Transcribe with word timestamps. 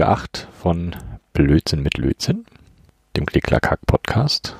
Folge 0.00 0.12
8 0.12 0.48
von 0.58 0.96
Blödsinn 1.34 1.82
mit 1.82 1.98
Lötzinn, 1.98 2.46
dem 3.18 3.26
Klicklack-Hack-Podcast, 3.26 4.56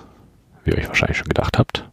wie 0.65 0.71
ihr 0.73 0.77
euch 0.77 0.87
wahrscheinlich 0.87 1.17
schon 1.17 1.29
gedacht 1.29 1.57
habt. 1.57 1.89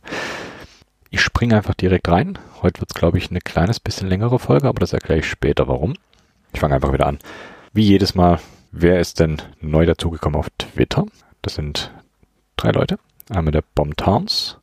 Ich 1.12 1.22
springe 1.22 1.56
einfach 1.56 1.74
direkt 1.74 2.10
rein. 2.10 2.38
Heute 2.62 2.82
wird 2.82 2.92
es, 2.92 3.00
glaube 3.00 3.18
ich, 3.18 3.30
eine 3.30 3.40
kleines 3.40 3.80
bisschen 3.80 4.10
längere 4.10 4.38
Folge, 4.38 4.68
aber 4.68 4.82
das 4.82 4.92
erkläre 4.92 5.22
ich 5.22 5.30
später 5.30 5.70
warum. 5.70 5.94
Ich 6.52 6.60
fange 6.60 6.76
einfach 6.76 6.92
wieder 6.92 7.08
an. 7.08 7.20
Wie 7.72 7.86
jedes 7.86 8.16
Mal, 8.16 8.42
wer 8.74 9.00
ist 9.00 9.22
denn 9.22 9.42
neu 9.62 9.86
dazugekommen 9.86 10.38
auf 10.38 10.50
Twitter? 10.58 11.06
Das 11.42 11.56
sind 11.56 11.94
drei 12.58 12.72
Leute. 12.72 13.00
Einmal 13.30 13.54
der 13.54 13.64
Bombtarns, 13.76 14.58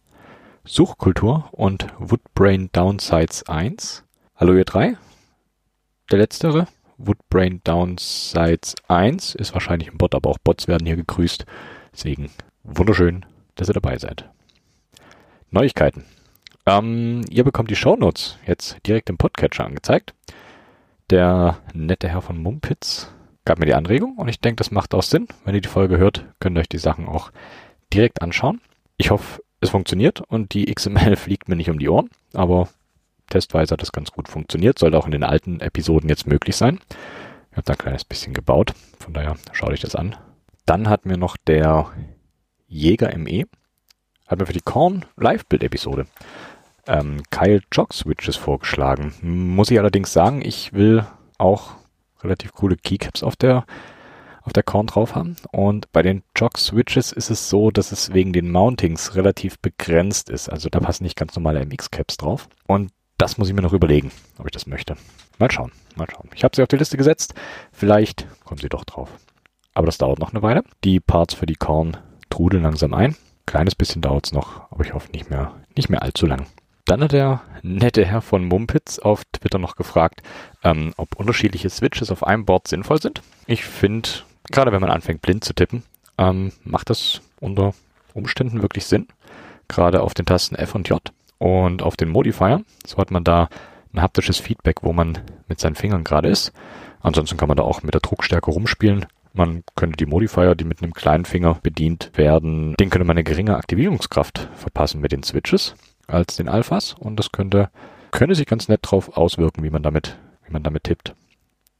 Suchkultur 0.66 1.48
und 1.52 1.86
Woodbrain 1.98 2.68
Downsides 2.70 3.48
1. 3.48 4.04
Hallo 4.36 4.52
ihr 4.52 4.66
drei. 4.66 4.98
Der 6.10 6.18
letztere, 6.18 6.68
Woodbrain 6.98 7.60
Downsides 7.64 8.74
1, 8.88 9.34
ist 9.34 9.54
wahrscheinlich 9.54 9.90
ein 9.90 9.98
Bot, 9.98 10.14
aber 10.14 10.30
auch 10.30 10.38
Bots 10.38 10.68
werden 10.68 10.86
hier 10.86 10.96
gegrüßt. 10.96 11.44
Deswegen 11.92 12.30
wunderschön, 12.62 13.26
dass 13.54 13.68
ihr 13.68 13.74
dabei 13.74 13.98
seid. 13.98 14.28
Neuigkeiten. 15.50 16.04
Ähm, 16.66 17.22
ihr 17.30 17.44
bekommt 17.44 17.70
die 17.70 17.76
Shownotes 17.76 18.38
jetzt 18.46 18.78
direkt 18.86 19.10
im 19.10 19.18
Podcatcher 19.18 19.64
angezeigt. 19.64 20.14
Der 21.10 21.58
nette 21.74 22.08
Herr 22.08 22.22
von 22.22 22.38
Mumpitz 22.38 23.12
gab 23.44 23.58
mir 23.58 23.66
die 23.66 23.74
Anregung 23.74 24.16
und 24.16 24.28
ich 24.28 24.40
denke, 24.40 24.56
das 24.56 24.70
macht 24.70 24.94
auch 24.94 25.02
Sinn. 25.02 25.28
Wenn 25.44 25.54
ihr 25.54 25.60
die 25.60 25.68
Folge 25.68 25.98
hört, 25.98 26.24
könnt 26.40 26.56
ihr 26.56 26.60
euch 26.60 26.68
die 26.68 26.78
Sachen 26.78 27.06
auch 27.06 27.30
direkt 27.92 28.22
anschauen. 28.22 28.60
Ich 28.96 29.10
hoffe, 29.10 29.42
es 29.60 29.70
funktioniert 29.70 30.20
und 30.20 30.54
die 30.54 30.72
XML 30.72 31.16
fliegt 31.16 31.48
mir 31.48 31.56
nicht 31.56 31.70
um 31.70 31.78
die 31.78 31.88
Ohren, 31.88 32.08
aber 32.32 32.68
testweise 33.28 33.72
hat 33.72 33.82
das 33.82 33.92
ganz 33.92 34.10
gut 34.10 34.28
funktioniert. 34.28 34.78
Sollte 34.78 34.98
auch 34.98 35.06
in 35.06 35.12
den 35.12 35.24
alten 35.24 35.60
Episoden 35.60 36.08
jetzt 36.08 36.26
möglich 36.26 36.56
sein. 36.56 36.80
Ich 37.50 37.56
habe 37.56 37.64
da 37.64 37.74
ein 37.74 37.78
kleines 37.78 38.04
bisschen 38.04 38.34
gebaut, 38.34 38.74
von 38.98 39.12
daher 39.14 39.36
schaut 39.52 39.70
euch 39.70 39.80
das 39.80 39.94
an. 39.94 40.16
Dann 40.66 40.88
hat 40.88 41.06
mir 41.06 41.16
noch 41.16 41.36
der 41.36 41.92
Jäger 42.66 43.16
ME, 43.16 43.44
hat 44.26 44.38
mir 44.38 44.46
für 44.46 44.52
die 44.52 44.60
Korn 44.60 45.04
Live-Bild-Episode 45.16 46.06
ähm, 46.86 47.22
Kyle 47.30 47.60
Jog 47.72 47.92
Switches 47.92 48.36
vorgeschlagen. 48.36 49.14
Muss 49.22 49.70
ich 49.70 49.78
allerdings 49.78 50.12
sagen, 50.12 50.42
ich 50.42 50.72
will 50.72 51.06
auch 51.38 51.76
relativ 52.22 52.52
coole 52.52 52.76
Keycaps 52.76 53.22
auf 53.22 53.36
der 53.36 53.64
auf 54.42 54.52
der 54.52 54.62
Korn 54.62 54.86
drauf 54.86 55.14
haben. 55.14 55.36
Und 55.52 55.90
bei 55.92 56.02
den 56.02 56.22
Jog 56.36 56.58
Switches 56.58 57.12
ist 57.12 57.30
es 57.30 57.48
so, 57.48 57.70
dass 57.70 57.92
es 57.92 58.12
wegen 58.12 58.34
den 58.34 58.50
Mountings 58.50 59.14
relativ 59.14 59.58
begrenzt 59.58 60.28
ist. 60.28 60.50
Also 60.50 60.68
da 60.68 60.80
passen 60.80 61.04
nicht 61.04 61.16
ganz 61.16 61.34
normale 61.34 61.64
MX 61.64 61.90
Caps 61.90 62.18
drauf. 62.18 62.48
Und 62.66 62.90
das 63.18 63.38
muss 63.38 63.48
ich 63.48 63.54
mir 63.54 63.62
noch 63.62 63.72
überlegen, 63.72 64.10
ob 64.38 64.46
ich 64.46 64.52
das 64.52 64.66
möchte. 64.66 64.96
Mal 65.38 65.50
schauen, 65.50 65.72
mal 65.96 66.06
schauen. 66.10 66.28
Ich 66.34 66.44
habe 66.44 66.54
sie 66.54 66.62
auf 66.62 66.68
die 66.68 66.76
Liste 66.76 66.96
gesetzt. 66.96 67.34
Vielleicht 67.72 68.26
kommen 68.44 68.60
sie 68.60 68.68
doch 68.68 68.84
drauf. 68.84 69.10
Aber 69.74 69.86
das 69.86 69.98
dauert 69.98 70.20
noch 70.20 70.32
eine 70.32 70.42
Weile. 70.42 70.62
Die 70.84 71.00
Parts 71.00 71.34
für 71.34 71.46
die 71.46 71.56
Korn 71.56 71.96
trudeln 72.30 72.62
langsam 72.62 72.94
ein. 72.94 73.16
Kleines 73.46 73.74
bisschen 73.74 74.02
dauert 74.02 74.26
es 74.26 74.32
noch, 74.32 74.70
aber 74.70 74.84
ich 74.84 74.94
hoffe 74.94 75.10
nicht 75.12 75.30
mehr, 75.30 75.54
nicht 75.76 75.90
mehr 75.90 76.02
allzu 76.02 76.26
lang. 76.26 76.46
Dann 76.86 77.02
hat 77.02 77.12
der 77.12 77.42
nette 77.62 78.04
Herr 78.04 78.20
von 78.20 78.44
Mumpitz 78.44 78.98
auf 78.98 79.24
Twitter 79.32 79.58
noch 79.58 79.76
gefragt, 79.76 80.22
ähm, 80.62 80.92
ob 80.96 81.16
unterschiedliche 81.16 81.70
Switches 81.70 82.10
auf 82.10 82.26
einem 82.26 82.44
Board 82.44 82.68
sinnvoll 82.68 83.00
sind. 83.00 83.22
Ich 83.46 83.64
finde, 83.64 84.08
gerade 84.50 84.72
wenn 84.72 84.80
man 84.80 84.90
anfängt 84.90 85.22
blind 85.22 85.44
zu 85.44 85.54
tippen, 85.54 85.82
ähm, 86.18 86.52
macht 86.62 86.90
das 86.90 87.20
unter 87.40 87.74
Umständen 88.12 88.62
wirklich 88.62 88.86
Sinn. 88.86 89.08
Gerade 89.68 90.02
auf 90.02 90.14
den 90.14 90.26
Tasten 90.26 90.56
F 90.56 90.74
und 90.74 90.88
J 90.88 91.00
und 91.44 91.82
auf 91.82 91.96
den 91.96 92.08
Modifier. 92.08 92.62
So 92.86 92.96
hat 92.96 93.10
man 93.10 93.22
da 93.22 93.50
ein 93.92 94.00
haptisches 94.00 94.38
Feedback, 94.38 94.76
wo 94.82 94.94
man 94.94 95.18
mit 95.46 95.60
seinen 95.60 95.74
Fingern 95.74 96.02
gerade 96.02 96.28
ist. 96.28 96.54
Ansonsten 97.00 97.36
kann 97.36 97.48
man 97.48 97.58
da 97.58 97.64
auch 97.64 97.82
mit 97.82 97.92
der 97.92 98.00
Druckstärke 98.00 98.50
rumspielen. 98.50 99.04
Man 99.34 99.62
könnte 99.76 99.98
die 99.98 100.06
Modifier, 100.06 100.54
die 100.54 100.64
mit 100.64 100.82
einem 100.82 100.94
kleinen 100.94 101.26
Finger 101.26 101.58
bedient 101.62 102.12
werden, 102.14 102.74
den 102.80 102.88
könnte 102.88 103.04
man 103.04 103.18
eine 103.18 103.24
geringe 103.24 103.56
Aktivierungskraft 103.58 104.48
verpassen 104.54 105.02
mit 105.02 105.12
den 105.12 105.22
Switches 105.22 105.74
als 106.06 106.36
den 106.36 106.48
Alphas 106.48 106.94
und 106.98 107.16
das 107.16 107.30
könnte, 107.30 107.68
könnte 108.10 108.36
sich 108.36 108.46
ganz 108.46 108.68
nett 108.68 108.80
drauf 108.82 109.14
auswirken, 109.18 109.62
wie 109.64 109.70
man 109.70 109.82
damit, 109.82 110.16
wie 110.46 110.52
man 110.52 110.62
damit 110.62 110.84
tippt. 110.84 111.14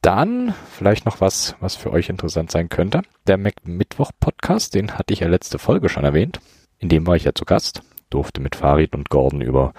Dann 0.01 0.53
vielleicht 0.69 1.07
noch 1.07 1.21
was, 1.21 1.55
was 1.59 1.75
für 1.75 1.91
euch 1.91 2.09
interessant 2.09 2.51
sein 2.51 2.69
könnte. 2.69 3.01
Der 3.25 3.37
Mac 3.37 3.55
Mittwoch 3.63 4.11
Podcast, 4.19 4.75
den 4.75 4.91
hatte 4.91 5.13
ich 5.13 5.21
ja 5.21 5.27
letzte 5.27 5.57
Folge 5.57 5.89
schon 5.89 6.03
erwähnt. 6.03 6.39
In 6.77 6.89
dem 6.89 7.07
war 7.07 7.15
ich 7.15 7.23
ja 7.23 7.33
zu 7.33 7.45
Gast, 7.45 7.81
durfte 8.09 8.41
mit 8.41 8.55
Farid 8.55 8.95
und 8.95 9.09
Gordon 9.09 9.41
über 9.41 9.73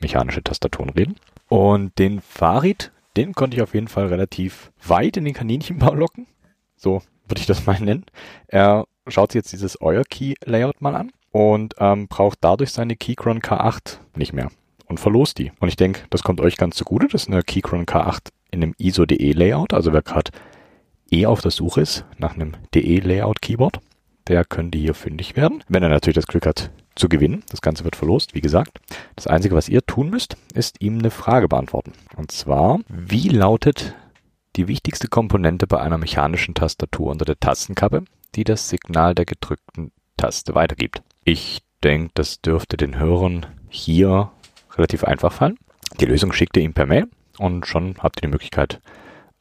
mechanische 0.00 0.42
Tastaturen 0.42 0.90
reden. 0.90 1.16
Und 1.48 1.98
den 1.98 2.20
Farid, 2.20 2.92
den 3.16 3.34
konnte 3.34 3.56
ich 3.56 3.62
auf 3.62 3.74
jeden 3.74 3.88
Fall 3.88 4.06
relativ 4.06 4.72
weit 4.86 5.16
in 5.16 5.24
den 5.24 5.34
Kaninchenbau 5.34 5.94
locken. 5.94 6.26
So 6.76 7.02
würde 7.28 7.40
ich 7.40 7.46
das 7.46 7.66
mal 7.66 7.78
nennen. 7.80 8.04
Er 8.48 8.86
schaut 9.08 9.32
sich 9.32 9.40
jetzt 9.40 9.52
dieses 9.52 9.80
Euer 9.80 10.04
Key 10.04 10.34
Layout 10.44 10.80
mal 10.80 10.94
an 10.94 11.12
und 11.30 11.74
ähm, 11.78 12.08
braucht 12.08 12.38
dadurch 12.40 12.72
seine 12.72 12.96
Keychron 12.96 13.40
K8 13.40 13.98
nicht 14.16 14.32
mehr 14.32 14.50
und 14.86 15.00
verlost 15.00 15.38
die. 15.38 15.52
Und 15.60 15.68
ich 15.68 15.76
denke, 15.76 16.02
das 16.10 16.22
kommt 16.22 16.40
euch 16.40 16.56
ganz 16.56 16.76
zugute. 16.76 17.08
Das 17.08 17.22
ist 17.22 17.28
eine 17.28 17.42
Keychron 17.42 17.86
K8 17.86 18.28
in 18.50 18.62
einem 18.62 18.74
ISO.de 18.78 19.32
Layout. 19.32 19.72
Also 19.72 19.92
wer 19.92 20.02
gerade 20.02 20.30
eh 21.10 21.26
auf 21.26 21.40
der 21.40 21.50
Suche 21.50 21.80
ist 21.80 22.04
nach 22.18 22.34
einem 22.34 22.52
DE 22.74 22.98
Layout 23.00 23.42
Keyboard, 23.42 23.80
der 24.28 24.44
könnte 24.44 24.78
hier 24.78 24.94
fündig 24.94 25.36
werden. 25.36 25.62
Wenn 25.68 25.82
er 25.82 25.88
natürlich 25.88 26.14
das 26.14 26.26
Glück 26.26 26.46
hat 26.46 26.70
zu 26.94 27.08
gewinnen. 27.08 27.42
Das 27.50 27.62
Ganze 27.62 27.84
wird 27.84 27.96
verlost, 27.96 28.34
wie 28.34 28.40
gesagt. 28.40 28.80
Das 29.16 29.26
Einzige, 29.26 29.54
was 29.54 29.68
ihr 29.68 29.82
tun 29.82 30.10
müsst, 30.10 30.36
ist 30.54 30.80
ihm 30.80 30.98
eine 30.98 31.10
Frage 31.10 31.48
beantworten. 31.48 31.92
Und 32.16 32.32
zwar, 32.32 32.80
wie 32.88 33.28
lautet 33.28 33.94
die 34.56 34.68
wichtigste 34.68 35.08
Komponente 35.08 35.66
bei 35.66 35.80
einer 35.80 35.98
mechanischen 35.98 36.54
Tastatur 36.54 37.10
unter 37.10 37.24
der 37.24 37.40
Tastenkappe, 37.40 38.04
die 38.34 38.44
das 38.44 38.68
Signal 38.68 39.14
der 39.14 39.24
gedrückten 39.24 39.92
Taste 40.16 40.54
weitergibt? 40.54 41.02
Ich 41.24 41.62
denke, 41.82 42.10
das 42.14 42.40
dürfte 42.40 42.76
den 42.76 42.98
Hörern 42.98 43.46
hier 43.68 44.30
relativ 44.76 45.04
einfach 45.04 45.32
fallen. 45.32 45.58
Die 46.00 46.06
Lösung 46.06 46.32
schickt 46.32 46.56
ihr 46.56 46.62
ihm 46.62 46.74
per 46.74 46.86
Mail 46.86 47.08
und 47.38 47.66
schon 47.66 47.96
habt 47.98 48.18
ihr 48.18 48.28
die 48.28 48.32
Möglichkeit, 48.32 48.80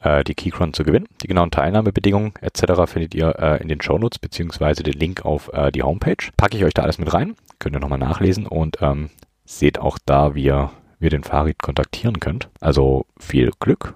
äh, 0.01 0.23
die 0.23 0.35
Keychron 0.35 0.73
zu 0.73 0.84
gewinnen. 0.84 1.07
Die 1.22 1.28
genauen 1.28 1.51
Teilnahmebedingungen 1.51 2.34
etc. 2.41 2.84
findet 2.85 3.16
ihr 3.16 3.35
äh, 3.39 3.62
in 3.62 3.67
den 3.67 3.81
Shownotes 3.81 4.19
beziehungsweise 4.19 4.84
den 4.84 4.94
Link 4.94 5.25
auf 5.25 5.51
äh, 5.53 5.72
die 5.72 5.84
Homepage. 5.84 6.31
Packe 6.38 6.57
ich 6.57 6.66
euch 6.66 6.73
da 6.73 6.84
alles 6.84 6.97
mit 6.97 7.13
rein, 7.13 7.35
könnt 7.59 7.75
ihr 7.75 7.79
nochmal 7.79 8.00
nachlesen 8.00 8.45
und 8.45 8.78
ähm, 8.81 9.09
seht 9.45 9.79
auch 9.79 9.97
da, 10.06 10.35
wie 10.35 10.44
ihr, 10.45 10.72
wie 11.00 11.07
ihr 11.07 11.12
den 11.12 11.23
Farid 11.23 11.62
kontaktieren 11.62 12.19
könnt. 12.19 12.50
Also 12.59 13.06
viel 13.19 13.51
Glück 13.59 13.95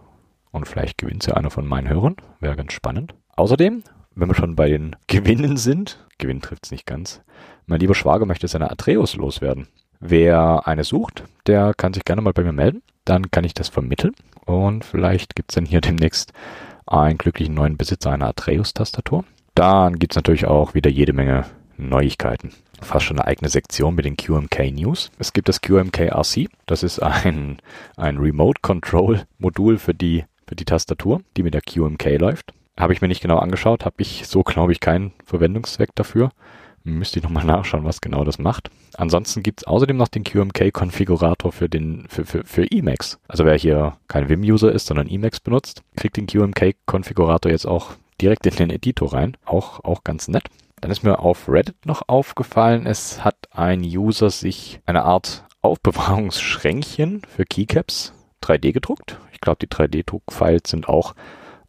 und 0.51 0.67
vielleicht 0.67 0.97
gewinnt 0.97 1.25
ja 1.25 1.35
einer 1.35 1.51
von 1.51 1.67
meinen 1.67 1.89
Hörern. 1.89 2.15
Wäre 2.39 2.55
ganz 2.55 2.73
spannend. 2.73 3.13
Außerdem, 3.35 3.83
wenn 4.15 4.29
wir 4.29 4.35
schon 4.35 4.55
bei 4.55 4.69
den 4.69 4.95
Gewinnen 5.07 5.57
sind, 5.57 6.05
Gewinn 6.17 6.41
trifft 6.41 6.65
es 6.65 6.71
nicht 6.71 6.85
ganz, 6.85 7.21
mein 7.67 7.79
lieber 7.79 7.95
Schwager 7.95 8.25
möchte 8.25 8.47
seine 8.47 8.69
Atreus 8.69 9.15
loswerden. 9.15 9.67
Wer 9.99 10.67
eine 10.67 10.83
sucht, 10.83 11.23
der 11.47 11.73
kann 11.73 11.93
sich 11.93 12.05
gerne 12.05 12.21
mal 12.21 12.33
bei 12.33 12.43
mir 12.43 12.51
melden. 12.51 12.83
Dann 13.05 13.31
kann 13.31 13.43
ich 13.43 13.53
das 13.53 13.69
vermitteln. 13.69 14.13
Und 14.45 14.85
vielleicht 14.85 15.35
gibt's 15.35 15.55
dann 15.55 15.65
hier 15.65 15.81
demnächst 15.81 16.33
einen 16.85 17.17
glücklichen 17.17 17.55
neuen 17.55 17.77
Besitzer 17.77 18.11
einer 18.11 18.27
Atreus-Tastatur. 18.27 19.23
Dann 19.55 19.97
gibt's 19.97 20.15
natürlich 20.15 20.45
auch 20.45 20.73
wieder 20.73 20.89
jede 20.89 21.13
Menge 21.13 21.45
Neuigkeiten. 21.77 22.51
Fast 22.81 23.05
schon 23.05 23.19
eine 23.19 23.27
eigene 23.27 23.49
Sektion 23.49 23.95
mit 23.95 24.05
den 24.05 24.17
QMK 24.17 24.71
News. 24.71 25.11
Es 25.17 25.33
gibt 25.33 25.49
das 25.49 25.61
QMK 25.61 26.11
RC. 26.11 26.49
Das 26.65 26.83
ist 26.83 26.99
ein, 26.99 27.57
ein 27.97 28.17
Remote 28.17 28.61
Control 28.61 29.23
Modul 29.39 29.77
für 29.77 29.93
die, 29.93 30.25
für 30.47 30.55
die 30.55 30.65
Tastatur, 30.65 31.21
die 31.37 31.43
mit 31.43 31.53
der 31.53 31.61
QMK 31.61 32.19
läuft. 32.19 32.53
Habe 32.77 32.93
ich 32.93 33.01
mir 33.01 33.07
nicht 33.07 33.21
genau 33.21 33.37
angeschaut, 33.37 33.85
habe 33.85 33.95
ich 33.99 34.27
so, 34.27 34.43
glaube 34.43 34.73
ich, 34.73 34.81
keinen 34.81 35.13
Verwendungszweck 35.23 35.95
dafür. 35.95 36.31
Müsste 36.87 37.17
ich 37.17 37.23
nochmal 37.23 37.45
nachschauen, 37.45 37.83
was 37.83 37.99
genau 37.99 38.23
das 38.23 38.37
macht. 38.37 38.69
Ansonsten 38.95 39.41
gibt's 39.41 39.63
außerdem 39.63 39.97
noch 39.97 40.07
den 40.07 40.23
QMK-Konfigurator 40.23 41.51
für 41.51 41.67
für, 42.07 42.25
für, 42.25 42.43
für 42.45 42.71
Emacs. 42.71 43.17
Also 43.27 43.43
wer 43.43 43.57
hier 43.57 43.97
kein 44.07 44.29
Vim-User 44.29 44.71
ist, 44.71 44.85
sondern 44.85 45.09
Emacs 45.09 45.39
benutzt, 45.39 45.81
kriegt 45.95 46.15
den 46.15 46.27
QMK-Konfigurator 46.27 47.51
jetzt 47.51 47.65
auch 47.65 47.93
direkt 48.21 48.45
in 48.45 48.55
den 48.55 48.69
Editor 48.69 49.13
rein. 49.13 49.35
Auch, 49.45 49.83
auch 49.83 50.03
ganz 50.03 50.27
nett. 50.27 50.43
Dann 50.79 50.91
ist 50.91 51.03
mir 51.03 51.17
auf 51.17 51.49
Reddit 51.49 51.87
noch 51.87 52.07
aufgefallen, 52.07 52.85
es 52.85 53.23
hat 53.23 53.35
ein 53.51 53.81
User 53.81 54.29
sich 54.29 54.79
eine 54.85 55.03
Art 55.03 55.43
Aufbewahrungsschränkchen 55.63 57.23
für 57.27 57.45
Keycaps 57.45 58.13
3D 58.43 58.73
gedruckt. 58.73 59.17
Ich 59.33 59.41
glaube, 59.41 59.57
die 59.59 59.67
3D-Druckfiles 59.67 60.69
sind 60.69 60.87
auch 60.87 61.15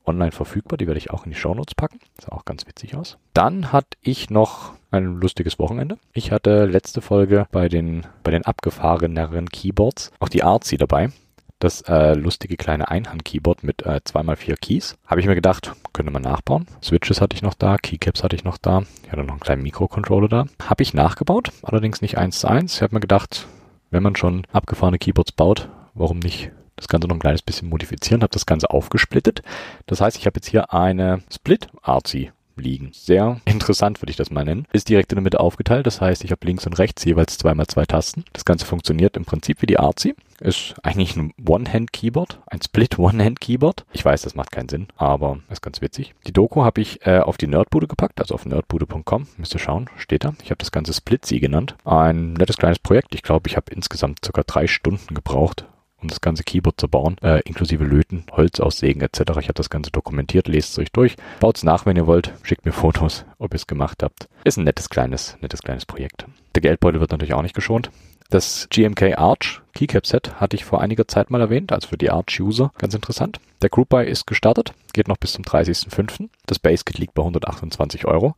online 0.06 0.32
verfügbar. 0.32 0.76
Die 0.76 0.86
werde 0.86 0.98
ich 0.98 1.10
auch 1.10 1.24
in 1.24 1.32
die 1.32 1.38
Shownotes 1.38 1.74
packen. 1.74 2.00
Sah 2.20 2.32
auch 2.32 2.44
ganz 2.44 2.66
witzig 2.66 2.96
aus. 2.96 3.18
Dann 3.34 3.72
hatte 3.72 3.96
ich 4.02 4.30
noch 4.30 4.72
ein 4.90 5.20
lustiges 5.20 5.58
Wochenende. 5.58 5.98
Ich 6.12 6.32
hatte 6.32 6.64
letzte 6.64 7.00
Folge 7.00 7.46
bei 7.50 7.68
den, 7.68 8.06
bei 8.22 8.30
den 8.30 8.44
abgefahreneren 8.44 9.48
Keyboards 9.48 10.12
auch 10.18 10.28
die 10.28 10.42
Artsy 10.42 10.76
dabei. 10.76 11.10
Das 11.58 11.80
äh, 11.82 12.12
lustige 12.12 12.56
kleine 12.58 12.88
Einhand-Keyboard 12.88 13.64
mit 13.64 13.82
äh, 13.86 14.00
2x4 14.04 14.56
Keys. 14.60 14.98
Habe 15.06 15.22
ich 15.22 15.26
mir 15.26 15.34
gedacht, 15.34 15.72
könnte 15.94 16.12
man 16.12 16.20
nachbauen. 16.20 16.66
Switches 16.82 17.22
hatte 17.22 17.34
ich 17.34 17.40
noch 17.40 17.54
da, 17.54 17.78
Keycaps 17.78 18.22
hatte 18.22 18.36
ich 18.36 18.44
noch 18.44 18.58
da. 18.58 18.82
Ich 19.04 19.10
hatte 19.10 19.24
noch 19.24 19.32
einen 19.32 19.40
kleinen 19.40 19.62
Mikrocontroller 19.62 20.28
da. 20.28 20.46
Habe 20.62 20.82
ich 20.82 20.92
nachgebaut, 20.92 21.52
allerdings 21.62 22.02
nicht 22.02 22.18
eins 22.18 22.40
zu 22.40 22.48
eins. 22.48 22.76
Ich 22.76 22.82
habe 22.82 22.94
mir 22.94 23.00
gedacht, 23.00 23.46
wenn 23.90 24.02
man 24.02 24.16
schon 24.16 24.42
abgefahrene 24.52 24.98
Keyboards 24.98 25.32
baut, 25.32 25.70
warum 25.94 26.18
nicht 26.18 26.50
das 26.76 26.88
Ganze 26.88 27.08
noch 27.08 27.16
ein 27.16 27.20
kleines 27.20 27.42
bisschen 27.42 27.68
modifizieren, 27.68 28.22
habe 28.22 28.32
das 28.32 28.46
Ganze 28.46 28.70
aufgesplittet. 28.70 29.42
Das 29.86 30.00
heißt, 30.00 30.16
ich 30.16 30.26
habe 30.26 30.36
jetzt 30.38 30.48
hier 30.48 30.72
eine 30.72 31.22
Split 31.32 31.68
RC 31.86 32.32
liegen. 32.56 32.90
Sehr 32.92 33.40
interessant 33.44 34.02
würde 34.02 34.10
ich 34.10 34.16
das 34.16 34.30
mal 34.30 34.44
nennen. 34.44 34.66
Ist 34.72 34.88
direkt 34.88 35.12
in 35.12 35.16
der 35.16 35.22
Mitte 35.22 35.40
aufgeteilt, 35.40 35.86
das 35.86 36.00
heißt, 36.00 36.24
ich 36.24 36.30
habe 36.30 36.46
links 36.46 36.66
und 36.66 36.78
rechts 36.78 37.04
jeweils 37.04 37.38
zweimal 37.38 37.66
zwei 37.66 37.84
Tasten. 37.84 38.24
Das 38.32 38.44
Ganze 38.44 38.66
funktioniert 38.66 39.16
im 39.16 39.24
Prinzip 39.24 39.62
wie 39.62 39.66
die 39.66 39.78
Arzi. 39.78 40.14
Ist 40.40 40.74
eigentlich 40.82 41.16
ein 41.16 41.32
One-Hand-Keyboard, 41.46 42.40
ein 42.46 42.60
Split-One-Hand-Keyboard. 42.60 43.86
Ich 43.92 44.04
weiß, 44.04 44.22
das 44.22 44.34
macht 44.34 44.52
keinen 44.52 44.68
Sinn, 44.68 44.88
aber 44.96 45.38
ist 45.48 45.62
ganz 45.62 45.80
witzig. 45.80 46.14
Die 46.26 46.32
Doku 46.32 46.62
habe 46.62 46.82
ich 46.82 47.06
äh, 47.06 47.20
auf 47.20 47.38
die 47.38 47.46
Nerdbude 47.46 47.86
gepackt, 47.86 48.20
also 48.20 48.34
auf 48.34 48.44
nerdbude.com. 48.44 49.28
Müsst 49.38 49.54
ihr 49.54 49.60
schauen, 49.60 49.88
steht 49.96 50.24
da. 50.24 50.34
Ich 50.42 50.50
habe 50.50 50.58
das 50.58 50.72
Ganze 50.72 50.92
Split-Sie 50.92 51.40
genannt. 51.40 51.74
Ein 51.84 52.34
nettes 52.34 52.58
kleines 52.58 52.78
Projekt. 52.78 53.14
Ich 53.14 53.22
glaube, 53.22 53.48
ich 53.48 53.56
habe 53.56 53.72
insgesamt 53.72 54.24
sogar 54.24 54.44
drei 54.44 54.66
Stunden 54.66 55.14
gebraucht, 55.14 55.64
um 56.00 56.08
das 56.08 56.20
ganze 56.20 56.44
Keyboard 56.44 56.80
zu 56.80 56.88
bauen, 56.88 57.16
äh, 57.22 57.40
inklusive 57.44 57.84
Löten, 57.84 58.24
Holz 58.32 58.60
aussägen 58.60 59.02
etc. 59.02 59.20
Ich 59.40 59.48
habe 59.48 59.54
das 59.54 59.70
Ganze 59.70 59.90
dokumentiert, 59.90 60.48
lest 60.48 60.72
es 60.72 60.78
euch 60.78 60.92
durch. 60.92 61.16
Baut 61.40 61.56
es 61.56 61.64
nach, 61.64 61.86
wenn 61.86 61.96
ihr 61.96 62.06
wollt. 62.06 62.32
Schickt 62.42 62.66
mir 62.66 62.72
Fotos, 62.72 63.24
ob 63.38 63.54
ihr 63.54 63.56
es 63.56 63.66
gemacht 63.66 64.02
habt. 64.02 64.28
Ist 64.44 64.58
ein 64.58 64.64
nettes 64.64 64.88
kleines, 64.88 65.36
nettes 65.40 65.62
kleines 65.62 65.86
Projekt. 65.86 66.26
Der 66.54 66.62
Geldbeutel 66.62 67.00
wird 67.00 67.12
natürlich 67.12 67.34
auch 67.34 67.42
nicht 67.42 67.54
geschont. 67.54 67.90
Das 68.28 68.66
GMK 68.70 69.16
Arch 69.16 69.62
Keycap 69.72 70.06
Set 70.06 70.40
hatte 70.40 70.56
ich 70.56 70.64
vor 70.64 70.80
einiger 70.80 71.06
Zeit 71.06 71.30
mal 71.30 71.40
erwähnt, 71.40 71.72
also 71.72 71.88
für 71.88 71.96
die 71.96 72.10
Arch 72.10 72.40
User. 72.40 72.72
Ganz 72.78 72.92
interessant. 72.92 73.38
Der 73.62 73.68
Group 73.68 73.90
Buy 73.90 74.08
ist 74.08 74.26
gestartet, 74.26 74.74
geht 74.92 75.06
noch 75.06 75.16
bis 75.16 75.32
zum 75.32 75.44
30.05. 75.44 76.28
Das 76.46 76.58
Base 76.58 76.82
Kit 76.84 76.98
liegt 76.98 77.14
bei 77.14 77.22
128 77.22 78.04
Euro. 78.06 78.34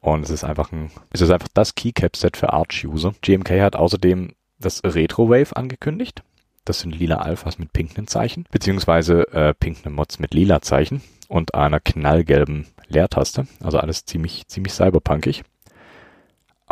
Und 0.00 0.24
es 0.24 0.30
ist 0.30 0.44
einfach 0.44 0.72
ein, 0.72 0.90
es 1.10 1.20
ist 1.20 1.30
einfach 1.30 1.48
das 1.54 1.74
Keycap 1.74 2.16
Set 2.16 2.36
für 2.36 2.52
Arch 2.52 2.84
User. 2.84 3.14
GMK 3.22 3.60
hat 3.60 3.76
außerdem 3.76 4.32
das 4.58 4.82
Retro 4.84 5.30
Wave 5.30 5.56
angekündigt. 5.56 6.22
Das 6.64 6.80
sind 6.80 6.94
lila 6.94 7.16
Alphas 7.16 7.58
mit 7.58 7.72
pinken 7.72 8.06
Zeichen, 8.06 8.46
beziehungsweise 8.50 9.28
äh, 9.32 9.54
pinke 9.54 9.90
Mods 9.90 10.18
mit 10.18 10.32
lila 10.32 10.62
Zeichen 10.62 11.02
und 11.28 11.54
einer 11.54 11.80
knallgelben 11.80 12.66
Leertaste. 12.88 13.46
Also 13.62 13.78
alles 13.78 14.04
ziemlich, 14.04 14.46
ziemlich 14.46 14.72
cyberpunkig. 14.72 15.42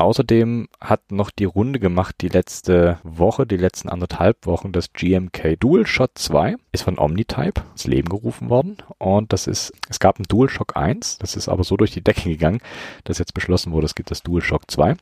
Außerdem 0.01 0.69
hat 0.81 1.13
noch 1.13 1.31
die 1.31 1.45
Runde 1.45 1.79
gemacht 1.79 2.17
die 2.23 2.29
letzte 2.29 2.99
Woche, 3.03 3.47
die 3.47 3.59
letzten 3.59 3.91
anderthalb 3.91 4.47
Wochen, 4.47 4.73
das 4.73 4.95
GMK 4.95 5.61
DualShock 5.61 6.13
2 6.15 6.57
ist 6.73 6.85
von 6.85 6.99
Omnitype 6.99 7.61
ins 7.73 7.87
Leben 7.87 8.09
gerufen 8.09 8.49
worden 8.49 8.79
und 8.97 9.35
das 9.35 9.47
ist, 9.47 9.75
es 9.91 10.01
gab 10.01 10.19
ein 10.19 10.25
DualShock 10.27 10.75
1, 10.75 11.19
das 11.19 11.37
ist 11.37 11.51
aber 11.51 11.65
so 11.65 11.77
durch 11.77 11.91
die 11.91 12.03
Decke 12.03 12.31
gegangen, 12.31 12.63
dass 13.05 13.19
jetzt 13.19 13.35
beschlossen 13.35 13.73
wurde, 13.73 13.85
es 13.85 13.95
gibt 13.95 14.11
das 14.11 14.23
DualShock 14.23 14.71
2 14.71 14.97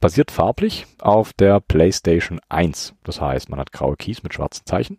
basiert 0.00 0.30
farblich 0.30 0.86
auf 1.00 1.32
der 1.32 1.60
PlayStation 1.60 2.40
1. 2.48 2.94
Das 3.04 3.20
heißt, 3.20 3.48
man 3.48 3.58
hat 3.58 3.72
graue 3.72 3.96
Keys 3.96 4.22
mit 4.22 4.34
schwarzen 4.34 4.66
Zeichen. 4.66 4.98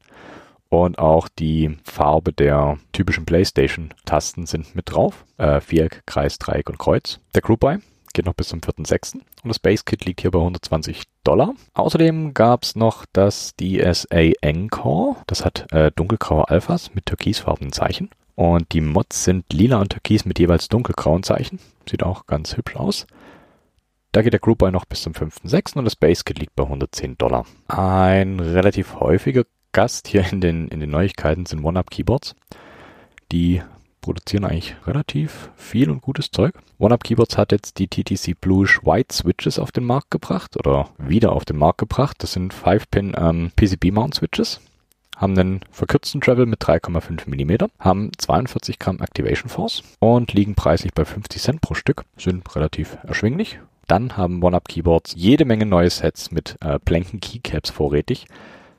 Und 0.70 1.00
auch 1.00 1.28
die 1.28 1.78
Farbe 1.84 2.32
der 2.32 2.78
typischen 2.92 3.26
PlayStation-Tasten 3.26 4.46
sind 4.46 4.76
mit 4.76 4.92
drauf. 4.92 5.26
Äh, 5.38 5.62
Viereck, 5.62 6.04
Kreis, 6.06 6.38
Dreieck 6.38 6.70
und 6.70 6.78
Kreuz. 6.78 7.20
Der 7.34 7.42
Group 7.42 7.62
Buy 7.62 7.78
geht 8.14 8.26
noch 8.26 8.34
bis 8.34 8.50
zum 8.50 8.60
4.6. 8.60 9.16
Und 9.16 9.24
das 9.46 9.60
Base 9.60 9.84
Kit 9.84 10.06
liegt 10.06 10.22
hier 10.22 10.32
bei 10.32 10.40
120 10.40 11.04
Dollar. 11.24 11.54
Außerdem 11.74 12.34
gab's 12.34 12.76
noch 12.76 13.06
das 13.14 13.56
DSA 13.60 14.34
Encore. 14.42 15.16
Das 15.26 15.44
hat 15.44 15.72
äh, 15.72 15.92
dunkelgraue 15.96 16.48
Alphas 16.48 16.94
mit 16.94 17.08
türkisfarbenen 17.08 17.72
Zeichen. 17.72 18.10
Und 18.36 18.72
die 18.74 18.82
Mods 18.82 19.24
sind 19.24 19.52
lila 19.52 19.82
und 19.82 19.90
türkis 19.90 20.26
mit 20.26 20.40
jeweils 20.40 20.70
dunkelgrauen 20.70 21.24
Zeichen. 21.24 21.60
Sieht 21.90 22.04
auch 22.04 22.26
ganz 22.26 22.56
hübsch 22.56 22.76
aus. 22.76 23.08
Da 24.12 24.24
geht 24.24 24.34
der 24.34 24.40
Group 24.40 24.60
Buy 24.60 24.72
noch 24.72 24.86
bis 24.86 25.04
zum 25.04 25.14
5.6. 25.14 25.78
und 25.78 25.86
das 25.86 25.96
Base 25.96 26.24
Kit 26.24 26.40
liegt 26.40 26.56
bei 26.56 26.64
110 26.64 27.20
Dollar. 27.20 27.46
Ein 27.68 28.40
relativ 28.40 28.96
häufiger 28.96 29.44
Gast 29.72 30.08
hier 30.08 30.26
in 30.32 30.42
den, 30.42 30.68
in 30.70 30.80
den 30.80 30.90
Neuigkeiten 30.90 31.46
sind 31.46 31.64
One-Up 31.64 31.92
Keyboards. 31.92 32.36
Die 33.32 33.62
produzieren 34.02 34.46
eigentlich 34.46 34.76
relativ 34.88 35.52
viel 35.56 35.92
und 35.92 36.02
gutes 36.02 36.32
Zeug. 36.32 36.56
One-Up 36.80 37.04
Keyboards 37.04 37.38
hat 37.38 37.52
jetzt 37.52 37.78
die 37.78 37.88
TTC 37.88 38.40
Bluish 38.42 38.84
White 38.84 39.14
Switches 39.14 39.60
auf 39.60 39.72
den 39.72 39.84
Markt 39.84 40.10
gebracht 40.10 40.58
oder 40.58 40.90
wieder 40.98 41.34
auf 41.34 41.46
den 41.46 41.58
Markt 41.58 41.78
gebracht. 41.78 42.18
Das 42.24 42.32
sind 42.32 42.52
5-Pin 42.52 43.14
ähm, 43.16 43.52
PCB 43.56 43.92
Mount 43.92 44.16
Switches. 44.16 44.60
Haben 45.18 45.38
einen 45.38 45.60
verkürzten 45.70 46.22
Travel 46.22 46.48
mit 46.48 46.64
3,5 46.64 47.28
mm, 47.28 47.68
haben 47.78 48.10
42 48.18 48.80
Gramm 48.80 49.02
Activation 49.02 49.50
Force 49.50 49.84
und 50.00 50.34
liegen 50.34 50.56
preislich 50.56 50.94
bei 50.96 51.06
50 51.06 51.40
Cent 51.40 51.62
pro 51.62 51.76
Stück. 51.76 52.06
Sind 52.18 52.56
relativ 52.56 52.98
erschwinglich 53.04 53.60
dann 53.90 54.18
haben 54.18 54.44
One-Up 54.44 54.68
Keyboards 54.68 55.14
jede 55.16 55.46
Menge 55.46 55.66
neue 55.66 55.90
Sets 55.90 56.32
mit 56.32 56.58
äh, 56.62 56.80
blanken 56.84 57.20
Keycaps 57.20 57.70
vorrätig. 57.70 58.28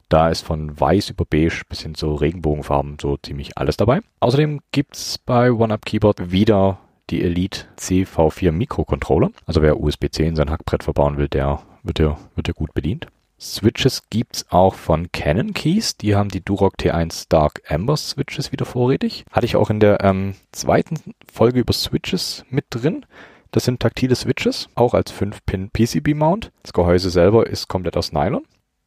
Da 0.08 0.28
ist 0.28 0.44
von 0.44 0.78
weiß 0.78 1.10
über 1.10 1.24
beige 1.24 1.62
bis 1.68 1.82
hin 1.82 1.94
zu 1.94 2.14
Regenbogenfarben 2.14 2.96
so 3.00 3.16
ziemlich 3.16 3.56
alles 3.56 3.76
dabei. 3.76 4.00
Außerdem 4.18 4.60
gibt's 4.72 5.18
bei 5.18 5.52
One-Up 5.52 5.84
Keyboard 5.84 6.32
wieder 6.32 6.78
die 7.10 7.22
Elite 7.22 7.66
CV4 7.78 8.52
Mikrocontroller. 8.52 9.30
Also 9.46 9.62
wer 9.62 9.80
USB-C 9.80 10.26
in 10.26 10.36
sein 10.36 10.50
Hackbrett 10.50 10.82
verbauen 10.82 11.16
will, 11.16 11.28
der 11.28 11.60
wird 11.82 11.98
ja, 11.98 12.18
wird 12.34 12.48
ja 12.48 12.54
gut 12.54 12.74
bedient. 12.74 13.06
Switches 13.40 14.02
gibt's 14.10 14.44
auch 14.50 14.74
von 14.74 15.10
Canon 15.12 15.54
Keys. 15.54 15.96
Die 15.96 16.14
haben 16.14 16.28
die 16.28 16.44
Duroc 16.44 16.74
T1 16.78 17.26
Dark 17.28 17.62
Amber 17.68 17.96
Switches 17.96 18.52
wieder 18.52 18.66
vorrätig. 18.66 19.24
Hatte 19.32 19.46
ich 19.46 19.56
auch 19.56 19.70
in 19.70 19.80
der 19.80 20.04
ähm, 20.04 20.34
zweiten 20.52 21.14
Folge 21.32 21.60
über 21.60 21.72
Switches 21.72 22.44
mit 22.50 22.66
drin. 22.68 23.06
Das 23.50 23.64
sind 23.64 23.80
taktile 23.80 24.14
Switches, 24.14 24.68
auch 24.74 24.94
als 24.94 25.12
5-Pin 25.12 25.70
PCB-Mount. 25.70 26.52
Das 26.62 26.72
Gehäuse 26.72 27.10
selber 27.10 27.46
ist 27.46 27.68
komplett 27.68 27.96
aus 27.96 28.12
Nylon. 28.12 28.44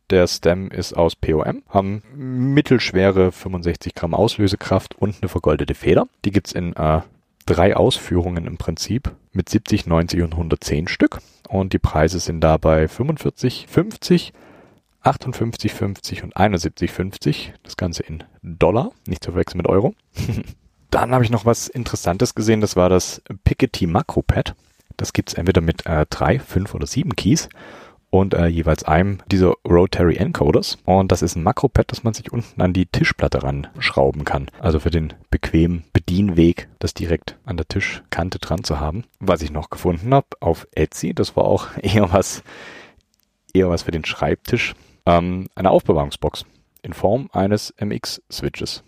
Der 0.10 0.28
Stem 0.28 0.70
ist 0.70 0.94
aus 0.94 1.16
POM, 1.16 1.64
haben 1.70 2.04
mittelschwere 2.16 3.32
65 3.32 3.96
Gramm 3.96 4.14
Auslösekraft 4.14 4.96
und 4.96 5.16
eine 5.22 5.30
vergoldete 5.30 5.76
Feder. 5.76 6.08
Die 6.24 6.32
gibt's 6.32 6.52
in 6.52 6.76
äh, 6.76 7.02
drei 7.46 7.76
Ausführungen 7.76 8.46
im 8.46 8.58
Prinzip 8.58 9.12
mit 9.32 9.50
70, 9.50 9.88
90 9.88 10.22
und 10.22 10.34
110 10.34 10.88
Stück. 10.88 11.20
Und 11.50 11.74
die 11.74 11.80
Preise 11.80 12.20
sind 12.20 12.42
dabei 12.42 12.88
45, 12.88 13.68
50, 13.70 14.34
58, 15.02 15.74
50 15.74 16.24
und 16.24 16.38
71, 16.38 16.92
50. 16.92 17.54
Das 17.64 17.78
Ganze 17.78 18.04
in 18.04 18.24
Dollar, 18.42 18.92
nicht 19.08 19.24
zu 19.24 19.32
verwechseln 19.32 19.58
mit 19.58 19.68
Euro. 19.68 19.94
Dann 20.94 21.12
habe 21.12 21.24
ich 21.24 21.32
noch 21.32 21.44
was 21.44 21.70
Interessantes 21.70 22.36
gesehen, 22.36 22.62
das 22.62 22.76
war 22.76 22.88
das 22.88 23.24
Piketty 23.46 23.88
Macro 23.88 24.22
Pad. 24.22 24.54
Das 24.96 25.12
gibt's 25.12 25.34
entweder 25.34 25.60
mit 25.60 25.88
äh, 25.88 26.06
drei, 26.08 26.38
fünf 26.38 26.76
oder 26.76 26.86
sieben 26.86 27.16
Keys 27.16 27.50
und 28.12 28.36
äh, 28.36 28.46
jeweils 28.46 28.84
einem 28.84 29.18
dieser 29.26 29.56
Rotary 29.68 30.18
Encoders. 30.18 30.78
Und 30.86 31.12
das 31.12 31.24
ist 31.24 31.36
ein 31.36 31.42
Makropad, 31.42 31.92
das 31.92 32.04
man 32.04 32.14
sich 32.14 32.32
unten 32.32 32.62
an 32.62 32.74
die 32.74 32.86
Tischplatte 32.86 33.42
ranschrauben 33.42 34.24
kann. 34.24 34.52
Also 34.60 34.80
für 34.80 34.92
den 34.92 35.14
bequemen 35.32 35.84
Bedienweg, 35.94 36.68
das 36.78 36.94
direkt 36.94 37.40
an 37.44 37.58
der 37.58 37.68
Tischkante 37.68 38.38
dran 38.38 38.64
zu 38.64 38.80
haben. 38.80 39.04
Was 39.20 39.42
ich 39.42 39.50
noch 39.50 39.72
gefunden 39.72 40.14
habe 40.14 40.28
auf 40.42 40.68
Etsy, 40.76 41.16
das 41.16 41.36
war 41.36 41.46
auch 41.46 41.70
eher 41.82 42.14
was, 42.14 42.44
eher 43.52 43.68
was 43.68 43.82
für 43.82 43.92
den 43.92 44.06
Schreibtisch. 44.06 44.76
Ähm, 45.08 45.48
eine 45.56 45.72
Aufbewahrungsbox 45.72 46.46
in 46.84 46.94
Form 46.94 47.32
eines 47.34 47.74
MX-Switches 47.80 48.84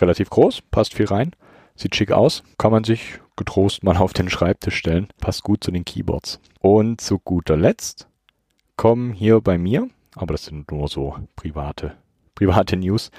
relativ 0.00 0.30
groß, 0.30 0.62
passt 0.70 0.94
viel 0.94 1.06
rein, 1.06 1.32
sieht 1.76 1.96
schick 1.96 2.12
aus, 2.12 2.42
kann 2.58 2.72
man 2.72 2.84
sich 2.84 3.20
getrost 3.36 3.84
mal 3.84 3.96
auf 3.96 4.12
den 4.12 4.28
Schreibtisch 4.28 4.76
stellen, 4.76 5.08
passt 5.20 5.42
gut 5.42 5.64
zu 5.64 5.70
den 5.70 5.84
Keyboards. 5.84 6.40
Und 6.60 7.00
zu 7.00 7.18
guter 7.18 7.56
Letzt 7.56 8.06
kommen 8.76 9.12
hier 9.12 9.40
bei 9.40 9.58
mir, 9.58 9.88
aber 10.14 10.34
das 10.34 10.44
sind 10.44 10.70
nur 10.70 10.88
so 10.88 11.16
private, 11.36 11.96
private 12.34 12.76
News, 12.76 13.10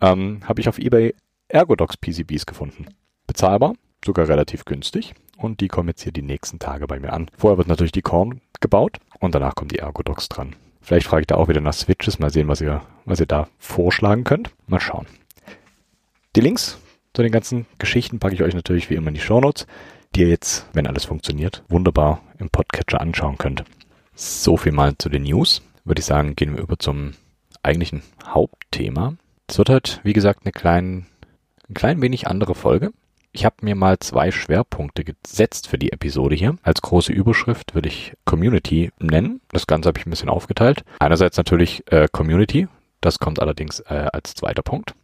ähm, 0.00 0.40
habe 0.44 0.60
ich 0.60 0.68
auf 0.68 0.78
eBay 0.78 1.14
Ergodox 1.48 1.96
PCBs 1.96 2.46
gefunden. 2.46 2.86
Bezahlbar, 3.26 3.74
sogar 4.04 4.28
relativ 4.28 4.64
günstig. 4.64 5.14
Und 5.36 5.60
die 5.60 5.68
kommen 5.68 5.88
jetzt 5.88 6.02
hier 6.02 6.12
die 6.12 6.22
nächsten 6.22 6.58
Tage 6.58 6.86
bei 6.86 6.98
mir 6.98 7.12
an. 7.12 7.30
Vorher 7.36 7.58
wird 7.58 7.68
natürlich 7.68 7.92
die 7.92 8.02
Korn 8.02 8.40
gebaut 8.60 8.98
und 9.20 9.34
danach 9.34 9.54
kommen 9.54 9.68
die 9.68 9.78
Ergodox 9.78 10.28
dran. 10.28 10.56
Vielleicht 10.80 11.06
frage 11.06 11.22
ich 11.22 11.26
da 11.26 11.34
auch 11.34 11.48
wieder 11.48 11.60
nach 11.60 11.74
Switches, 11.74 12.18
mal 12.18 12.30
sehen, 12.30 12.48
was 12.48 12.60
ihr, 12.60 12.80
was 13.04 13.20
ihr 13.20 13.26
da 13.26 13.48
vorschlagen 13.58 14.24
könnt. 14.24 14.50
Mal 14.66 14.80
schauen. 14.80 15.06
Die 16.36 16.42
Links 16.42 16.78
zu 17.14 17.22
den 17.22 17.32
ganzen 17.32 17.64
Geschichten 17.78 18.18
packe 18.18 18.34
ich 18.34 18.42
euch 18.42 18.52
natürlich 18.52 18.90
wie 18.90 18.94
immer 18.94 19.08
in 19.08 19.14
die 19.14 19.20
Show 19.20 19.40
Notes, 19.40 19.66
die 20.14 20.20
ihr 20.20 20.28
jetzt, 20.28 20.66
wenn 20.74 20.86
alles 20.86 21.06
funktioniert, 21.06 21.62
wunderbar 21.70 22.20
im 22.38 22.50
Podcatcher 22.50 23.00
anschauen 23.00 23.38
könnt. 23.38 23.64
So 24.14 24.58
viel 24.58 24.72
mal 24.72 24.98
zu 24.98 25.08
den 25.08 25.22
News. 25.22 25.62
Würde 25.86 26.00
ich 26.00 26.04
sagen, 26.04 26.36
gehen 26.36 26.54
wir 26.54 26.62
über 26.62 26.78
zum 26.78 27.14
eigentlichen 27.62 28.02
Hauptthema. 28.22 29.14
Es 29.46 29.56
wird 29.56 29.70
halt, 29.70 30.00
wie 30.02 30.12
gesagt, 30.12 30.40
eine 30.44 30.52
klein, 30.52 31.06
ein 31.70 31.74
klein 31.74 32.02
wenig 32.02 32.26
andere 32.28 32.54
Folge. 32.54 32.92
Ich 33.32 33.46
habe 33.46 33.56
mir 33.62 33.74
mal 33.74 33.98
zwei 33.98 34.30
Schwerpunkte 34.30 35.04
gesetzt 35.04 35.68
für 35.68 35.78
die 35.78 35.92
Episode 35.92 36.36
hier. 36.36 36.58
Als 36.62 36.82
große 36.82 37.14
Überschrift 37.14 37.74
würde 37.74 37.88
ich 37.88 38.12
Community 38.26 38.90
nennen. 38.98 39.40
Das 39.52 39.66
Ganze 39.66 39.88
habe 39.88 39.98
ich 39.98 40.04
ein 40.04 40.10
bisschen 40.10 40.28
aufgeteilt. 40.28 40.84
Einerseits 40.98 41.38
natürlich 41.38 41.90
äh, 41.90 42.08
Community. 42.12 42.68
Das 43.00 43.20
kommt 43.20 43.40
allerdings 43.40 43.80
äh, 43.80 44.08
als 44.12 44.34
zweiter 44.34 44.62
Punkt. 44.62 44.94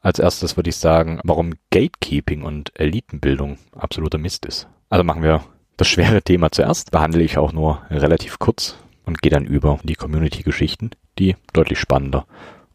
Als 0.00 0.18
erstes 0.18 0.56
würde 0.56 0.70
ich 0.70 0.76
sagen, 0.76 1.20
warum 1.24 1.54
Gatekeeping 1.70 2.42
und 2.42 2.72
Elitenbildung 2.78 3.58
absoluter 3.72 4.18
Mist 4.18 4.46
ist. 4.46 4.68
Also 4.88 5.04
machen 5.04 5.22
wir 5.22 5.44
das 5.76 5.88
schwere 5.88 6.22
Thema 6.22 6.50
zuerst, 6.50 6.90
behandle 6.90 7.22
ich 7.22 7.38
auch 7.38 7.52
nur 7.52 7.82
relativ 7.90 8.38
kurz 8.38 8.76
und 9.04 9.22
gehe 9.22 9.30
dann 9.30 9.44
über 9.44 9.78
die 9.82 9.94
Community-Geschichten, 9.94 10.90
die 11.18 11.36
deutlich 11.52 11.78
spannender 11.78 12.26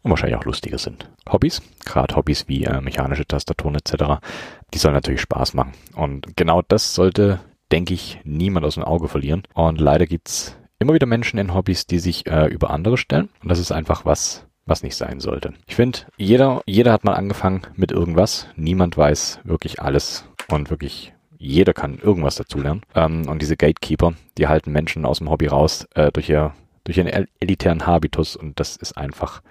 und 0.01 0.09
wahrscheinlich 0.11 0.37
auch 0.37 0.45
lustiger 0.45 0.77
sind. 0.77 1.09
Hobbys, 1.29 1.61
gerade 1.85 2.15
Hobbys 2.15 2.47
wie 2.47 2.65
äh, 2.65 2.81
mechanische 2.81 3.25
Tastaturen 3.25 3.75
etc., 3.75 4.21
die 4.73 4.77
sollen 4.77 4.93
natürlich 4.93 5.21
Spaß 5.21 5.53
machen. 5.53 5.73
Und 5.95 6.35
genau 6.35 6.61
das 6.61 6.93
sollte, 6.93 7.39
denke 7.71 7.93
ich, 7.93 8.19
niemand 8.23 8.65
aus 8.65 8.75
dem 8.75 8.83
Auge 8.83 9.07
verlieren. 9.07 9.43
Und 9.53 9.79
leider 9.79 10.05
gibt's 10.05 10.57
immer 10.79 10.93
wieder 10.93 11.07
Menschen 11.07 11.39
in 11.39 11.53
Hobbys, 11.53 11.87
die 11.87 11.99
sich 11.99 12.27
äh, 12.27 12.47
über 12.47 12.69
andere 12.69 12.97
stellen. 12.97 13.29
Und 13.41 13.49
das 13.49 13.59
ist 13.59 13.71
einfach 13.71 14.05
was, 14.05 14.45
was 14.65 14.83
nicht 14.83 14.95
sein 14.95 15.19
sollte. 15.19 15.53
Ich 15.67 15.75
finde, 15.75 15.99
jeder, 16.17 16.61
jeder 16.65 16.91
hat 16.93 17.03
mal 17.03 17.13
angefangen 17.13 17.61
mit 17.75 17.91
irgendwas. 17.91 18.47
Niemand 18.55 18.97
weiß 18.97 19.39
wirklich 19.43 19.81
alles 19.81 20.25
und 20.49 20.69
wirklich 20.69 21.13
jeder 21.37 21.73
kann 21.73 21.99
irgendwas 21.99 22.35
dazulernen. 22.35 22.81
Ähm, 22.95 23.27
und 23.27 23.41
diese 23.41 23.57
Gatekeeper, 23.57 24.13
die 24.37 24.47
halten 24.47 24.71
Menschen 24.71 25.05
aus 25.05 25.17
dem 25.17 25.29
Hobby 25.29 25.47
raus 25.47 25.87
äh, 25.95 26.11
durch 26.11 26.29
ihr 26.29 26.53
durch 26.85 26.97
ihren 26.97 27.27
elitären 27.39 27.87
Habitus 27.87 28.35
und 28.35 28.59
das 28.59 28.75
ist 28.75 28.97
einfach 28.97 29.41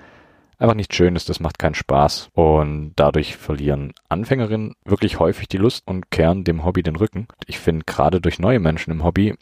einfach 0.59 0.75
nichts 0.75 0.95
Schönes, 0.95 1.25
das 1.25 1.41
macht 1.41 1.59
keinen 1.59 1.75
Spaß 1.75 2.29
und 2.35 2.93
dadurch 2.97 3.37
verlieren 3.37 3.95
Anfängerinnen 4.09 4.75
wirklich 4.85 5.19
häufig 5.19 5.49
die 5.49 5.57
Lust 5.57 5.87
und 5.87 6.11
kehren 6.11 6.45
dem 6.45 6.65
Hobby 6.65 6.83
den 6.83 6.97
Rücken. 6.97 7.27
Ich 7.47 7.59
finde 7.59 7.85
gerade 7.85 8.21
durch 8.21 8.39
neue 8.39 8.61
Menschen 8.61 8.93
im 8.93 9.03
Hobby 9.03 9.35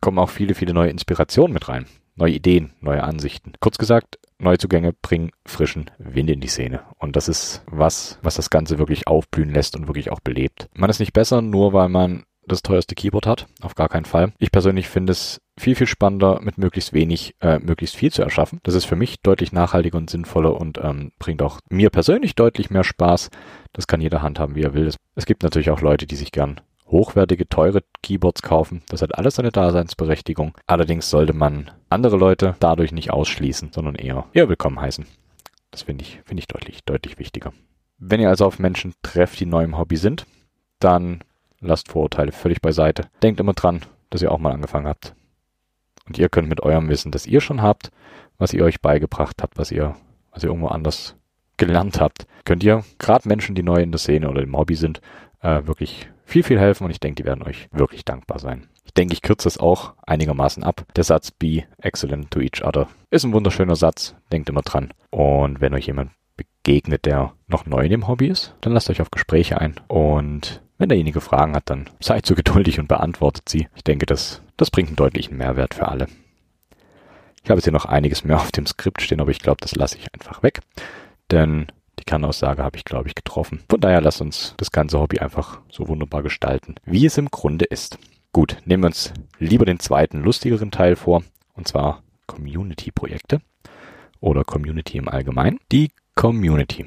kommen 0.00 0.18
auch 0.18 0.30
viele, 0.30 0.54
viele 0.54 0.72
neue 0.72 0.90
Inspirationen 0.90 1.52
mit 1.52 1.68
rein. 1.68 1.86
Neue 2.16 2.32
Ideen, 2.32 2.72
neue 2.80 3.04
Ansichten. 3.04 3.52
Kurz 3.60 3.78
gesagt, 3.78 4.18
Neuzugänge 4.38 4.92
bringen 4.92 5.30
frischen 5.46 5.90
Wind 5.98 6.30
in 6.30 6.40
die 6.40 6.48
Szene. 6.48 6.80
Und 6.98 7.16
das 7.16 7.28
ist 7.28 7.62
was, 7.70 8.18
was 8.22 8.36
das 8.36 8.50
Ganze 8.50 8.78
wirklich 8.78 9.06
aufblühen 9.06 9.52
lässt 9.52 9.76
und 9.76 9.86
wirklich 9.86 10.10
auch 10.10 10.20
belebt. 10.20 10.68
Man 10.74 10.90
ist 10.90 11.00
nicht 11.00 11.12
besser, 11.12 11.42
nur 11.42 11.72
weil 11.72 11.88
man 11.88 12.24
das 12.46 12.62
teuerste 12.62 12.94
Keyboard 12.94 13.26
hat. 13.26 13.46
Auf 13.60 13.74
gar 13.74 13.88
keinen 13.88 14.04
Fall. 14.04 14.32
Ich 14.38 14.52
persönlich 14.52 14.88
finde 14.88 15.12
es 15.12 15.40
viel, 15.58 15.74
viel 15.74 15.86
spannender, 15.86 16.40
mit 16.42 16.58
möglichst 16.58 16.92
wenig, 16.92 17.34
äh, 17.40 17.58
möglichst 17.58 17.96
viel 17.96 18.12
zu 18.12 18.22
erschaffen. 18.22 18.60
Das 18.62 18.74
ist 18.74 18.84
für 18.84 18.96
mich 18.96 19.20
deutlich 19.20 19.52
nachhaltiger 19.52 19.98
und 19.98 20.10
sinnvoller 20.10 20.58
und 20.58 20.78
ähm, 20.82 21.12
bringt 21.18 21.42
auch 21.42 21.60
mir 21.70 21.90
persönlich 21.90 22.34
deutlich 22.34 22.70
mehr 22.70 22.84
Spaß. 22.84 23.30
Das 23.72 23.86
kann 23.86 24.00
jeder 24.00 24.22
handhaben, 24.22 24.54
wie 24.54 24.62
er 24.62 24.74
will. 24.74 24.90
Es 25.14 25.26
gibt 25.26 25.42
natürlich 25.42 25.70
auch 25.70 25.80
Leute, 25.80 26.06
die 26.06 26.16
sich 26.16 26.32
gern 26.32 26.60
hochwertige, 26.88 27.48
teure 27.48 27.82
Keyboards 28.02 28.42
kaufen. 28.42 28.82
Das 28.88 29.02
hat 29.02 29.16
alles 29.16 29.36
seine 29.36 29.52
Daseinsberechtigung. 29.52 30.54
Allerdings 30.66 31.10
sollte 31.10 31.32
man 31.32 31.70
andere 31.88 32.16
Leute 32.16 32.56
dadurch 32.60 32.92
nicht 32.92 33.10
ausschließen, 33.10 33.72
sondern 33.72 33.94
eher, 33.94 34.26
eher 34.32 34.48
willkommen 34.48 34.80
heißen. 34.80 35.06
Das 35.70 35.82
finde 35.82 36.04
ich, 36.04 36.20
finde 36.24 36.40
ich 36.40 36.48
deutlich, 36.48 36.84
deutlich 36.84 37.18
wichtiger. 37.18 37.52
Wenn 37.98 38.20
ihr 38.20 38.28
also 38.28 38.46
auf 38.46 38.58
Menschen 38.58 38.94
trefft, 39.02 39.40
die 39.40 39.46
neu 39.46 39.64
im 39.64 39.78
Hobby 39.78 39.96
sind, 39.96 40.26
dann 40.78 41.20
lasst 41.60 41.88
Vorurteile 41.88 42.32
völlig 42.32 42.60
beiseite. 42.60 43.08
Denkt 43.22 43.40
immer 43.40 43.54
dran, 43.54 43.80
dass 44.10 44.22
ihr 44.22 44.30
auch 44.30 44.38
mal 44.38 44.52
angefangen 44.52 44.86
habt. 44.86 45.14
Und 46.06 46.18
ihr 46.18 46.28
könnt 46.28 46.48
mit 46.48 46.62
eurem 46.62 46.88
Wissen, 46.88 47.10
das 47.10 47.26
ihr 47.26 47.40
schon 47.40 47.62
habt, 47.62 47.90
was 48.38 48.52
ihr 48.52 48.64
euch 48.64 48.80
beigebracht 48.80 49.42
habt, 49.42 49.58
was 49.58 49.72
ihr, 49.72 49.96
was 50.30 50.42
ihr 50.44 50.50
irgendwo 50.50 50.68
anders 50.68 51.16
gelernt 51.56 52.00
habt, 52.00 52.26
könnt 52.44 52.62
ihr 52.62 52.84
gerade 52.98 53.28
Menschen, 53.28 53.54
die 53.54 53.62
neu 53.62 53.80
in 53.80 53.90
der 53.90 53.98
Szene 53.98 54.28
oder 54.28 54.42
im 54.42 54.56
Hobby 54.56 54.74
sind, 54.74 55.00
äh, 55.40 55.66
wirklich 55.66 56.08
viel, 56.26 56.42
viel 56.42 56.60
helfen 56.60 56.84
und 56.84 56.90
ich 56.90 57.00
denke, 57.00 57.22
die 57.22 57.26
werden 57.26 57.44
euch 57.44 57.68
wirklich 57.72 58.04
dankbar 58.04 58.38
sein. 58.38 58.66
Ich 58.84 58.92
denke, 58.92 59.14
ich 59.14 59.22
kürze 59.22 59.48
es 59.48 59.58
auch 59.58 59.94
einigermaßen 60.06 60.62
ab. 60.62 60.84
Der 60.96 61.04
Satz 61.04 61.30
Be 61.30 61.64
excellent 61.78 62.30
to 62.30 62.40
each 62.40 62.62
other 62.62 62.88
ist 63.10 63.24
ein 63.24 63.32
wunderschöner 63.32 63.76
Satz. 63.76 64.14
Denkt 64.30 64.48
immer 64.48 64.62
dran. 64.62 64.92
Und 65.10 65.60
wenn 65.60 65.72
euch 65.72 65.86
jemand 65.86 66.10
begegnet, 66.36 67.06
der 67.06 67.32
noch 67.46 67.64
neu 67.64 67.84
in 67.84 67.90
dem 67.90 68.08
Hobby 68.08 68.26
ist, 68.26 68.54
dann 68.60 68.72
lasst 68.72 68.90
euch 68.90 69.00
auf 69.00 69.10
Gespräche 69.10 69.58
ein 69.58 69.80
und 69.88 70.60
wenn 70.78 70.90
derjenige 70.90 71.20
Fragen 71.20 71.54
hat, 71.54 71.70
dann 71.70 71.88
seid 72.00 72.26
so 72.26 72.34
geduldig 72.36 72.78
und 72.78 72.88
beantwortet 72.88 73.48
sie. 73.48 73.68
Ich 73.74 73.84
denke, 73.84 74.06
das, 74.06 74.42
das 74.56 74.70
bringt 74.70 74.88
einen 74.88 74.96
deutlichen 74.96 75.36
Mehrwert 75.36 75.74
für 75.74 75.88
alle. 75.88 76.08
Ich 77.42 77.50
habe 77.50 77.58
jetzt 77.58 77.64
hier 77.64 77.72
noch 77.72 77.84
einiges 77.84 78.24
mehr 78.24 78.36
auf 78.36 78.50
dem 78.50 78.66
Skript 78.66 79.00
stehen, 79.02 79.20
aber 79.20 79.30
ich 79.30 79.38
glaube, 79.38 79.58
das 79.60 79.76
lasse 79.76 79.96
ich 79.96 80.12
einfach 80.12 80.42
weg. 80.42 80.60
Denn 81.30 81.68
die 81.98 82.04
Kernaussage 82.04 82.62
habe 82.62 82.76
ich, 82.76 82.84
glaube 82.84 83.08
ich, 83.08 83.14
getroffen. 83.14 83.62
Von 83.68 83.80
daher 83.80 84.00
lasst 84.00 84.20
uns 84.20 84.54
das 84.58 84.70
ganze 84.70 84.98
Hobby 84.98 85.18
einfach 85.18 85.60
so 85.70 85.88
wunderbar 85.88 86.22
gestalten, 86.22 86.76
wie 86.84 87.06
es 87.06 87.18
im 87.18 87.30
Grunde 87.30 87.64
ist. 87.64 87.98
Gut, 88.32 88.58
nehmen 88.64 88.82
wir 88.82 88.88
uns 88.88 89.12
lieber 89.38 89.64
den 89.64 89.80
zweiten, 89.80 90.22
lustigeren 90.22 90.70
Teil 90.70 90.96
vor, 90.96 91.22
und 91.54 91.66
zwar 91.66 92.02
Community-Projekte 92.26 93.40
oder 94.20 94.44
Community 94.44 94.98
im 94.98 95.08
Allgemeinen. 95.08 95.58
Die 95.72 95.90
Community. 96.14 96.86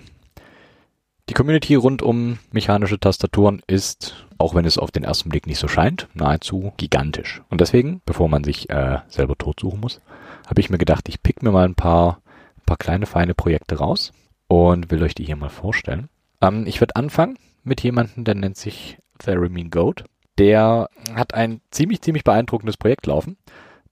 Die 1.30 1.34
Community 1.34 1.76
rund 1.76 2.02
um 2.02 2.40
mechanische 2.52 3.00
Tastaturen 3.00 3.62
ist, 3.68 4.26
auch 4.40 4.56
wenn 4.56 4.66
es 4.66 4.80
auf 4.80 4.92
den 4.92 5.04
ersten 5.04 5.30
Blick 5.30 5.46
nicht 5.46 5.60
so 5.60 5.68
scheint, 5.68 6.08
nahezu 6.14 6.74
gigantisch. 6.78 7.42
Und 7.50 7.62
deswegen, 7.62 8.02
bevor 8.06 8.30
man 8.30 8.44
sich 8.44 8.70
äh, 8.70 9.00
selber 9.08 9.38
tot 9.38 9.60
suchen 9.60 9.80
muss, 9.80 10.02
habe 10.48 10.60
ich 10.60 10.70
mir 10.70 10.80
gedacht, 10.80 11.08
ich 11.08 11.22
pick 11.22 11.44
mir 11.44 11.52
mal 11.52 11.66
ein 11.66 11.76
paar, 11.76 12.22
ein 12.58 12.66
paar 12.66 12.78
kleine, 12.78 13.06
feine 13.06 13.36
Projekte 13.36 13.78
raus 13.78 14.12
und 14.50 14.92
will 14.92 15.04
euch 15.04 15.16
die 15.16 15.24
hier 15.24 15.38
mal 15.38 15.50
vorstellen. 15.50 16.10
Ähm, 16.42 16.66
ich 16.68 16.82
würde 16.82 16.98
anfangen 16.98 17.38
mit 17.64 17.82
jemandem, 17.82 18.26
der 18.26 18.36
nennt 18.36 18.58
sich 18.58 18.98
Theremin 19.20 19.70
Goat. 19.70 20.04
Der 20.38 20.90
hat 21.14 21.34
ein 21.34 21.62
ziemlich, 21.72 22.02
ziemlich 22.02 22.24
beeindruckendes 22.24 22.76
Projekt 22.76 23.06
laufen, 23.06 23.38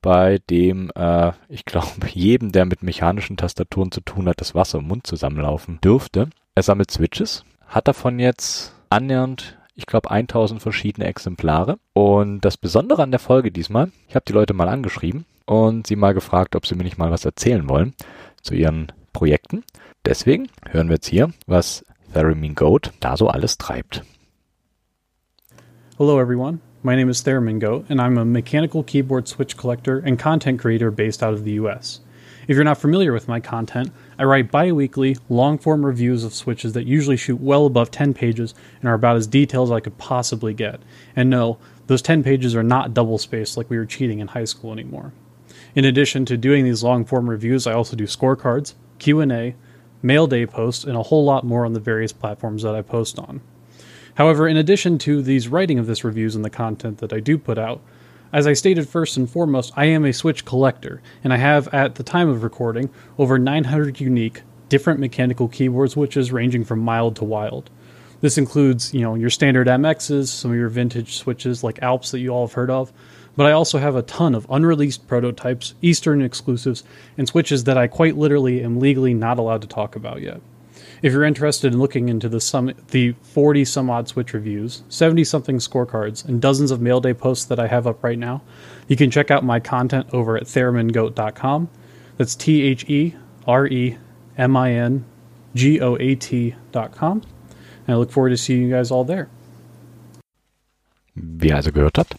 bei 0.01 0.39
dem 0.49 0.91
äh, 0.95 1.31
ich 1.47 1.63
glaube, 1.63 1.87
jedem, 2.13 2.51
der 2.51 2.65
mit 2.65 2.83
mechanischen 2.83 3.37
Tastaturen 3.37 3.91
zu 3.91 4.01
tun 4.01 4.27
hat, 4.27 4.41
das 4.41 4.55
Wasser 4.55 4.79
im 4.79 4.87
Mund 4.87 5.07
zusammenlaufen 5.07 5.79
dürfte. 5.81 6.29
Er 6.55 6.63
sammelt 6.63 6.91
Switches, 6.91 7.45
hat 7.67 7.87
davon 7.87 8.19
jetzt 8.19 8.73
annähernd, 8.89 9.57
ich 9.75 9.85
glaube, 9.85 10.09
1000 10.09 10.59
verschiedene 10.61 11.05
Exemplare. 11.05 11.77
Und 11.93 12.41
das 12.41 12.57
Besondere 12.57 13.03
an 13.03 13.11
der 13.11 13.19
Folge 13.19 13.51
diesmal, 13.51 13.91
ich 14.07 14.15
habe 14.15 14.25
die 14.27 14.33
Leute 14.33 14.55
mal 14.55 14.69
angeschrieben 14.69 15.25
und 15.45 15.85
sie 15.85 15.95
mal 15.95 16.15
gefragt, 16.15 16.55
ob 16.55 16.65
sie 16.65 16.73
mir 16.73 16.83
nicht 16.83 16.97
mal 16.97 17.11
was 17.11 17.25
erzählen 17.25 17.69
wollen 17.69 17.93
zu 18.41 18.55
ihren 18.55 18.91
Projekten. 19.17 19.63
Deswegen 20.05 20.47
hören 20.69 20.89
wir 20.89 20.97
jetzt 20.97 21.07
hier, 21.07 21.33
was 21.47 21.83
Theremin 22.13 22.53
Goat 22.53 22.91
da 22.99 23.17
so 23.17 23.27
alles 23.27 23.57
treibt. 23.57 24.03
Hello 25.97 26.19
everyone. 26.19 26.59
My 26.83 26.95
name 26.95 27.09
is 27.09 27.23
Theremin 27.23 27.59
Goat 27.59 27.85
and 27.89 27.99
I'm 27.99 28.19
a 28.19 28.25
mechanical 28.25 28.83
keyboard 28.83 29.27
switch 29.27 29.57
collector 29.57 29.97
and 29.97 30.19
content 30.19 30.59
creator 30.61 30.91
based 30.91 31.23
out 31.23 31.33
of 31.33 31.45
the 31.45 31.53
US. 31.53 31.99
If 32.47 32.53
you're 32.55 32.63
not 32.63 32.77
familiar 32.77 33.11
with 33.11 33.27
my 33.27 33.39
content, 33.39 33.91
I 34.19 34.25
write 34.25 34.51
bi 34.51 34.71
weekly, 34.71 35.17
long 35.29 35.57
form 35.57 35.83
reviews 35.83 36.23
of 36.23 36.35
Switches 36.35 36.73
that 36.73 36.85
usually 36.85 37.17
shoot 37.17 37.41
well 37.41 37.65
above 37.65 37.89
10 37.89 38.13
pages 38.13 38.53
and 38.81 38.87
are 38.87 38.93
about 38.93 39.17
as 39.17 39.25
detailed 39.25 39.69
as 39.69 39.71
I 39.71 39.79
could 39.79 39.97
possibly 39.97 40.53
get. 40.53 40.79
And 41.15 41.31
no, 41.31 41.57
those 41.87 42.03
10 42.03 42.21
pages 42.21 42.55
are 42.55 42.61
not 42.61 42.93
double 42.93 43.17
spaced 43.17 43.57
like 43.57 43.71
we 43.71 43.79
were 43.79 43.85
cheating 43.87 44.19
in 44.19 44.27
high 44.27 44.45
school 44.45 44.71
anymore. 44.71 45.11
In 45.73 45.85
addition 45.85 46.23
to 46.25 46.37
doing 46.37 46.65
these 46.65 46.83
long 46.83 47.03
form 47.03 47.27
reviews, 47.27 47.65
I 47.65 47.73
also 47.73 47.95
do 47.95 48.05
scorecards, 48.05 48.75
Q&A, 48.99 49.55
mail 50.01 50.27
day 50.27 50.45
posts, 50.45 50.83
and 50.83 50.95
a 50.95 51.03
whole 51.03 51.23
lot 51.23 51.43
more 51.43 51.65
on 51.65 51.73
the 51.73 51.79
various 51.79 52.13
platforms 52.13 52.63
that 52.63 52.75
I 52.75 52.81
post 52.81 53.19
on. 53.19 53.41
However, 54.15 54.47
in 54.47 54.57
addition 54.57 54.97
to 54.99 55.21
these 55.21 55.47
writing 55.47 55.77
of 55.77 55.85
this 55.85 56.03
reviews 56.03 56.35
and 56.35 56.43
the 56.43 56.49
content 56.49 56.97
that 56.99 57.13
I 57.13 57.19
do 57.19 57.37
put 57.37 57.57
out, 57.57 57.81
as 58.33 58.47
I 58.47 58.53
stated 58.53 58.89
first 58.89 59.15
and 59.15 59.29
foremost, 59.29 59.71
I 59.77 59.85
am 59.85 60.03
a 60.03 60.11
Switch 60.11 60.43
collector, 60.43 61.01
and 61.23 61.31
I 61.31 61.37
have, 61.37 61.67
at 61.73 61.95
the 61.95 62.03
time 62.03 62.27
of 62.27 62.43
recording, 62.43 62.89
over 63.17 63.39
900 63.39 64.01
unique, 64.01 64.41
different 64.69 64.99
mechanical 64.99 65.47
keyboard 65.47 65.91
switches 65.91 66.31
ranging 66.31 66.65
from 66.65 66.79
mild 66.79 67.15
to 67.17 67.23
wild. 67.23 67.69
This 68.19 68.37
includes, 68.37 68.93
you 68.93 69.01
know, 69.01 69.15
your 69.15 69.29
standard 69.29 69.67
MXs, 69.67 70.27
some 70.27 70.51
of 70.51 70.57
your 70.57 70.69
vintage 70.69 71.17
switches 71.17 71.63
like 71.63 71.81
Alps 71.81 72.11
that 72.11 72.19
you 72.19 72.29
all 72.29 72.47
have 72.47 72.53
heard 72.53 72.71
of, 72.71 72.91
but 73.37 73.45
I 73.45 73.53
also 73.53 73.77
have 73.77 73.95
a 73.95 74.01
ton 74.01 74.35
of 74.35 74.47
unreleased 74.49 75.07
prototypes, 75.07 75.75
Eastern 75.81 76.21
exclusives, 76.21 76.83
and 77.17 77.27
switches 77.27 77.63
that 77.63 77.77
I 77.77 77.87
quite 77.87 78.17
literally 78.17 78.61
am 78.63 78.79
legally 78.81 79.13
not 79.13 79.37
allowed 79.37 79.61
to 79.61 79.67
talk 79.67 79.95
about 79.95 80.21
yet. 80.21 80.41
If 81.03 81.13
you're 81.13 81.23
interested 81.23 81.71
in 81.71 81.79
looking 81.79 82.09
into 82.09 82.27
the 82.27 82.41
some 82.41 82.73
the 82.89 83.11
40 83.21 83.63
some 83.65 83.89
odd 83.89 84.07
Switch 84.07 84.33
reviews, 84.33 84.81
70 84.89 85.23
something 85.23 85.57
scorecards, 85.59 86.25
and 86.25 86.41
dozens 86.41 86.71
of 86.71 86.81
mail 86.81 86.99
day 86.99 87.13
posts 87.13 87.45
that 87.45 87.59
I 87.59 87.67
have 87.67 87.85
up 87.85 88.03
right 88.03 88.17
now, 88.17 88.41
you 88.87 88.95
can 88.95 89.11
check 89.11 89.29
out 89.29 89.43
my 89.43 89.59
content 89.59 90.07
over 90.11 90.35
at 90.35 90.45
theremingoat.com. 90.45 91.69
That's 92.17 92.35
T 92.35 92.63
H 92.63 92.89
E 92.89 93.15
R 93.45 93.67
E 93.67 93.97
M 94.37 94.57
I 94.57 94.73
N 94.73 95.05
G 95.53 95.79
O 95.79 95.95
A 95.97 96.15
T.com. 96.15 97.21
And 97.85 97.95
I 97.95 97.97
look 97.97 98.11
forward 98.11 98.29
to 98.29 98.37
seeing 98.37 98.63
you 98.63 98.71
guys 98.71 98.89
all 98.89 99.03
there. 99.03 99.29
Wie 101.13 101.49
ihr 101.49 101.55
also 101.55 101.71
gehört 101.71 101.97
habt, 101.97 102.15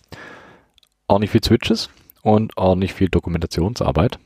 ordentlich 1.09 1.31
viel 1.33 1.43
Switches 1.43 1.91
und 2.23 2.57
ordentlich 2.57 2.95
viel 2.95 3.09
Dokumentationsarbeit. 3.09 4.19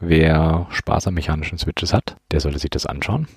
Wer 0.00 0.66
Spaß 0.70 1.06
an 1.06 1.14
mechanischen 1.14 1.58
Switches 1.58 1.94
hat, 1.94 2.16
der 2.30 2.40
sollte 2.40 2.58
sich 2.58 2.70
das 2.70 2.84
anschauen. 2.84 3.28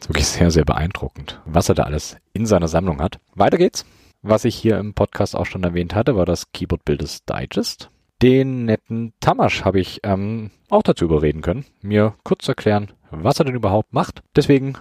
ist 0.00 0.08
wirklich 0.08 0.26
sehr, 0.26 0.50
sehr 0.50 0.64
beeindruckend, 0.64 1.40
was 1.44 1.68
er 1.68 1.74
da 1.76 1.84
alles 1.84 2.16
in 2.32 2.46
seiner 2.46 2.68
Sammlung 2.68 3.00
hat. 3.00 3.18
Weiter 3.34 3.58
geht's. 3.58 3.84
Was 4.22 4.44
ich 4.44 4.56
hier 4.56 4.78
im 4.78 4.94
Podcast 4.94 5.36
auch 5.36 5.46
schon 5.46 5.62
erwähnt 5.62 5.94
hatte, 5.94 6.16
war 6.16 6.26
das 6.26 6.50
Keyboard 6.50 6.84
Builders 6.84 7.24
Digest. 7.24 7.90
Den 8.22 8.64
netten 8.64 9.12
Tamasch 9.20 9.64
habe 9.64 9.78
ich 9.78 10.00
ähm, 10.02 10.50
auch 10.70 10.82
dazu 10.82 11.04
überreden 11.04 11.42
können, 11.42 11.66
mir 11.82 12.14
kurz 12.24 12.48
erklären, 12.48 12.90
was 13.10 13.38
er 13.38 13.44
denn 13.44 13.54
überhaupt 13.54 13.92
macht. 13.92 14.22
Deswegen, 14.34 14.78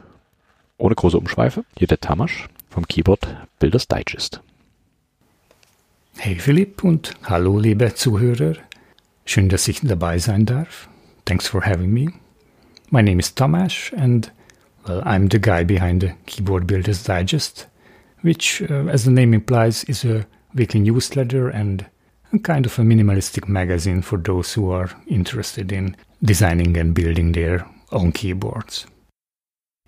ohne 0.77 0.95
große 0.95 1.17
Umschweife, 1.17 1.65
hier 1.77 1.87
der 1.87 1.99
Tamasch 1.99 2.47
vom 2.69 2.87
Keyboard 2.87 3.27
Builders 3.59 3.87
Digest. 3.87 4.41
Hey 6.17 6.35
Philipp 6.35 6.83
und 6.83 7.13
hallo 7.23 7.59
liebe 7.59 7.93
Zuhörer. 7.93 8.55
Schön, 9.25 9.49
dass 9.49 9.67
ich 9.67 9.81
dabei 9.81 10.17
sein 10.17 10.45
darf. 10.45 10.89
Thanks 11.25 11.47
for 11.47 11.63
having 11.63 11.91
me. 11.91 12.07
My 12.89 13.01
name 13.03 13.19
is 13.19 13.35
Tamás, 13.35 13.93
and 13.95 14.31
well, 14.87 15.03
I'm 15.05 15.27
the 15.27 15.39
guy 15.39 15.63
behind 15.63 16.01
the 16.01 16.13
Keyboard 16.25 16.65
Builders 16.65 17.03
Digest, 17.03 17.67
which, 18.23 18.63
uh, 18.69 18.87
as 18.87 19.03
the 19.03 19.11
name 19.11 19.33
implies, 19.33 19.83
is 19.83 20.03
a 20.05 20.25
weekly 20.55 20.79
newsletter 20.79 21.49
and 21.49 21.85
a 22.33 22.39
kind 22.39 22.65
of 22.65 22.79
a 22.79 22.83
minimalistic 22.83 23.47
magazine 23.47 24.01
for 24.01 24.17
those 24.17 24.53
who 24.53 24.71
are 24.71 24.89
interested 25.07 25.71
in 25.71 25.95
designing 26.23 26.77
and 26.77 26.95
building 26.95 27.33
their 27.33 27.67
own 27.91 28.11
keyboards. 28.11 28.87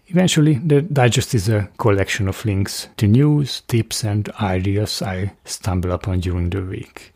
Eventually, 0.09 0.55
the 0.55 0.81
digest 0.81 1.35
is 1.35 1.49
a 1.49 1.69
collection 1.77 2.27
of 2.27 2.45
links 2.45 2.87
to 2.97 3.07
news, 3.07 3.61
tips, 3.67 4.03
and 4.03 4.29
ideas 4.41 5.01
I 5.01 5.33
stumble 5.43 5.91
upon 5.91 6.21
during 6.21 6.49
the 6.49 6.61
week. 6.61 7.13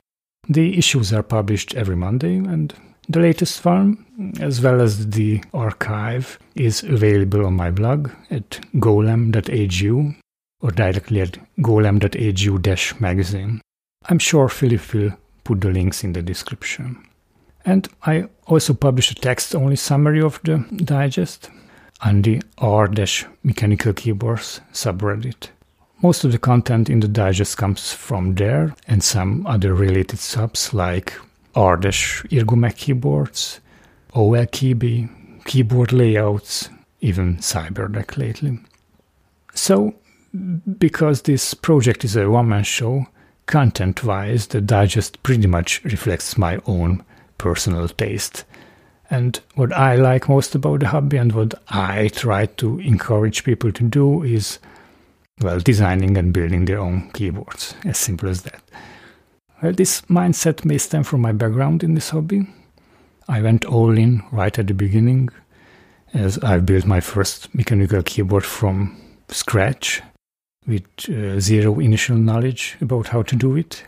The 0.49 0.77
issues 0.77 1.13
are 1.13 1.23
published 1.23 1.73
every 1.75 1.95
Monday, 1.95 2.35
and 2.35 2.73
the 3.07 3.19
latest 3.19 3.63
one, 3.63 4.35
as 4.41 4.61
well 4.61 4.81
as 4.81 5.07
the 5.07 5.41
archive, 5.53 6.37
is 6.55 6.83
available 6.83 7.45
on 7.45 7.53
my 7.53 7.71
blog 7.71 8.11
at 8.29 8.59
golem.hu 8.75 10.15
or 10.61 10.71
directly 10.71 11.21
at 11.21 11.37
golem.hu 11.59 12.99
magazine. 12.99 13.61
I'm 14.09 14.19
sure 14.19 14.49
Philip 14.49 14.93
will 14.93 15.11
put 15.43 15.61
the 15.61 15.69
links 15.69 16.03
in 16.03 16.13
the 16.13 16.21
description. 16.21 17.03
And 17.65 17.87
I 18.03 18.27
also 18.47 18.73
publish 18.73 19.11
a 19.11 19.15
text 19.15 19.55
only 19.55 19.75
summary 19.75 20.21
of 20.21 20.39
the 20.43 20.65
digest 20.75 21.49
on 22.01 22.21
the 22.21 22.41
r-mechanical 22.57 23.93
keyboards 23.93 24.61
subreddit. 24.73 25.49
Most 26.01 26.23
of 26.23 26.31
the 26.31 26.39
content 26.39 26.89
in 26.89 26.99
the 26.99 27.07
digest 27.07 27.57
comes 27.57 27.93
from 27.93 28.35
there 28.35 28.75
and 28.87 29.03
some 29.03 29.45
other 29.45 29.73
related 29.73 30.17
subs 30.17 30.73
like 30.73 31.13
r-ergomac 31.53 32.75
keyboards, 32.75 33.59
OLKeyBe, 34.13 35.45
keyboard 35.45 35.93
layouts, 35.93 36.69
even 37.01 37.37
CyberDeck 37.37 38.17
lately. 38.17 38.59
So, 39.53 39.93
because 40.79 41.23
this 41.23 41.53
project 41.53 42.03
is 42.03 42.15
a 42.15 42.29
one-man 42.29 42.63
show, 42.63 43.05
content-wise, 43.45 44.47
the 44.47 44.61
digest 44.61 45.21
pretty 45.23 45.47
much 45.47 45.83
reflects 45.83 46.37
my 46.37 46.59
own 46.65 47.03
personal 47.37 47.87
taste 47.89 48.45
and 49.11 49.41
what 49.55 49.73
I 49.73 49.95
like 49.95 50.29
most 50.29 50.55
about 50.55 50.79
the 50.79 50.87
hobby 50.87 51.17
and 51.17 51.33
what 51.33 51.53
I 51.67 52.07
try 52.07 52.45
to 52.45 52.79
encourage 52.79 53.43
people 53.43 53.71
to 53.73 53.83
do 53.83 54.23
is, 54.23 54.57
well, 55.41 55.59
designing 55.59 56.17
and 56.17 56.31
building 56.31 56.63
their 56.63 56.79
own 56.79 57.11
keyboards. 57.11 57.75
As 57.83 57.97
simple 57.97 58.29
as 58.29 58.43
that. 58.43 58.61
Well, 59.61 59.73
this 59.73 60.01
mindset 60.03 60.63
may 60.63 60.77
stem 60.77 61.03
from 61.03 61.19
my 61.19 61.33
background 61.33 61.83
in 61.83 61.93
this 61.93 62.11
hobby. 62.11 62.47
I 63.27 63.41
went 63.41 63.65
all 63.65 63.97
in 63.97 64.23
right 64.31 64.57
at 64.57 64.67
the 64.67 64.73
beginning, 64.73 65.29
as 66.13 66.37
I 66.39 66.59
built 66.59 66.85
my 66.85 67.01
first 67.01 67.53
mechanical 67.53 68.01
keyboard 68.03 68.45
from 68.45 68.97
scratch 69.27 70.01
with 70.65 70.85
uh, 71.09 71.37
zero 71.41 71.79
initial 71.79 72.15
knowledge 72.15 72.77
about 72.79 73.09
how 73.09 73.23
to 73.23 73.35
do 73.35 73.57
it. 73.57 73.83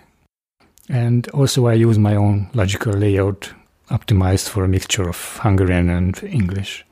And 0.89 1.29
also, 1.29 1.67
I 1.67 1.73
use 1.75 1.97
my 1.97 2.15
own 2.15 2.49
logical 2.53 2.91
layout 2.91 3.53
optimized 3.93 4.49
for 4.49 4.63
a 4.63 4.67
mixture 4.67 5.07
of 5.07 5.37
Hungarian 5.43 5.89
and 5.89 6.21
English. 6.23 6.85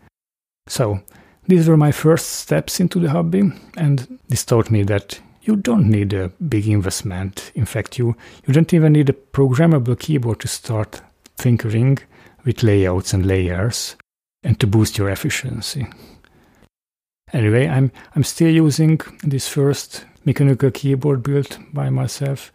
So, 0.67 1.01
these 1.47 1.67
were 1.67 1.77
my 1.77 1.91
first 1.91 2.27
steps 2.27 2.79
into 2.79 2.99
the 2.99 3.09
hobby, 3.09 3.51
and 3.75 4.19
this 4.29 4.45
taught 4.45 4.69
me 4.69 4.83
that 4.83 5.19
you 5.41 5.55
don't 5.55 5.89
need 5.89 6.13
a 6.13 6.29
big 6.47 6.67
investment. 6.67 7.51
In 7.55 7.65
fact, 7.65 7.97
you, 7.97 8.15
you 8.45 8.53
don't 8.53 8.73
even 8.73 8.93
need 8.93 9.09
a 9.09 9.13
programmable 9.13 9.97
keyboard 9.97 10.39
to 10.41 10.47
start 10.47 11.01
tinkering 11.37 11.97
with 12.45 12.61
layouts 12.61 13.13
and 13.13 13.25
layers 13.25 13.95
and 14.43 14.59
to 14.59 14.67
boost 14.67 14.99
your 14.99 15.09
efficiency. 15.09 15.87
Anyway, 17.33 17.67
I'm, 17.67 17.91
I'm 18.15 18.23
still 18.23 18.51
using 18.51 18.99
this 19.23 19.47
first 19.47 20.05
mechanical 20.25 20.69
keyboard 20.69 21.23
built 21.23 21.57
by 21.73 21.89
myself, 21.89 22.51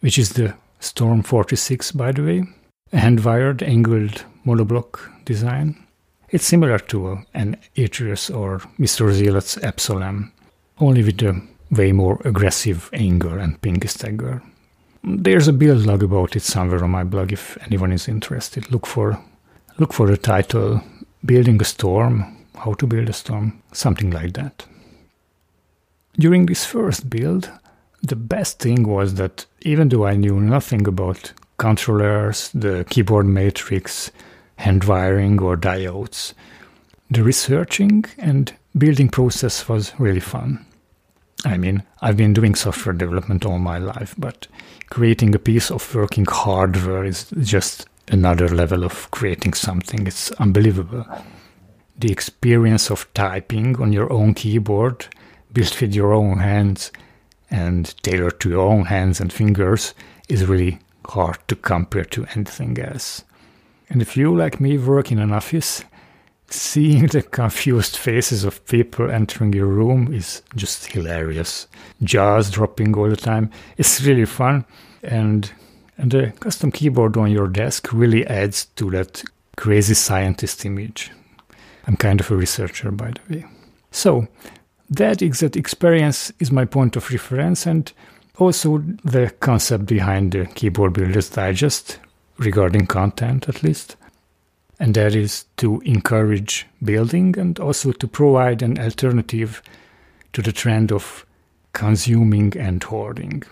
which 0.00 0.18
is 0.18 0.30
the 0.30 0.54
Storm 0.80 1.22
46, 1.22 1.92
by 1.92 2.12
the 2.12 2.22
way 2.22 2.44
hand-wired 2.92 3.62
angled 3.62 4.24
monoblock 4.44 5.00
design. 5.24 5.76
It's 6.30 6.44
similar 6.44 6.78
to 6.78 7.24
an 7.34 7.56
Atrius 7.76 8.34
or 8.34 8.58
Mr. 8.78 9.12
Zealot's 9.12 9.58
Epsilon, 9.62 10.32
only 10.78 11.02
with 11.02 11.22
a 11.22 11.40
way 11.70 11.92
more 11.92 12.20
aggressive 12.24 12.90
angle 12.92 13.38
and 13.38 13.60
ping 13.60 13.86
stagger. 13.86 14.42
There's 15.02 15.48
a 15.48 15.52
build 15.52 15.86
log 15.86 16.02
about 16.02 16.36
it 16.36 16.42
somewhere 16.42 16.82
on 16.82 16.90
my 16.90 17.04
blog 17.04 17.32
if 17.32 17.56
anyone 17.62 17.92
is 17.92 18.08
interested. 18.08 18.70
Look 18.72 18.86
for 18.86 19.18
look 19.78 19.92
for 19.92 20.06
the 20.08 20.16
title 20.16 20.82
Building 21.24 21.60
a 21.60 21.64
Storm, 21.64 22.36
How 22.56 22.74
to 22.74 22.86
Build 22.86 23.08
a 23.08 23.12
Storm, 23.12 23.62
something 23.72 24.10
like 24.10 24.32
that. 24.34 24.66
During 26.18 26.46
this 26.46 26.64
first 26.64 27.10
build, 27.10 27.50
the 28.02 28.16
best 28.16 28.58
thing 28.58 28.88
was 28.88 29.14
that 29.14 29.46
even 29.62 29.88
though 29.88 30.06
I 30.06 30.16
knew 30.16 30.40
nothing 30.40 30.86
about 30.86 31.32
controllers, 31.58 32.50
the 32.54 32.84
keyboard 32.88 33.26
matrix, 33.26 34.10
hand 34.56 34.84
wiring, 34.84 35.40
or 35.40 35.56
diodes. 35.56 36.32
The 37.10 37.22
researching 37.22 38.04
and 38.18 38.52
building 38.76 39.08
process 39.08 39.68
was 39.68 39.98
really 39.98 40.20
fun. 40.20 40.64
I 41.44 41.56
mean, 41.56 41.82
I've 42.00 42.16
been 42.16 42.32
doing 42.32 42.54
software 42.54 42.94
development 42.94 43.44
all 43.46 43.58
my 43.58 43.78
life, 43.78 44.14
but 44.18 44.48
creating 44.90 45.34
a 45.34 45.38
piece 45.38 45.70
of 45.70 45.94
working 45.94 46.26
hardware 46.28 47.04
is 47.04 47.30
just 47.42 47.86
another 48.08 48.48
level 48.48 48.84
of 48.84 49.10
creating 49.10 49.54
something. 49.54 50.06
It's 50.06 50.32
unbelievable. 50.32 51.06
The 51.98 52.10
experience 52.10 52.90
of 52.90 53.06
typing 53.14 53.80
on 53.80 53.92
your 53.92 54.12
own 54.12 54.34
keyboard, 54.34 55.06
built 55.52 55.80
with 55.80 55.94
your 55.94 56.12
own 56.12 56.38
hands 56.38 56.92
and 57.50 57.94
tailored 58.02 58.40
to 58.40 58.50
your 58.50 58.66
own 58.68 58.86
hands 58.86 59.20
and 59.20 59.32
fingers, 59.32 59.94
is 60.28 60.44
really 60.46 60.80
hard 61.08 61.38
to 61.48 61.56
compare 61.56 62.04
to 62.04 62.26
anything 62.34 62.78
else. 62.78 63.24
And 63.88 64.02
if 64.02 64.16
you, 64.16 64.36
like 64.36 64.60
me, 64.60 64.78
work 64.78 65.12
in 65.12 65.18
an 65.18 65.32
office, 65.32 65.84
seeing 66.48 67.06
the 67.12 67.22
confused 67.22 67.96
faces 67.96 68.44
of 68.44 68.64
people 68.66 69.10
entering 69.10 69.52
your 69.52 69.66
room 69.66 70.12
is 70.12 70.42
just 70.54 70.86
hilarious. 70.86 71.66
Jaws 72.02 72.50
dropping 72.50 72.96
all 72.96 73.08
the 73.08 73.16
time. 73.16 73.50
It's 73.76 74.02
really 74.02 74.26
fun. 74.26 74.64
And, 75.02 75.50
and 75.96 76.10
the 76.10 76.32
custom 76.40 76.72
keyboard 76.72 77.16
on 77.16 77.30
your 77.30 77.48
desk 77.48 77.92
really 77.92 78.26
adds 78.26 78.66
to 78.76 78.90
that 78.90 79.22
crazy 79.56 79.94
scientist 79.94 80.64
image. 80.64 81.10
I'm 81.86 81.96
kind 81.96 82.20
of 82.20 82.30
a 82.30 82.36
researcher, 82.36 82.90
by 82.90 83.12
the 83.12 83.34
way. 83.34 83.44
So, 83.90 84.26
that 84.90 85.22
exact 85.22 85.56
experience 85.56 86.32
is 86.38 86.52
my 86.52 86.64
point 86.64 86.96
of 86.96 87.10
reference, 87.10 87.66
and 87.66 87.92
also 88.38 88.78
the 89.04 89.30
concept 89.40 89.86
behind 89.86 90.32
the 90.32 90.46
Keyboard 90.46 90.92
Builders 90.92 91.30
Digest, 91.30 91.98
regarding 92.38 92.86
content 92.86 93.48
at 93.48 93.62
least. 93.62 93.96
And 94.78 94.94
that 94.94 95.14
is 95.14 95.46
to 95.56 95.80
encourage 95.80 96.66
building 96.82 97.38
and 97.38 97.58
also 97.58 97.92
to 97.92 98.06
provide 98.06 98.62
an 98.62 98.78
alternative 98.78 99.62
to 100.34 100.42
the 100.42 100.52
trend 100.52 100.92
of 100.92 101.24
consuming 101.72 102.56
and 102.56 102.82
hoarding. 102.82 103.42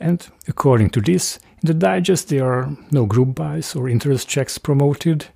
And 0.00 0.26
according 0.48 0.90
to 0.90 1.00
this, 1.00 1.38
in 1.62 1.66
the 1.66 1.74
digest 1.74 2.28
there 2.28 2.50
are 2.50 2.76
no 2.90 3.06
group 3.06 3.34
buys 3.34 3.76
or 3.76 3.88
interest 3.88 4.28
checks 4.28 4.58
promoted. 4.58 5.26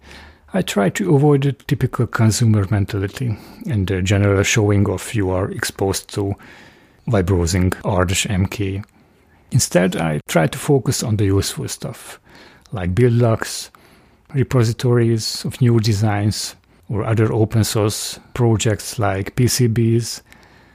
I 0.54 0.62
try 0.62 0.88
to 0.90 1.14
avoid 1.14 1.42
the 1.42 1.52
typical 1.52 2.06
consumer 2.06 2.66
mentality 2.70 3.36
and 3.66 3.86
the 3.86 4.00
general 4.00 4.42
showing 4.42 4.86
off 4.86 5.14
you 5.14 5.30
are 5.30 5.50
exposed 5.50 6.12
to 6.14 6.34
by 7.06 7.22
browsing 7.22 7.72
r-mk. 7.84 8.84
Instead, 9.50 9.96
I 9.96 10.20
try 10.28 10.46
to 10.46 10.58
focus 10.58 11.02
on 11.02 11.16
the 11.16 11.26
useful 11.26 11.68
stuff, 11.68 12.20
like 12.72 12.94
build 12.94 13.14
logs, 13.14 13.70
repositories 14.34 15.44
of 15.44 15.60
new 15.60 15.78
designs, 15.80 16.56
or 16.88 17.04
other 17.04 17.32
open 17.32 17.64
source 17.64 18.18
projects 18.34 18.98
like 18.98 19.36
PCBs, 19.36 20.22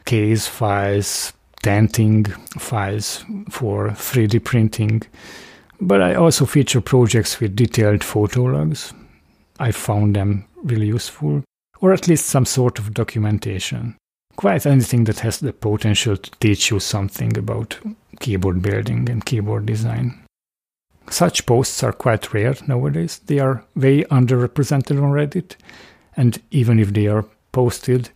case 0.06 0.48
files, 0.48 1.34
tenting 1.62 2.26
files 2.58 3.24
for 3.50 3.90
3D 3.90 4.44
printing. 4.44 5.02
But 5.80 6.02
I 6.02 6.16
also 6.16 6.46
feature 6.46 6.82
projects 6.82 7.40
with 7.40 7.56
detailed 7.56 8.04
photo 8.04 8.44
logs. 8.44 8.94
I 9.60 9.72
found 9.72 10.16
them 10.16 10.46
really 10.64 10.88
useful, 10.88 11.44
or 11.82 11.94
at 11.94 12.08
least 12.08 12.26
some 12.26 12.46
sort 12.46 12.80
of 12.80 12.94
documentation 12.94 13.96
quite 14.36 14.66
anything 14.66 15.06
that 15.06 15.20
has 15.20 15.40
the 15.40 15.54
potential 15.54 16.18
to 16.18 16.32
teach 16.40 16.72
you 16.72 16.80
something 16.80 17.38
about 17.38 17.78
keyboard 18.20 18.62
building 18.62 19.10
and 19.10 19.26
keyboard 19.26 19.66
design. 19.66 20.22
Such 21.10 21.46
posts 21.46 21.84
are 21.84 21.92
quite 21.92 22.34
rare 22.34 22.56
nowadays. 22.68 23.20
They 23.26 23.40
are 23.40 23.64
way 23.76 24.04
underrepresented 24.04 25.02
on 25.02 25.12
Reddit, 25.12 25.56
and 26.16 26.42
even 26.52 26.80
if 26.80 26.94
they 26.94 27.08
are 27.08 27.26
posted, 27.52 28.10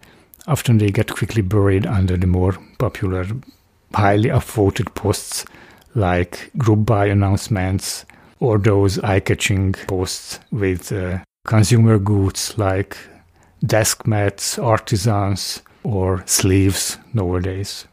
often 0.47 0.77
they 0.77 0.91
get 0.91 1.13
quickly 1.13 1.41
buried 1.41 1.85
under 1.85 2.15
the 2.15 2.27
more 2.27 2.57
popular, 2.77 3.25
highly 3.93 4.29
upvoted 4.29 4.93
posts 4.95 5.45
like 5.95 6.51
group 6.57 6.85
buy 6.85 7.07
announcements 7.07 8.05
or 8.39 8.57
those 8.57 8.99
eye 8.99 9.19
catching 9.19 9.73
posts 9.87 10.39
with 10.51 10.91
uh, 10.91 11.19
consumer 11.45 11.97
goods 11.97 12.57
like 12.57 12.97
desk 13.65 14.05
mats, 14.05 14.59
artisans, 14.59 15.61
or 15.85 16.23
sleeves 16.25 16.97
nowadays. 17.13 17.87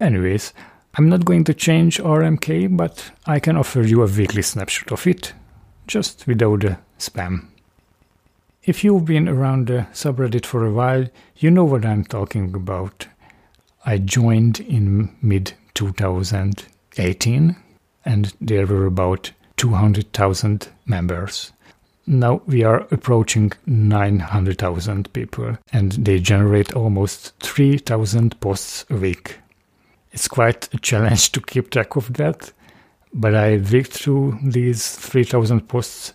Anyways, 0.00 0.52
I'm 0.96 1.08
not 1.08 1.24
going 1.24 1.44
to 1.44 1.54
change 1.54 1.98
RMK, 1.98 2.76
but 2.76 3.12
I 3.26 3.40
can 3.40 3.56
offer 3.56 3.82
you 3.82 4.02
a 4.02 4.06
weekly 4.06 4.42
snapshot 4.42 4.92
of 4.92 5.06
it, 5.06 5.32
just 5.86 6.26
without 6.26 6.60
the 6.60 6.78
spam. 6.98 7.46
If 8.62 8.82
you've 8.82 9.04
been 9.04 9.28
around 9.28 9.66
the 9.66 9.86
subreddit 9.92 10.46
for 10.46 10.64
a 10.64 10.72
while, 10.72 11.06
you 11.36 11.50
know 11.50 11.64
what 11.64 11.84
I'm 11.84 12.04
talking 12.04 12.54
about. 12.54 13.06
I 13.84 13.98
joined 13.98 14.60
in 14.60 15.14
mid 15.20 15.52
2018 15.74 17.56
and 18.04 18.34
there 18.40 18.66
were 18.66 18.86
about 18.86 19.32
200,000 19.56 20.68
members. 20.86 21.52
Now 22.06 22.42
we 22.46 22.62
are 22.64 22.86
approaching 22.90 23.52
900,000 23.66 25.12
people 25.14 25.56
and 25.72 25.92
they 25.92 26.18
generate 26.18 26.74
almost 26.74 27.32
3,000 27.40 28.38
posts 28.40 28.84
a 28.90 28.96
week. 28.96 29.38
It's 30.12 30.28
quite 30.28 30.72
a 30.74 30.78
challenge 30.78 31.32
to 31.32 31.40
keep 31.40 31.70
track 31.70 31.96
of 31.96 32.12
that, 32.14 32.52
but 33.12 33.34
I 33.34 33.56
dig 33.56 33.86
through 33.86 34.38
these 34.42 34.94
3,000 34.96 35.66
posts 35.66 36.12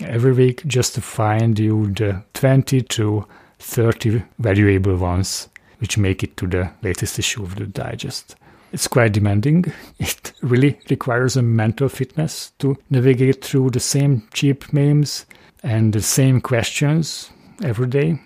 every 0.00 0.32
week 0.32 0.64
just 0.66 0.94
to 0.94 1.00
find 1.00 1.58
you 1.58 1.92
the 1.92 2.22
20 2.34 2.82
to 2.82 3.26
30 3.58 4.22
valuable 4.38 4.96
ones 4.96 5.48
which 5.78 5.98
make 5.98 6.22
it 6.22 6.36
to 6.36 6.46
the 6.46 6.70
latest 6.82 7.18
issue 7.18 7.42
of 7.42 7.56
the 7.56 7.66
digest. 7.66 8.36
It's 8.72 8.88
quite 8.88 9.12
demanding. 9.12 9.72
It 9.98 10.32
really 10.40 10.78
requires 10.90 11.36
a 11.36 11.42
mental 11.42 11.88
fitness 11.88 12.52
to 12.58 12.76
navigate 12.90 13.44
through 13.44 13.70
the 13.70 13.80
same 13.80 14.22
cheap 14.32 14.72
memes 14.72 15.26
and 15.62 15.92
the 15.92 16.02
same 16.02 16.40
questions 16.40 17.30
every 17.62 17.86
day. 17.86 18.18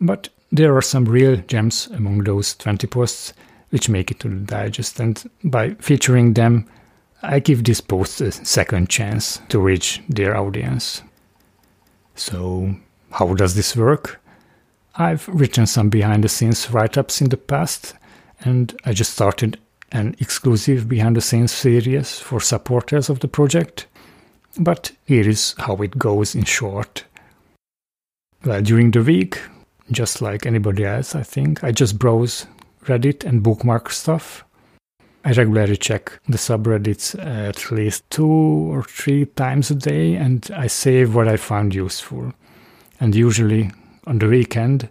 But 0.00 0.28
there 0.52 0.74
are 0.76 0.82
some 0.82 1.04
real 1.04 1.36
gems 1.36 1.88
among 1.88 2.24
those 2.24 2.54
20 2.54 2.86
posts 2.86 3.32
which 3.70 3.88
make 3.88 4.10
it 4.10 4.18
to 4.20 4.28
the 4.28 4.36
digest, 4.36 4.98
and 4.98 5.22
by 5.44 5.70
featuring 5.74 6.34
them, 6.34 6.66
I 7.22 7.38
give 7.38 7.62
these 7.64 7.80
posts 7.80 8.20
a 8.20 8.32
second 8.32 8.88
chance 8.88 9.40
to 9.48 9.60
reach 9.60 10.02
their 10.08 10.36
audience. 10.36 11.02
So, 12.16 12.74
how 13.10 13.34
does 13.34 13.54
this 13.54 13.76
work? 13.76 14.20
I've 14.96 15.28
written 15.28 15.66
some 15.66 15.88
behind 15.88 16.24
the 16.24 16.28
scenes 16.28 16.70
write 16.70 16.98
ups 16.98 17.20
in 17.20 17.28
the 17.28 17.36
past, 17.36 17.94
and 18.40 18.74
I 18.84 18.92
just 18.92 19.12
started 19.12 19.58
an 19.92 20.14
exclusive 20.18 20.88
behind 20.88 21.16
the 21.16 21.20
scenes 21.20 21.52
series 21.52 22.18
for 22.18 22.40
supporters 22.40 23.08
of 23.08 23.20
the 23.20 23.28
project. 23.28 23.86
But 24.58 24.92
here 25.04 25.28
is 25.28 25.54
how 25.58 25.76
it 25.76 25.98
goes 25.98 26.34
in 26.34 26.44
short. 26.44 27.04
Well, 28.44 28.62
during 28.62 28.90
the 28.90 29.02
week, 29.02 29.40
just 29.90 30.22
like 30.22 30.46
anybody 30.46 30.84
else, 30.84 31.14
I 31.14 31.22
think, 31.22 31.62
I 31.62 31.72
just 31.72 31.98
browse 31.98 32.46
Reddit 32.86 33.24
and 33.24 33.42
bookmark 33.42 33.90
stuff. 33.90 34.44
I 35.24 35.32
regularly 35.32 35.76
check 35.76 36.18
the 36.28 36.38
subreddits 36.38 37.18
at 37.22 37.70
least 37.70 38.08
two 38.10 38.26
or 38.26 38.82
three 38.82 39.26
times 39.26 39.70
a 39.70 39.74
day 39.74 40.14
and 40.14 40.50
I 40.56 40.66
save 40.66 41.14
what 41.14 41.28
I 41.28 41.36
found 41.36 41.74
useful. 41.74 42.32
And 43.00 43.14
usually 43.14 43.70
on 44.06 44.18
the 44.18 44.28
weekend, 44.28 44.88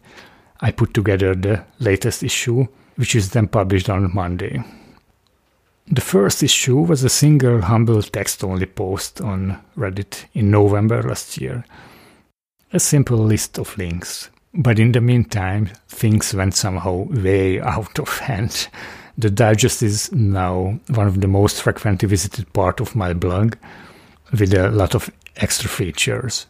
I 0.62 0.71
put 0.71 0.93
together 0.93 1.33
the 1.33 1.65
latest 1.79 2.21
issue, 2.21 2.67
which 2.95 3.15
is 3.15 3.31
then 3.31 3.47
published 3.47 3.89
on 3.89 4.13
Monday. 4.13 4.63
The 5.91 6.02
first 6.02 6.43
issue 6.43 6.82
was 6.82 7.04
a 7.04 7.10
single 7.10 7.62
humble 7.62 8.04
text 8.04 8.43
only 8.43 8.67
post 8.67 9.21
on 9.21 9.60
Reddit 9.75 10.25
in 10.34 10.52
November 10.52 11.02
last 11.02 11.41
year. 11.41 11.65
A 12.71 12.80
simple 12.80 13.17
list 13.17 13.58
of 13.58 13.78
links. 13.78 14.30
But 14.54 14.80
in 14.80 14.91
the 14.91 15.02
meantime, 15.02 15.69
things 15.88 16.34
went 16.34 16.56
somehow 16.56 17.08
way 17.10 17.60
out 17.60 17.99
of 17.99 18.19
hand 18.19 18.67
the 19.19 19.30
digest 19.30 19.84
is 19.84 20.10
now 20.13 20.80
one 20.88 21.06
of 21.06 21.19
the 21.19 21.28
most 21.28 21.62
frequently 21.62 22.08
visited 22.08 22.54
part 22.54 22.80
of 22.80 22.95
my 22.95 23.12
blog 23.12 23.56
with 24.32 24.54
a 24.54 24.69
lot 24.69 24.95
of 24.95 25.12
extra 25.36 25.69
features. 25.69 26.45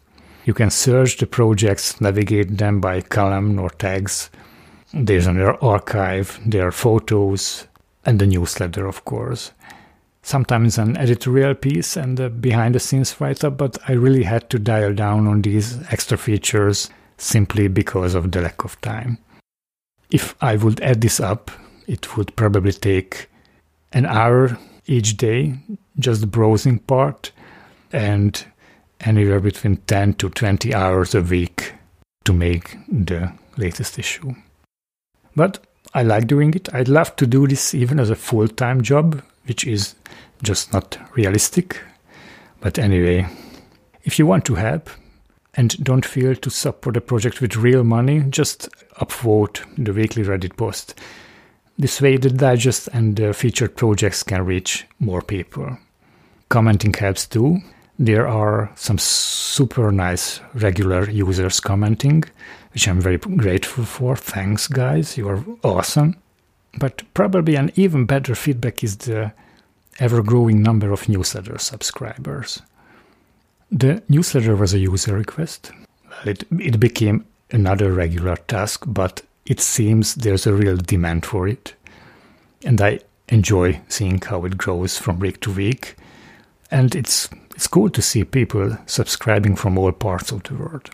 You 0.46 0.54
can 0.54 0.70
search 0.70 1.18
the 1.18 1.26
projects, 1.26 2.00
navigate 2.00 2.60
them 2.60 2.80
by 2.80 3.02
column 3.02 3.58
or 3.58 3.72
tags. 3.72 4.30
There's 4.94 5.26
an 5.26 5.42
archive, 5.42 6.40
there 6.46 6.68
are 6.68 6.72
photos, 6.72 7.66
and 8.06 8.20
the 8.20 8.28
newsletter, 8.28 8.88
of 8.88 9.06
course. 9.06 9.52
Sometimes 10.22 10.78
an 10.78 10.98
editorial 10.98 11.56
piece 11.56 11.96
and 11.96 12.20
a 12.20 12.30
behind 12.30 12.76
the 12.76 12.80
scenes 12.80 13.20
write 13.20 13.44
up, 13.44 13.58
but 13.58 13.78
I 13.88 13.94
really 13.94 14.24
had 14.24 14.50
to 14.50 14.60
dial 14.60 14.94
down 14.94 15.28
on 15.28 15.42
these 15.42 15.82
extra 15.92 16.18
features 16.18 16.90
simply 17.18 17.68
because 17.68 18.16
of 18.16 18.32
the 18.32 18.42
lack 18.42 18.64
of 18.64 18.80
time. 18.82 19.18
If 20.12 20.36
I 20.42 20.56
would 20.56 20.82
add 20.82 21.02
this 21.02 21.20
up, 21.20 21.52
it 21.88 22.18
would 22.18 22.36
probably 22.36 22.72
take 22.72 23.30
an 23.92 24.06
hour 24.06 24.58
each 24.86 25.18
day, 25.18 25.56
just 25.98 26.22
the 26.22 26.28
browsing 26.28 26.80
part, 26.80 27.32
and 27.92 28.46
anywhere 29.02 29.40
between 29.40 29.78
10 29.78 30.16
to 30.16 30.30
20 30.30 30.74
hours 30.74 31.16
a 31.16 31.22
week 31.22 31.74
to 32.26 32.34
make 32.34 32.78
the 32.88 33.32
latest 33.58 33.98
issue. 33.98 34.34
But 35.36 35.66
I 35.94 36.04
like 36.04 36.28
doing 36.28 36.54
it. 36.54 36.74
I'd 36.74 36.88
love 36.88 37.16
to 37.18 37.26
do 37.26 37.48
this 37.48 37.74
even 37.74 38.00
as 38.00 38.10
a 38.10 38.16
full 38.16 38.48
time 38.48 38.82
job, 38.82 39.22
which 39.46 39.66
is 39.66 39.96
just 40.44 40.72
not 40.74 40.98
realistic. 41.16 41.82
But 42.62 42.78
anyway, 42.78 43.28
if 44.04 44.20
you 44.20 44.26
want 44.26 44.46
to 44.46 44.56
help 44.56 44.90
and 45.56 45.84
don't 45.84 46.06
feel 46.06 46.36
to 46.36 46.50
support 46.50 46.94
the 46.94 47.02
project 47.02 47.42
with 47.42 47.56
real 47.56 47.84
money, 47.84 48.22
just 48.30 48.70
upvote 48.98 49.64
the 49.84 49.94
weekly 49.94 50.24
Reddit 50.24 50.56
post. 50.58 50.96
This 51.78 52.02
way, 52.02 52.18
the 52.18 52.30
digest 52.30 52.90
and 52.94 53.16
the 53.16 53.34
featured 53.34 53.78
projects 53.78 54.22
can 54.22 54.46
reach 54.46 54.86
more 55.00 55.22
people. 55.22 55.78
Commenting 56.50 56.94
helps 56.94 57.26
too. 57.26 57.60
There 58.02 58.30
are 58.30 58.72
some 58.76 58.98
super 58.98 59.92
nice 59.92 60.40
regular 60.54 61.10
users 61.10 61.60
commenting, 61.60 62.24
which 62.74 62.88
I'm 62.88 63.02
very 63.02 63.18
grateful 63.18 63.84
for. 63.84 64.16
Thanks, 64.16 64.68
guys, 64.68 65.18
you 65.18 65.28
are 65.28 65.44
awesome. 65.64 66.16
But 66.80 67.04
probably 67.14 67.56
an 67.56 67.72
even 67.76 68.06
better 68.06 68.36
feedback 68.36 68.86
is 68.86 68.96
the 68.96 69.34
ever 70.00 70.24
growing 70.24 70.64
number 70.64 70.94
of 70.94 71.10
newsletter 71.10 71.58
subscribers. 71.58 72.62
The 73.70 74.02
newsletter 74.08 74.56
was 74.56 74.74
a 74.74 74.80
user 74.80 75.16
request. 75.16 75.72
It, 76.26 76.46
it 76.58 76.80
became 76.80 77.26
another 77.52 77.92
regular 77.92 78.38
task, 78.38 78.86
but 78.88 79.24
it 79.46 79.60
seems 79.60 80.16
there's 80.16 80.48
a 80.48 80.54
real 80.54 80.78
demand 80.78 81.26
for 81.26 81.50
it. 81.50 81.74
And 82.64 82.80
I 82.80 83.02
enjoy 83.28 83.82
seeing 83.90 84.22
how 84.22 84.46
it 84.46 84.58
grows 84.58 84.98
from 84.98 85.20
week 85.20 85.42
to 85.42 85.52
week. 85.52 85.96
And 86.72 86.96
it's 86.96 87.30
it's 87.56 87.68
cool 87.68 87.90
to 87.90 88.02
see 88.02 88.24
people 88.24 88.78
subscribing 88.86 89.56
from 89.56 89.78
all 89.78 89.92
parts 89.92 90.32
of 90.32 90.44
the 90.44 90.56
world. 90.56 90.90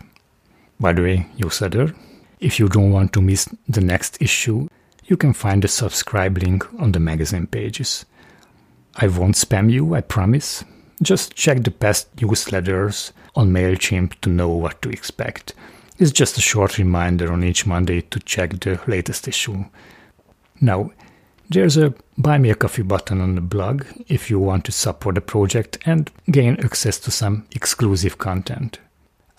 By 0.80 0.92
the 0.92 1.02
way, 1.02 1.26
newsletter, 1.38 1.94
if 2.40 2.58
you 2.58 2.68
don't 2.68 2.90
want 2.92 3.12
to 3.12 3.22
miss 3.22 3.48
the 3.68 3.80
next 3.80 4.20
issue, 4.20 4.68
you 5.04 5.16
can 5.16 5.32
find 5.32 5.62
the 5.62 5.68
subscribe 5.68 6.38
link 6.38 6.66
on 6.80 6.92
the 6.92 7.00
magazine 7.00 7.46
pages. 7.46 8.04
I 8.96 9.06
won't 9.06 9.36
spam 9.36 9.70
you, 9.70 9.94
I 9.94 10.00
promise. 10.00 10.64
Just 11.02 11.34
check 11.34 11.62
the 11.62 11.70
past 11.70 12.14
newsletters 12.16 13.12
on 13.34 13.50
MailChimp 13.50 14.20
to 14.22 14.30
know 14.30 14.48
what 14.48 14.80
to 14.82 14.90
expect. 14.90 15.54
It's 15.98 16.10
just 16.10 16.38
a 16.38 16.40
short 16.40 16.78
reminder 16.78 17.32
on 17.32 17.44
each 17.44 17.66
Monday 17.66 18.00
to 18.00 18.18
check 18.20 18.58
the 18.60 18.80
latest 18.86 19.28
issue. 19.28 19.66
Now, 20.60 20.90
there's 21.48 21.76
a 21.76 21.94
Buy 22.18 22.38
Me 22.38 22.50
a 22.50 22.54
Coffee 22.54 22.82
button 22.82 23.20
on 23.20 23.34
the 23.34 23.40
blog 23.40 23.84
if 24.08 24.30
you 24.30 24.38
want 24.38 24.64
to 24.64 24.72
support 24.72 25.14
the 25.14 25.20
project 25.20 25.78
and 25.86 26.10
gain 26.30 26.56
access 26.64 26.98
to 27.00 27.10
some 27.10 27.46
exclusive 27.52 28.18
content. 28.18 28.78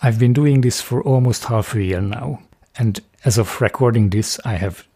I've 0.00 0.18
been 0.18 0.32
doing 0.32 0.60
this 0.60 0.80
for 0.80 1.02
almost 1.02 1.44
half 1.44 1.74
a 1.74 1.82
year 1.82 2.00
now, 2.00 2.42
and 2.76 3.00
as 3.24 3.36
of 3.36 3.60
recording 3.60 4.10
this, 4.10 4.38
I 4.44 4.54
have 4.54 4.86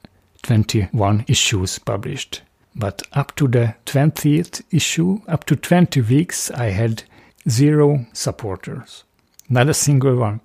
21 0.42 1.24
issues 1.28 1.78
published. 1.78 2.42
But 2.74 3.02
up 3.12 3.34
to 3.36 3.48
the 3.48 3.74
20th 3.86 4.62
issue, 4.70 5.20
up 5.28 5.44
to 5.44 5.56
20 5.56 6.00
weeks, 6.02 6.50
I 6.52 6.66
had 6.66 7.02
zero 7.48 8.06
supporters. 8.12 9.04
Not 9.48 9.68
a 9.68 9.74
single 9.74 10.16
one. 10.16 10.40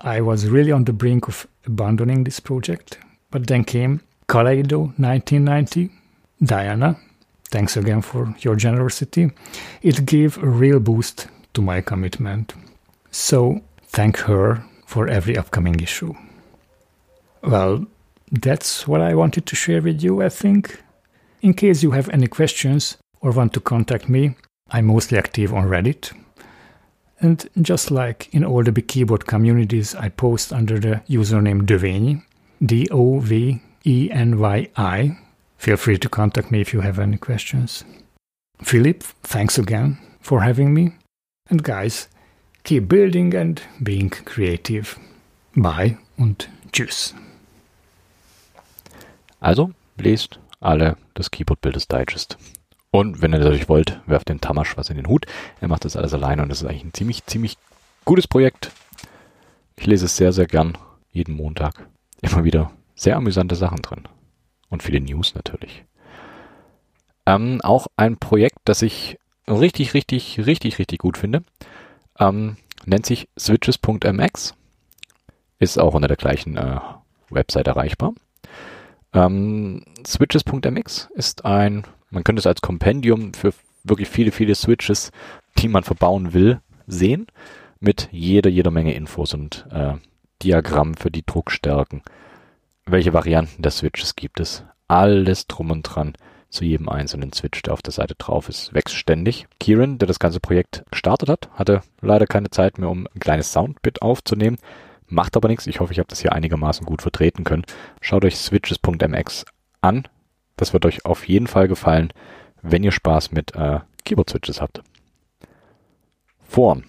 I 0.00 0.20
was 0.20 0.48
really 0.48 0.72
on 0.72 0.84
the 0.84 0.92
brink 0.92 1.28
of 1.28 1.46
abandoning 1.66 2.24
this 2.24 2.40
project, 2.40 2.98
but 3.30 3.46
then 3.46 3.64
came 3.64 4.00
Kaleido 4.28 4.92
1990. 4.98 5.90
Diana, 6.44 6.96
thanks 7.50 7.76
again 7.76 8.02
for 8.02 8.34
your 8.40 8.56
generosity. 8.56 9.30
It 9.82 10.04
gave 10.04 10.36
a 10.38 10.46
real 10.46 10.80
boost 10.80 11.28
to 11.54 11.62
my 11.62 11.80
commitment. 11.80 12.52
So, 13.10 13.62
thank 13.86 14.18
her 14.18 14.62
for 14.86 15.08
every 15.08 15.36
upcoming 15.36 15.80
issue. 15.80 16.14
Well, 17.42 17.86
that's 18.30 18.86
what 18.86 19.00
I 19.00 19.14
wanted 19.14 19.46
to 19.46 19.56
share 19.56 19.80
with 19.80 20.02
you, 20.02 20.22
I 20.22 20.28
think. 20.28 20.82
In 21.40 21.54
case 21.54 21.82
you 21.82 21.92
have 21.92 22.10
any 22.10 22.26
questions 22.26 22.98
or 23.22 23.30
want 23.30 23.54
to 23.54 23.60
contact 23.60 24.08
me, 24.08 24.36
I'm 24.70 24.86
mostly 24.86 25.16
active 25.16 25.54
on 25.54 25.64
Reddit 25.68 26.12
And 27.20 27.48
just 27.62 27.90
like 27.90 28.28
in 28.34 28.44
all 28.44 28.62
the 28.62 28.72
big 28.72 28.88
keyboard 28.88 29.26
communities, 29.26 29.94
I 29.94 30.10
post 30.10 30.52
under 30.52 30.78
the 30.78 31.02
username 31.08 31.62
Doveny, 31.62 32.22
D 32.60 32.88
O 32.90 33.20
V 33.20 33.60
E 33.88 34.10
N 34.10 34.38
Y 34.38 34.68
I. 34.76 35.16
Feel 35.56 35.78
free 35.78 35.98
to 35.98 36.10
contact 36.10 36.50
me 36.50 36.60
if 36.60 36.74
you 36.74 36.82
have 36.82 36.98
any 36.98 37.16
questions. 37.16 37.86
Philip, 38.60 39.02
thanks 39.22 39.58
again 39.58 39.96
for 40.20 40.42
having 40.42 40.74
me. 40.74 40.92
And 41.48 41.64
guys, 41.64 42.10
keep 42.64 42.86
building 42.86 43.34
and 43.34 43.62
being 43.82 44.10
creative. 44.10 44.98
Bye 45.56 45.96
und 46.18 46.50
tschüss. 46.70 47.14
Also, 49.40 49.70
lest 49.96 50.38
alle 50.60 50.98
das 51.14 51.30
Keyboard 51.30 51.62
Builders 51.62 51.88
Digest. 51.88 52.36
Und 52.90 53.22
wenn 53.22 53.32
ihr 53.32 53.38
natürlich 53.38 53.70
wollt, 53.70 54.02
werft 54.06 54.28
dem 54.28 54.42
Tamasch 54.42 54.76
was 54.76 54.90
in 54.90 54.96
den 54.96 55.08
Hut. 55.08 55.24
Er 55.62 55.68
macht 55.68 55.86
das 55.86 55.96
alles 55.96 56.12
alleine 56.12 56.42
und 56.42 56.50
das 56.50 56.60
ist 56.60 56.68
eigentlich 56.68 56.84
ein 56.84 56.92
ziemlich, 56.92 57.24
ziemlich 57.24 57.56
gutes 58.04 58.28
Projekt. 58.28 58.70
Ich 59.76 59.86
lese 59.86 60.04
es 60.04 60.16
sehr, 60.18 60.34
sehr 60.34 60.46
gern. 60.46 60.76
Jeden 61.10 61.36
Montag. 61.36 61.88
Immer 62.20 62.44
wieder 62.44 62.70
sehr 62.98 63.16
amüsante 63.16 63.54
Sachen 63.54 63.82
drin. 63.82 64.08
Und 64.68 64.82
viele 64.82 65.00
News 65.00 65.34
natürlich. 65.34 65.84
Ähm, 67.24 67.60
auch 67.62 67.86
ein 67.96 68.18
Projekt, 68.18 68.58
das 68.64 68.82
ich 68.82 69.18
richtig, 69.46 69.94
richtig, 69.94 70.44
richtig, 70.44 70.78
richtig 70.78 70.98
gut 70.98 71.16
finde. 71.16 71.42
Ähm, 72.18 72.56
nennt 72.84 73.06
sich 73.06 73.28
switches.mx. 73.38 74.54
Ist 75.58 75.78
auch 75.78 75.94
unter 75.94 76.08
der 76.08 76.16
gleichen 76.16 76.56
äh, 76.56 76.80
Website 77.30 77.66
erreichbar. 77.66 78.12
Ähm, 79.14 79.84
switches.mx 80.04 81.08
ist 81.14 81.44
ein 81.44 81.84
man 82.10 82.24
könnte 82.24 82.40
es 82.40 82.46
als 82.46 82.60
Kompendium 82.60 83.34
für 83.34 83.52
wirklich 83.84 84.08
viele, 84.08 84.32
viele 84.32 84.54
Switches, 84.54 85.10
die 85.58 85.68
man 85.68 85.84
verbauen 85.84 86.32
will, 86.32 86.60
sehen. 86.86 87.26
Mit 87.80 88.08
jeder, 88.10 88.50
jeder 88.50 88.70
Menge 88.70 88.94
Infos 88.94 89.34
und 89.34 89.66
äh, 89.70 89.94
Diagramm 90.42 90.94
für 90.94 91.10
die 91.10 91.24
Druckstärken. 91.24 92.02
Welche 92.90 93.12
Varianten 93.12 93.60
der 93.60 93.70
Switches 93.70 94.16
gibt 94.16 94.40
es? 94.40 94.64
Alles 94.86 95.46
drum 95.46 95.70
und 95.70 95.82
dran 95.82 96.14
zu 96.48 96.64
jedem 96.64 96.88
einzelnen 96.88 97.34
Switch, 97.34 97.60
der 97.60 97.74
auf 97.74 97.82
der 97.82 97.92
Seite 97.92 98.14
drauf 98.14 98.48
ist, 98.48 98.72
wächst 98.72 98.96
ständig. 98.96 99.46
Kieran, 99.60 99.98
der 99.98 100.08
das 100.08 100.18
ganze 100.18 100.40
Projekt 100.40 100.84
gestartet 100.90 101.28
hat, 101.28 101.50
hatte 101.52 101.82
leider 102.00 102.26
keine 102.26 102.48
Zeit 102.48 102.78
mehr, 102.78 102.88
um 102.88 103.06
ein 103.14 103.20
kleines 103.20 103.52
Soundbit 103.52 104.00
aufzunehmen. 104.00 104.56
Macht 105.06 105.36
aber 105.36 105.48
nichts. 105.48 105.66
Ich 105.66 105.80
hoffe, 105.80 105.92
ich 105.92 105.98
habe 105.98 106.08
das 106.08 106.20
hier 106.20 106.32
einigermaßen 106.32 106.86
gut 106.86 107.02
vertreten 107.02 107.44
können. 107.44 107.66
Schaut 108.00 108.24
euch 108.24 108.38
switches.mx 108.38 109.44
an. 109.82 110.08
Das 110.56 110.72
wird 110.72 110.86
euch 110.86 111.04
auf 111.04 111.28
jeden 111.28 111.46
Fall 111.46 111.68
gefallen, 111.68 112.10
wenn 112.62 112.84
ihr 112.84 112.92
Spaß 112.92 113.32
mit 113.32 113.54
äh, 113.54 113.80
Keyboard-Switches 114.06 114.62
habt. 114.62 114.82
Foren. 116.42 116.86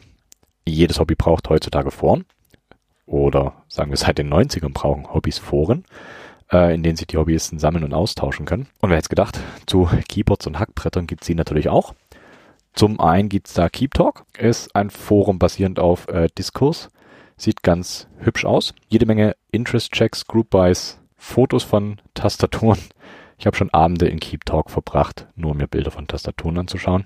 Jedes 0.65 0.97
Hobby 0.97 1.15
braucht 1.15 1.49
heutzutage 1.49 1.91
Foren. 1.91 2.23
Oder 3.05 3.58
sagen 3.69 3.91
wir 3.91 3.97
seit 3.97 4.17
den 4.17 4.33
90ern 4.33 4.73
brauchen 4.73 5.13
Hobbys 5.13 5.37
Foren, 5.37 5.85
äh, 6.51 6.73
in 6.73 6.83
denen 6.83 6.97
sich 6.97 7.07
die 7.07 7.17
Hobbyisten 7.17 7.59
sammeln 7.59 7.83
und 7.83 7.93
austauschen 7.93 8.45
können. 8.45 8.67
Und 8.79 8.89
wer 8.89 8.97
hätte 8.97 9.09
gedacht, 9.09 9.39
zu 9.65 9.89
Keyboards 10.07 10.47
und 10.47 10.59
Hackbrettern 10.59 11.07
gibt 11.07 11.21
es 11.21 11.27
sie 11.27 11.35
natürlich 11.35 11.69
auch. 11.69 11.93
Zum 12.73 12.99
einen 12.99 13.29
gibt 13.29 13.47
es 13.47 13.53
da 13.53 13.69
Keep 13.69 13.93
Talk, 13.93 14.25
ist 14.37 14.75
ein 14.75 14.89
Forum 14.89 15.39
basierend 15.39 15.79
auf 15.79 16.07
äh, 16.07 16.27
Diskurs. 16.37 16.89
Sieht 17.37 17.63
ganz 17.63 18.07
hübsch 18.17 18.43
aus. 18.43 18.73
Jede 18.89 19.05
Menge 19.05 19.35
Interest-Checks, 19.51 20.27
Group-Buys, 20.27 20.99
Fotos 21.15 21.63
von 21.63 22.01
Tastaturen 22.13 22.79
ich 23.39 23.45
habe 23.47 23.55
schon 23.55 23.69
Abende 23.69 24.07
in 24.07 24.19
Keep 24.19 24.45
Talk 24.45 24.69
verbracht, 24.69 25.27
nur 25.35 25.51
um 25.51 25.57
mir 25.57 25.67
Bilder 25.67 25.91
von 25.91 26.07
Tastaturen 26.07 26.57
anzuschauen. 26.57 27.05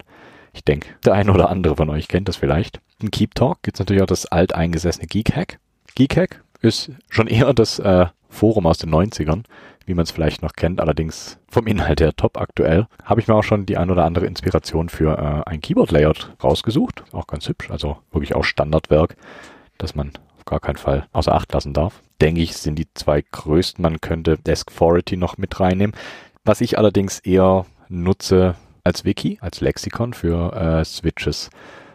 Ich 0.51 0.65
denke, 0.65 0.89
der 1.05 1.13
eine 1.13 1.31
oder 1.31 1.49
andere 1.49 1.75
von 1.75 1.89
euch 1.91 2.07
kennt 2.07 2.27
das 2.27 2.37
vielleicht. 2.37 2.81
In 2.99 3.11
Keep 3.11 3.35
Talk 3.35 3.61
gibt 3.61 3.77
es 3.77 3.79
natürlich 3.79 4.01
auch 4.01 4.07
das 4.07 4.25
alteingesessene 4.25 5.05
Geek 5.05 5.35
Hack. 5.35 5.59
Geek 5.93 6.17
Hack 6.17 6.42
ist 6.63 6.91
schon 7.09 7.27
eher 7.27 7.53
das 7.53 7.77
äh, 7.79 8.07
Forum 8.29 8.65
aus 8.65 8.79
den 8.79 8.89
90ern, 8.89 9.43
wie 9.85 9.93
man 9.93 10.03
es 10.03 10.11
vielleicht 10.11 10.41
noch 10.41 10.53
kennt, 10.53 10.79
allerdings 10.79 11.37
vom 11.49 11.67
Inhalt 11.67 12.01
her 12.01 12.15
top 12.15 12.37
aktuell. 12.37 12.87
Habe 13.03 13.21
ich 13.21 13.27
mir 13.27 13.35
auch 13.35 13.43
schon 13.43 13.65
die 13.65 13.77
ein 13.77 13.91
oder 13.91 14.05
andere 14.05 14.25
Inspiration 14.25 14.89
für 14.89 15.17
äh, 15.17 15.49
ein 15.49 15.61
Keyboard-Layout 15.61 16.35
rausgesucht. 16.43 17.03
Auch 17.11 17.27
ganz 17.27 17.47
hübsch, 17.47 17.69
also 17.69 17.97
wirklich 18.11 18.33
auch 18.33 18.45
Standardwerk, 18.45 19.17
das 19.77 19.93
man 19.93 20.13
auf 20.37 20.45
gar 20.45 20.61
keinen 20.61 20.77
Fall 20.77 21.05
außer 21.11 21.35
Acht 21.35 21.51
lassen 21.53 21.73
darf. 21.73 22.01
Denke 22.21 22.41
ich, 22.41 22.55
sind 22.55 22.79
die 22.79 22.87
zwei 22.93 23.21
größten. 23.21 23.81
Man 23.81 23.99
könnte 23.99 24.37
Desk 24.37 24.71
Authority 24.71 25.17
noch 25.17 25.37
mit 25.37 25.59
reinnehmen. 25.59 25.95
Was 26.45 26.61
ich 26.61 26.77
allerdings 26.77 27.19
eher 27.19 27.65
nutze 27.89 28.55
als 28.85 29.03
Wiki, 29.05 29.37
als 29.41 29.61
Lexikon 29.61 30.13
für 30.13 30.53
äh, 30.53 30.85
Switches, 30.85 31.49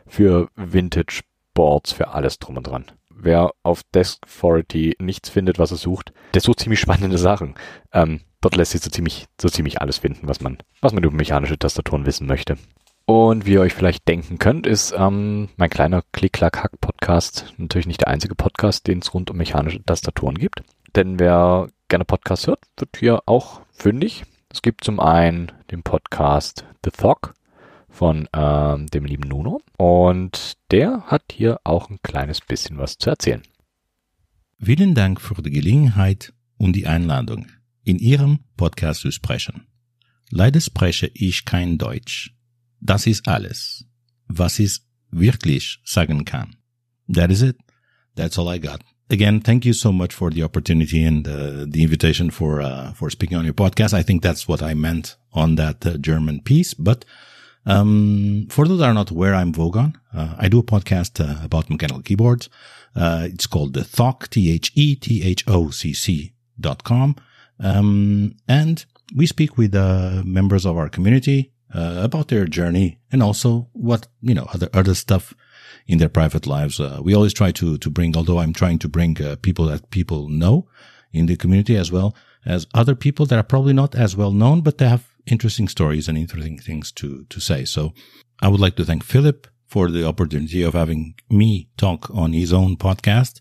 für 0.07 0.48
Vintage 0.57 1.22
Boards, 1.54 1.92
für 1.92 2.09
alles 2.09 2.38
drum 2.38 2.59
und 2.59 2.66
dran. 2.66 2.85
Wer 3.20 3.50
auf 3.64 3.83
Desk 3.94 4.18
Authority 4.24 4.96
nichts 5.00 5.28
findet, 5.28 5.59
was 5.59 5.72
er 5.72 5.76
sucht, 5.76 6.12
der 6.35 6.40
sucht 6.40 6.61
ziemlich 6.61 6.78
spannende 6.78 7.18
Sachen. 7.18 7.54
Ähm, 7.92 8.20
dort 8.40 8.57
lässt 8.57 8.72
sich 8.72 8.81
so 8.81 8.90
ziemlich, 8.90 9.26
so 9.40 9.48
ziemlich 9.48 9.81
alles 9.81 9.98
finden, 9.98 10.28
was 10.28 10.40
man, 10.40 10.59
was 10.81 10.92
man 10.92 11.02
über 11.02 11.14
mechanische 11.14 11.59
Tastaturen 11.59 12.07
wissen 12.07 12.28
möchte. 12.28 12.57
Und 13.07 13.46
wie 13.46 13.54
ihr 13.54 13.61
euch 13.61 13.74
vielleicht 13.74 14.07
denken 14.07 14.38
könnt, 14.38 14.66
ist 14.66 14.94
ähm, 14.96 15.48
mein 15.57 15.70
kleiner 15.70 16.02
Klick-Klack-Hack-Podcast 16.12 17.54
natürlich 17.57 17.87
nicht 17.87 18.02
der 18.02 18.09
einzige 18.09 18.35
Podcast, 18.35 18.87
den 18.87 18.98
es 18.98 19.14
rund 19.14 19.31
um 19.31 19.37
mechanische 19.37 19.83
Tastaturen 19.83 20.37
gibt. 20.37 20.62
Denn 20.94 21.18
wer 21.18 21.68
gerne 21.88 22.04
Podcasts 22.04 22.46
hört, 22.46 22.61
wird 22.76 22.96
hier 22.98 23.22
auch 23.26 23.62
fündig. 23.72 24.24
Es 24.50 24.62
gibt 24.62 24.85
zum 24.85 25.00
einen 25.00 25.52
den 25.70 25.83
Podcast 25.83 26.64
The 26.85 26.90
Thog 26.90 27.35
von 27.88 28.29
ähm, 28.33 28.87
dem 28.88 29.05
lieben 29.05 29.29
Nuno 29.29 29.61
und 29.77 30.57
der 30.70 31.03
hat 31.07 31.24
hier 31.33 31.61
auch 31.64 31.90
ein 31.90 31.98
kleines 32.03 32.40
bisschen 32.40 32.79
was 32.79 32.98
zu 32.98 33.11
erzählen. 33.11 33.42
Vielen 34.61 34.94
Dank 34.94 35.20
für 35.20 35.40
die 35.40 35.51
Gelegenheit 35.51 36.33
und 36.57 36.74
die 36.74 36.87
Einladung, 36.87 37.46
in 37.85 37.98
Ihrem 37.98 38.40
Podcast 38.57 39.01
zu 39.01 39.11
sprechen. 39.11 39.66
Leider 40.31 40.61
spreche 40.61 41.11
ich 41.14 41.44
kein 41.44 41.79
Deutsch. 41.79 42.35
Das 42.81 43.07
ist 43.07 43.27
alles, 43.29 43.87
was 44.27 44.59
ich 44.59 44.81
wirklich 45.11 45.81
sagen 45.85 46.24
kann. 46.24 46.57
That 47.12 47.31
is 47.31 47.42
it. 47.42 47.57
That's 48.14 48.38
all 48.38 48.55
I 48.55 48.61
got. 48.61 48.81
again, 49.11 49.40
thank 49.40 49.64
you 49.64 49.72
so 49.72 49.92
much 49.92 50.12
for 50.12 50.31
the 50.31 50.42
opportunity 50.42 51.05
and 51.05 51.27
uh, 51.27 51.66
the 51.68 51.83
invitation 51.83 52.31
for 52.31 52.61
uh, 52.61 52.92
for 52.92 53.11
speaking 53.11 53.37
on 53.37 53.44
your 53.44 53.55
podcast. 53.55 53.94
I 53.94 54.03
think 54.03 54.22
that's 54.22 54.46
what 54.46 54.62
I 54.62 54.74
meant 54.74 55.16
on 55.33 55.57
that 55.57 55.85
uh, 55.87 55.96
German 55.98 56.40
piece. 56.42 56.74
But 56.74 57.05
um, 57.68 58.46
for 58.50 58.66
those 58.66 58.81
that 58.81 58.88
are 58.88 58.94
not 58.94 59.11
aware, 59.11 59.35
I'm 59.35 59.52
Vogon. 59.52 59.94
Uh, 60.14 60.35
I 60.38 60.48
do 60.48 60.59
a 60.59 60.62
podcast 60.62 61.20
uh, 61.20 61.44
about 61.44 61.70
mechanical 61.70 62.02
keyboards. 62.02 62.48
Uh, 62.96 63.28
it's 63.33 63.46
called 63.46 63.74
the 63.74 63.85
Thoc 63.85 64.28
T 64.28 64.52
H 64.52 64.72
E 64.74 64.96
T 64.96 65.22
H 65.22 65.44
O 65.46 65.70
C 65.70 65.92
C 65.92 66.33
dot 66.59 66.83
com, 66.83 67.16
um, 67.61 68.35
and 68.48 68.85
we 69.14 69.26
speak 69.26 69.57
with 69.57 69.74
members 70.24 70.66
of 70.66 70.76
our 70.76 70.88
community 70.88 71.52
about 71.72 72.28
their 72.28 72.46
journey 72.46 72.98
and 73.12 73.22
also 73.22 73.68
what 73.72 74.09
you 74.22 74.35
know 74.35 74.48
other 74.52 74.68
other 74.72 74.94
stuff 74.94 75.35
in 75.88 75.98
their 75.98 76.09
private 76.09 76.46
lives. 76.46 76.78
Uh, 76.78 77.00
we 77.02 77.14
always 77.14 77.33
try 77.33 77.50
to, 77.50 77.78
to 77.78 77.90
bring, 77.90 78.16
although 78.16 78.38
I'm 78.38 78.52
trying 78.52 78.78
to 78.81 78.88
bring 78.88 79.20
uh, 79.22 79.37
people 79.37 79.64
that 79.66 79.90
people 79.90 80.28
know 80.28 80.68
in 81.12 81.26
the 81.26 81.37
community 81.37 81.76
as 81.76 81.90
well 81.90 82.14
as 82.44 82.66
other 82.74 82.94
people 82.94 83.26
that 83.26 83.38
are 83.38 83.42
probably 83.42 83.72
not 83.72 83.94
as 83.94 84.14
well 84.16 84.31
known, 84.31 84.61
but 84.61 84.78
they 84.78 84.88
have 84.88 85.08
interesting 85.31 85.69
stories 85.69 86.09
and 86.09 86.19
interesting 86.19 86.59
things 86.59 86.93
to, 86.93 87.25
to 87.29 87.41
say. 87.41 87.64
So 87.64 87.93
I 88.41 88.49
would 88.49 88.61
like 88.61 88.77
to 88.77 88.85
thank 88.85 89.05
Philip 89.05 89.47
for 89.67 89.91
the 89.91 90.07
opportunity 90.07 90.62
of 90.62 90.75
having 90.75 91.14
me 91.31 91.69
talk 91.77 92.11
on 92.11 92.33
his 92.33 92.53
own 92.53 92.77
podcast. 92.77 93.41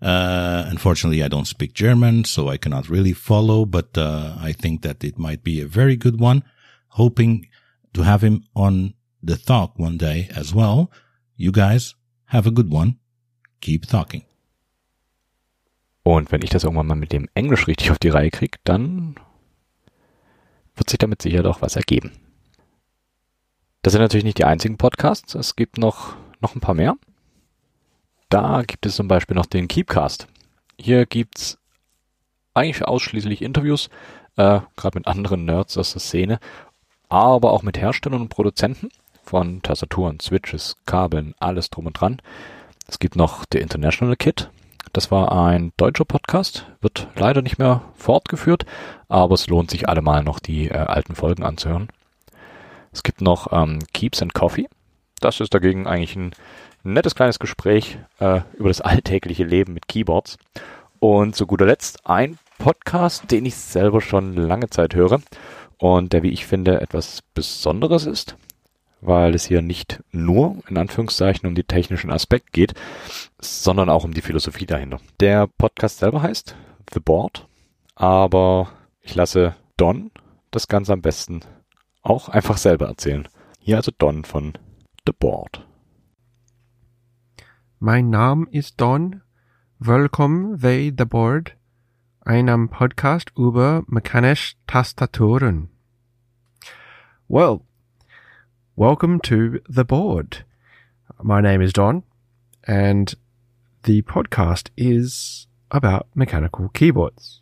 Uh, 0.00 0.64
unfortunately, 0.68 1.22
I 1.22 1.28
don't 1.28 1.46
speak 1.46 1.72
German, 1.72 2.24
so 2.24 2.48
I 2.48 2.56
cannot 2.56 2.88
really 2.88 3.12
follow, 3.12 3.64
but, 3.64 3.98
uh, 3.98 4.36
I 4.40 4.52
think 4.52 4.82
that 4.82 5.02
it 5.02 5.18
might 5.18 5.42
be 5.42 5.60
a 5.60 5.66
very 5.66 5.96
good 5.96 6.20
one. 6.20 6.44
Hoping 6.90 7.46
to 7.94 8.02
have 8.02 8.22
him 8.22 8.44
on 8.54 8.94
the 9.22 9.36
talk 9.36 9.78
one 9.78 9.96
day 9.96 10.28
as 10.34 10.54
well. 10.54 10.90
You 11.36 11.52
guys 11.52 11.94
have 12.26 12.46
a 12.46 12.50
good 12.50 12.70
one. 12.70 12.98
Keep 13.60 13.86
talking. 13.86 14.22
Und 16.04 16.32
wenn 16.32 16.42
ich 16.42 16.50
das 16.50 16.64
irgendwann 16.64 16.86
mal 16.86 16.94
mit 16.94 17.12
dem 17.12 17.28
Englisch 17.34 17.66
richtig 17.66 17.90
auf 17.90 17.98
die 17.98 18.08
Reihe 18.08 18.30
kriege, 18.30 18.58
dann 18.64 19.16
wird 20.78 20.90
sich 20.90 20.98
damit 20.98 21.22
sicher 21.22 21.42
doch 21.42 21.62
was 21.62 21.76
ergeben. 21.76 22.12
Das 23.82 23.92
sind 23.92 24.02
natürlich 24.02 24.24
nicht 24.24 24.38
die 24.38 24.44
einzigen 24.44 24.76
Podcasts. 24.76 25.34
Es 25.34 25.56
gibt 25.56 25.78
noch, 25.78 26.14
noch 26.40 26.54
ein 26.54 26.60
paar 26.60 26.74
mehr. 26.74 26.96
Da 28.28 28.62
gibt 28.62 28.84
es 28.86 28.96
zum 28.96 29.08
Beispiel 29.08 29.36
noch 29.36 29.46
den 29.46 29.68
Keepcast. 29.68 30.26
Hier 30.78 31.06
gibt's 31.06 31.58
eigentlich 32.54 32.86
ausschließlich 32.86 33.42
Interviews, 33.42 33.88
äh, 34.36 34.60
gerade 34.76 34.98
mit 34.98 35.06
anderen 35.06 35.44
Nerds 35.44 35.78
aus 35.78 35.92
der 35.92 36.00
Szene, 36.00 36.38
aber 37.08 37.52
auch 37.52 37.62
mit 37.62 37.78
Herstellern 37.78 38.20
und 38.20 38.28
Produzenten 38.28 38.90
von 39.22 39.62
Tastaturen, 39.62 40.20
Switches, 40.20 40.76
Kabeln, 40.84 41.34
alles 41.38 41.70
drum 41.70 41.86
und 41.86 42.00
dran. 42.00 42.20
Es 42.86 42.98
gibt 42.98 43.16
noch 43.16 43.44
The 43.52 43.58
International 43.58 44.16
Kit. 44.16 44.50
Das 44.92 45.10
war 45.10 45.32
ein 45.32 45.72
deutscher 45.76 46.04
Podcast, 46.04 46.66
wird 46.80 47.08
leider 47.16 47.42
nicht 47.42 47.58
mehr 47.58 47.82
fortgeführt, 47.94 48.64
aber 49.08 49.34
es 49.34 49.46
lohnt 49.46 49.70
sich 49.70 49.88
allemal 49.88 50.24
noch 50.24 50.38
die 50.38 50.68
äh, 50.68 50.74
alten 50.74 51.14
Folgen 51.14 51.44
anzuhören. 51.44 51.88
Es 52.92 53.02
gibt 53.02 53.20
noch 53.20 53.52
ähm, 53.52 53.80
Keeps 53.92 54.22
and 54.22 54.34
Coffee. 54.34 54.68
Das 55.20 55.40
ist 55.40 55.52
dagegen 55.52 55.86
eigentlich 55.86 56.16
ein, 56.16 56.32
nettes 56.84 57.14
kleines 57.14 57.38
Gespräch 57.38 57.98
äh, 58.18 58.40
über 58.56 58.68
das 58.68 58.80
alltägliche 58.80 59.44
Leben 59.44 59.74
mit 59.74 59.88
Keyboards. 59.88 60.38
Und 61.00 61.36
zu 61.36 61.46
guter 61.46 61.66
Letzt 61.66 62.06
ein 62.06 62.38
Podcast, 62.58 63.30
den 63.30 63.46
ich 63.46 63.56
selber 63.56 64.00
schon 64.00 64.34
lange 64.34 64.68
Zeit 64.70 64.94
höre 64.94 65.20
und 65.76 66.12
der, 66.12 66.22
wie 66.22 66.30
ich 66.30 66.46
finde, 66.46 66.80
etwas 66.80 67.22
Besonderes 67.34 68.06
ist, 68.06 68.36
weil 69.00 69.34
es 69.34 69.46
hier 69.46 69.62
nicht 69.62 70.02
nur 70.10 70.58
in 70.68 70.76
Anführungszeichen 70.76 71.48
um 71.48 71.54
die 71.54 71.64
technischen 71.64 72.10
Aspekte 72.10 72.50
geht, 72.52 72.74
sondern 73.38 73.88
auch 73.88 74.04
um 74.04 74.12
die 74.12 74.22
Philosophie 74.22 74.66
dahinter. 74.66 75.00
Der 75.20 75.46
Podcast 75.46 75.98
selber 75.98 76.22
heißt 76.22 76.56
The 76.92 77.00
Board, 77.00 77.46
aber 77.94 78.70
ich 79.00 79.14
lasse 79.14 79.54
Don 79.76 80.10
das 80.50 80.68
Ganze 80.68 80.92
am 80.92 81.02
besten 81.02 81.40
auch 82.02 82.28
einfach 82.28 82.56
selber 82.56 82.86
erzählen. 82.86 83.28
Hier 83.60 83.76
also 83.76 83.92
Don 83.96 84.24
von 84.24 84.54
The 85.06 85.12
Board. 85.18 85.66
Mein 87.78 88.10
Name 88.10 88.46
ist 88.50 88.80
Don. 88.80 89.22
Willkommen 89.78 90.58
bei 90.58 90.92
The 90.96 91.04
Board, 91.04 91.56
einem 92.22 92.68
Podcast 92.68 93.30
über 93.36 93.84
mechanische 93.86 94.56
Tastaturen. 94.66 95.70
Well, 97.28 97.60
welcome 98.78 99.18
to 99.18 99.60
The 99.68 99.84
Board. 99.84 100.44
My 101.20 101.40
name 101.40 101.60
is 101.60 101.72
Don, 101.72 102.04
and 102.62 103.12
the 103.82 104.02
podcast 104.02 104.68
is 104.76 105.48
about 105.72 106.06
mechanical 106.14 106.68
keyboards. 106.68 107.40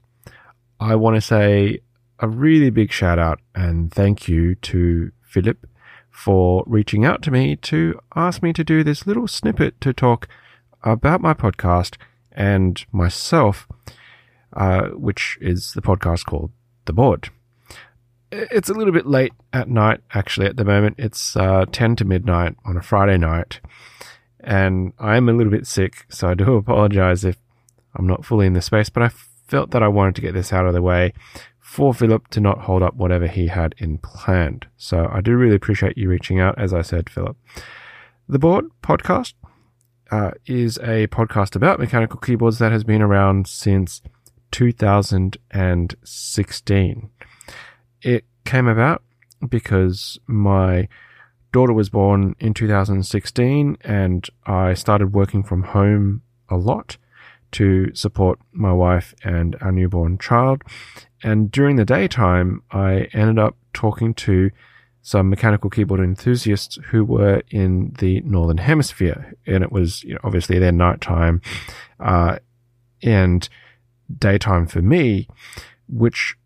I 0.80 0.94
want 0.94 1.16
to 1.16 1.20
say 1.20 1.80
a 2.20 2.26
really 2.26 2.70
big 2.70 2.90
shout 2.90 3.18
out 3.18 3.40
and 3.54 3.92
thank 3.92 4.28
you 4.28 4.54
to 4.54 5.12
Philip 5.20 5.66
for 6.08 6.64
reaching 6.66 7.04
out 7.04 7.20
to 7.24 7.30
me 7.30 7.54
to 7.56 8.00
ask 8.14 8.42
me 8.42 8.54
to 8.54 8.64
do 8.64 8.82
this 8.82 9.06
little 9.06 9.28
snippet 9.28 9.78
to 9.82 9.92
talk 9.92 10.28
about 10.84 11.20
my 11.20 11.34
podcast 11.34 11.98
and 12.32 12.82
myself, 12.92 13.68
uh, 14.54 14.86
which 14.86 15.36
is 15.42 15.74
the 15.74 15.82
podcast 15.82 16.24
called 16.24 16.50
The 16.86 16.94
Board. 16.94 17.28
It's 18.32 18.68
a 18.68 18.74
little 18.74 18.92
bit 18.92 19.06
late 19.06 19.32
at 19.52 19.68
night, 19.68 20.00
actually, 20.12 20.46
at 20.46 20.56
the 20.56 20.64
moment. 20.64 20.96
It's 20.98 21.36
uh, 21.36 21.64
10 21.70 21.94
to 21.96 22.04
midnight 22.04 22.56
on 22.64 22.76
a 22.76 22.82
Friday 22.82 23.18
night, 23.18 23.60
and 24.40 24.92
I'm 24.98 25.28
a 25.28 25.32
little 25.32 25.52
bit 25.52 25.66
sick, 25.66 26.06
so 26.08 26.28
I 26.28 26.34
do 26.34 26.54
apologize 26.56 27.24
if 27.24 27.36
I'm 27.94 28.06
not 28.06 28.24
fully 28.24 28.46
in 28.46 28.52
the 28.52 28.62
space, 28.62 28.88
but 28.88 29.02
I 29.02 29.08
felt 29.08 29.70
that 29.70 29.82
I 29.82 29.88
wanted 29.88 30.14
to 30.16 30.22
get 30.22 30.34
this 30.34 30.52
out 30.52 30.66
of 30.66 30.74
the 30.74 30.82
way 30.82 31.12
for 31.60 31.94
Philip 31.94 32.28
to 32.28 32.40
not 32.40 32.62
hold 32.62 32.82
up 32.82 32.94
whatever 32.94 33.26
he 33.26 33.48
had 33.48 33.74
in 33.78 33.98
planned. 33.98 34.66
So 34.76 35.08
I 35.12 35.20
do 35.20 35.36
really 35.36 35.56
appreciate 35.56 35.98
you 35.98 36.08
reaching 36.08 36.40
out, 36.40 36.58
as 36.58 36.72
I 36.72 36.82
said, 36.82 37.10
Philip. 37.10 37.36
The 38.28 38.38
Board 38.38 38.66
podcast 38.82 39.34
uh, 40.10 40.32
is 40.46 40.78
a 40.78 41.06
podcast 41.08 41.56
about 41.56 41.78
mechanical 41.78 42.18
keyboards 42.18 42.58
that 42.58 42.72
has 42.72 42.84
been 42.84 43.02
around 43.02 43.46
since 43.46 44.00
2016. 44.50 47.10
It 48.02 48.24
came 48.44 48.68
about 48.68 49.02
because 49.48 50.18
my 50.26 50.88
daughter 51.52 51.72
was 51.72 51.88
born 51.88 52.34
in 52.38 52.54
2016 52.54 53.78
and 53.82 54.28
I 54.44 54.74
started 54.74 55.14
working 55.14 55.42
from 55.42 55.62
home 55.62 56.22
a 56.48 56.56
lot 56.56 56.96
to 57.52 57.94
support 57.94 58.38
my 58.52 58.72
wife 58.72 59.14
and 59.24 59.56
our 59.60 59.72
newborn 59.72 60.18
child. 60.18 60.62
And 61.22 61.50
during 61.50 61.76
the 61.76 61.84
daytime, 61.84 62.62
I 62.70 63.08
ended 63.12 63.38
up 63.38 63.56
talking 63.72 64.14
to 64.14 64.50
some 65.02 65.30
mechanical 65.30 65.70
keyboard 65.70 66.00
enthusiasts 66.00 66.78
who 66.86 67.04
were 67.04 67.40
in 67.50 67.94
the 67.98 68.20
northern 68.22 68.58
hemisphere, 68.58 69.34
and 69.46 69.62
it 69.62 69.70
was 69.70 70.02
you 70.02 70.14
know, 70.14 70.20
obviously 70.24 70.58
their 70.58 70.72
nighttime 70.72 71.40
uh, 72.00 72.38
and 73.02 73.48
daytime 74.18 74.66
for 74.66 74.82
me, 74.82 75.28
which 75.88 76.36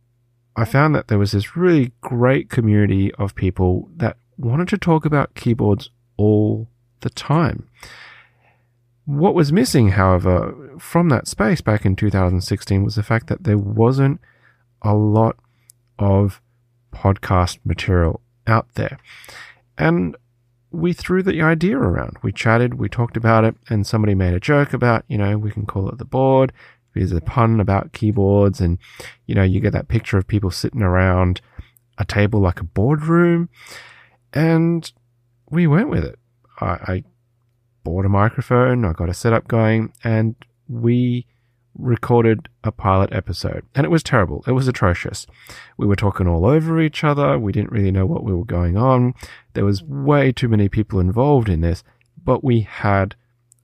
I 0.56 0.64
found 0.64 0.94
that 0.94 1.08
there 1.08 1.18
was 1.18 1.32
this 1.32 1.56
really 1.56 1.92
great 2.00 2.50
community 2.50 3.12
of 3.14 3.34
people 3.34 3.88
that 3.96 4.16
wanted 4.36 4.68
to 4.68 4.78
talk 4.78 5.04
about 5.04 5.34
keyboards 5.34 5.90
all 6.16 6.68
the 7.00 7.10
time. 7.10 7.68
What 9.04 9.34
was 9.34 9.52
missing, 9.52 9.90
however, 9.90 10.76
from 10.78 11.08
that 11.08 11.26
space 11.26 11.60
back 11.60 11.84
in 11.84 11.96
2016 11.96 12.84
was 12.84 12.94
the 12.94 13.02
fact 13.02 13.26
that 13.28 13.44
there 13.44 13.58
wasn't 13.58 14.20
a 14.82 14.94
lot 14.94 15.36
of 15.98 16.40
podcast 16.92 17.58
material 17.64 18.20
out 18.46 18.74
there. 18.74 18.98
And 19.78 20.16
we 20.70 20.92
threw 20.92 21.22
the 21.22 21.42
idea 21.42 21.76
around. 21.76 22.16
We 22.22 22.32
chatted, 22.32 22.74
we 22.74 22.88
talked 22.88 23.16
about 23.16 23.44
it, 23.44 23.56
and 23.68 23.86
somebody 23.86 24.14
made 24.14 24.34
a 24.34 24.40
joke 24.40 24.72
about, 24.72 25.04
you 25.08 25.18
know, 25.18 25.36
we 25.38 25.50
can 25.50 25.66
call 25.66 25.88
it 25.88 25.98
the 25.98 26.04
board. 26.04 26.52
There's 26.94 27.12
a 27.12 27.20
pun 27.20 27.60
about 27.60 27.92
keyboards, 27.92 28.60
and, 28.60 28.78
you 29.26 29.34
know, 29.34 29.42
you 29.42 29.60
get 29.60 29.72
that 29.72 29.88
picture 29.88 30.18
of 30.18 30.26
people 30.26 30.50
sitting 30.50 30.82
around 30.82 31.40
a 31.98 32.04
table 32.04 32.40
like 32.40 32.60
a 32.60 32.64
boardroom. 32.64 33.48
And 34.32 34.90
we 35.50 35.66
went 35.66 35.88
with 35.88 36.04
it. 36.04 36.18
I, 36.60 36.66
I 36.66 37.04
bought 37.84 38.06
a 38.06 38.08
microphone, 38.08 38.84
I 38.84 38.92
got 38.92 39.08
a 39.08 39.14
setup 39.14 39.48
going, 39.48 39.92
and 40.04 40.34
we 40.68 41.26
recorded 41.78 42.48
a 42.64 42.72
pilot 42.72 43.12
episode. 43.12 43.64
And 43.74 43.84
it 43.84 43.90
was 43.90 44.02
terrible. 44.02 44.44
It 44.46 44.52
was 44.52 44.68
atrocious. 44.68 45.26
We 45.76 45.86
were 45.86 45.96
talking 45.96 46.26
all 46.26 46.44
over 46.44 46.80
each 46.80 47.04
other. 47.04 47.38
We 47.38 47.52
didn't 47.52 47.72
really 47.72 47.90
know 47.90 48.06
what 48.06 48.24
we 48.24 48.34
were 48.34 48.44
going 48.44 48.76
on. 48.76 49.14
There 49.54 49.64
was 49.64 49.82
way 49.82 50.32
too 50.32 50.48
many 50.48 50.68
people 50.68 51.00
involved 51.00 51.48
in 51.48 51.60
this, 51.60 51.82
but 52.22 52.44
we 52.44 52.62
had 52.62 53.14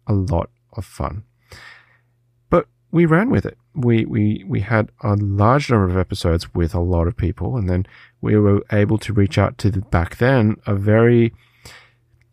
a 0.06 0.14
lot 0.14 0.50
of 0.72 0.84
fun. 0.84 1.24
We 2.90 3.04
ran 3.04 3.30
with 3.30 3.44
it. 3.44 3.58
We, 3.74 4.04
we, 4.04 4.44
we 4.46 4.60
had 4.60 4.90
a 5.02 5.14
large 5.16 5.70
number 5.70 5.88
of 5.88 5.96
episodes 5.96 6.54
with 6.54 6.74
a 6.74 6.80
lot 6.80 7.06
of 7.06 7.16
people, 7.16 7.56
and 7.56 7.68
then 7.68 7.86
we 8.20 8.36
were 8.36 8.62
able 8.72 8.98
to 8.98 9.12
reach 9.12 9.38
out 9.38 9.58
to 9.58 9.70
the, 9.70 9.80
back 9.80 10.16
then 10.16 10.56
a 10.66 10.74
very 10.74 11.34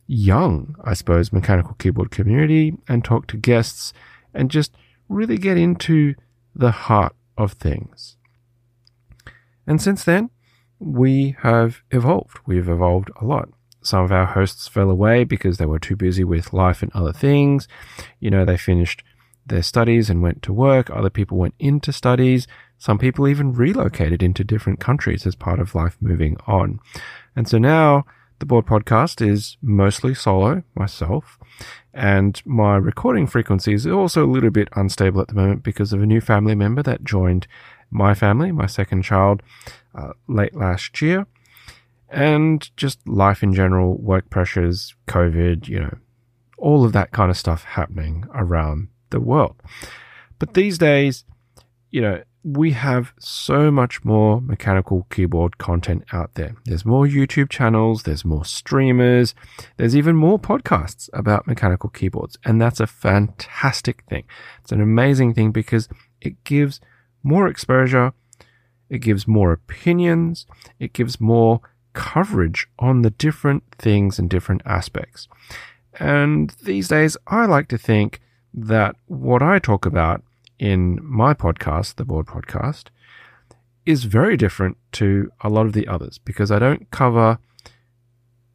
young, 0.07 0.75
I 0.83 0.93
suppose, 0.93 1.33
mechanical 1.33 1.75
keyboard 1.75 2.11
community 2.11 2.75
and 2.87 3.03
talk 3.03 3.27
to 3.27 3.37
guests 3.37 3.93
and 4.33 4.49
just 4.51 4.75
really 5.09 5.37
get 5.37 5.57
into 5.57 6.15
the 6.55 6.71
heart 6.71 7.15
of 7.37 7.53
things. 7.53 8.17
And 9.65 9.81
since 9.81 10.03
then, 10.03 10.29
we 10.79 11.35
have 11.41 11.81
evolved. 11.91 12.39
We've 12.45 12.69
evolved 12.69 13.09
a 13.19 13.25
lot. 13.25 13.49
Some 13.81 14.03
of 14.03 14.11
our 14.11 14.25
hosts 14.25 14.67
fell 14.67 14.89
away 14.89 15.23
because 15.23 15.57
they 15.57 15.65
were 15.65 15.79
too 15.79 15.95
busy 15.95 16.23
with 16.23 16.53
life 16.53 16.81
and 16.81 16.91
other 16.93 17.13
things. 17.13 17.67
You 18.19 18.31
know, 18.31 18.45
they 18.45 18.57
finished 18.57 19.03
their 19.45 19.63
studies 19.63 20.09
and 20.09 20.21
went 20.21 20.41
to 20.43 20.53
work. 20.53 20.89
Other 20.89 21.09
people 21.09 21.37
went 21.37 21.55
into 21.59 21.91
studies. 21.91 22.47
Some 22.77 22.97
people 22.97 23.27
even 23.27 23.53
relocated 23.53 24.21
into 24.21 24.43
different 24.43 24.79
countries 24.79 25.25
as 25.25 25.35
part 25.35 25.59
of 25.59 25.75
life 25.75 25.97
moving 26.01 26.37
on. 26.47 26.79
And 27.35 27.47
so 27.47 27.57
now 27.57 28.05
the 28.39 28.45
board 28.45 28.65
podcast 28.65 29.25
is 29.25 29.57
mostly 29.61 30.13
solo, 30.13 30.63
myself, 30.75 31.39
and 31.93 32.41
my 32.45 32.75
recording 32.75 33.27
frequency 33.27 33.73
is 33.73 33.85
also 33.85 34.25
a 34.25 34.27
little 34.27 34.49
bit 34.49 34.67
unstable 34.73 35.21
at 35.21 35.27
the 35.27 35.35
moment 35.35 35.63
because 35.63 35.93
of 35.93 36.01
a 36.01 36.05
new 36.05 36.19
family 36.19 36.55
member 36.55 36.83
that 36.83 37.03
joined 37.03 37.47
my 37.91 38.13
family, 38.13 38.51
my 38.51 38.65
second 38.65 39.03
child, 39.03 39.41
uh, 39.95 40.13
late 40.27 40.55
last 40.55 41.01
year. 41.01 41.27
And 42.09 42.69
just 42.75 43.07
life 43.07 43.43
in 43.43 43.53
general, 43.53 43.97
work 43.97 44.29
pressures, 44.29 44.95
COVID, 45.07 45.67
you 45.67 45.79
know, 45.79 45.97
all 46.57 46.83
of 46.83 46.93
that 46.93 47.11
kind 47.11 47.29
of 47.29 47.37
stuff 47.37 47.63
happening 47.63 48.25
around 48.33 48.87
the 49.13 49.21
world. 49.21 49.55
But 50.39 50.53
these 50.53 50.77
days, 50.77 51.23
you 51.89 52.01
know, 52.01 52.21
we 52.43 52.71
have 52.71 53.13
so 53.19 53.71
much 53.71 54.03
more 54.03 54.41
mechanical 54.41 55.07
keyboard 55.09 55.57
content 55.57 56.03
out 56.11 56.33
there. 56.33 56.55
There's 56.65 56.83
more 56.85 57.05
YouTube 57.05 57.49
channels, 57.49 58.03
there's 58.03 58.25
more 58.25 58.43
streamers, 58.43 59.33
there's 59.77 59.95
even 59.95 60.17
more 60.17 60.37
podcasts 60.37 61.09
about 61.13 61.47
mechanical 61.47 61.89
keyboards. 61.89 62.37
And 62.43 62.61
that's 62.61 62.81
a 62.81 62.87
fantastic 62.87 64.03
thing. 64.09 64.25
It's 64.61 64.73
an 64.73 64.81
amazing 64.81 65.33
thing 65.33 65.51
because 65.51 65.87
it 66.19 66.43
gives 66.43 66.81
more 67.23 67.47
exposure, 67.47 68.11
it 68.89 68.99
gives 68.99 69.25
more 69.25 69.53
opinions, 69.53 70.45
it 70.79 70.91
gives 70.91 71.21
more 71.21 71.61
coverage 71.93 72.67
on 72.77 73.03
the 73.03 73.11
different 73.11 73.63
things 73.77 74.19
and 74.19 74.29
different 74.29 74.63
aspects. 74.65 75.29
And 75.99 76.49
these 76.63 76.89
days, 76.89 77.15
I 77.27 77.45
like 77.45 77.69
to 77.69 77.77
think 77.77 78.19
that 78.53 78.95
what 79.07 79.41
I 79.41 79.59
talk 79.59 79.85
about 79.85 80.23
in 80.59 80.99
my 81.01 81.33
podcast, 81.33 81.95
the 81.95 82.05
Board 82.05 82.27
Podcast, 82.27 82.85
is 83.85 84.05
very 84.05 84.37
different 84.37 84.77
to 84.93 85.31
a 85.41 85.49
lot 85.49 85.65
of 85.65 85.73
the 85.73 85.87
others 85.87 86.17
because 86.19 86.51
I 86.51 86.59
don't 86.59 86.89
cover 86.91 87.39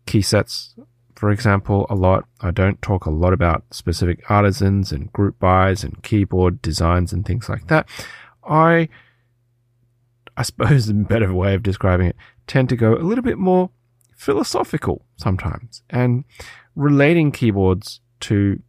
key 0.07 0.23
sets, 0.23 0.75
for 1.15 1.31
example, 1.31 1.87
a 1.91 1.95
lot. 1.95 2.25
I 2.41 2.51
don't 2.51 2.81
talk 2.81 3.05
a 3.05 3.11
lot 3.11 3.33
about 3.33 3.65
specific 3.71 4.31
artisans 4.31 4.91
and 4.91 5.13
group 5.13 5.39
buys 5.39 5.85
and 5.85 6.03
keyboard 6.03 6.63
designs 6.63 7.13
and 7.13 7.27
things 7.27 7.49
like 7.49 7.67
that. 7.69 7.89
I, 8.49 8.89
I 10.37 10.43
suppose 10.45 10.89
a 10.89 10.95
better 10.95 11.33
way 11.35 11.55
of 11.55 11.63
describing 11.63 12.09
it, 12.09 12.17
tend 12.47 12.69
to 12.71 12.77
go 12.77 12.95
a 12.95 13.05
little 13.05 13.25
bit 13.25 13.39
more 13.39 13.71
philosophical 14.17 15.05
sometimes 15.17 15.83
and 15.91 16.25
relating 16.75 17.31
keyboards 17.31 18.01
to 18.21 18.61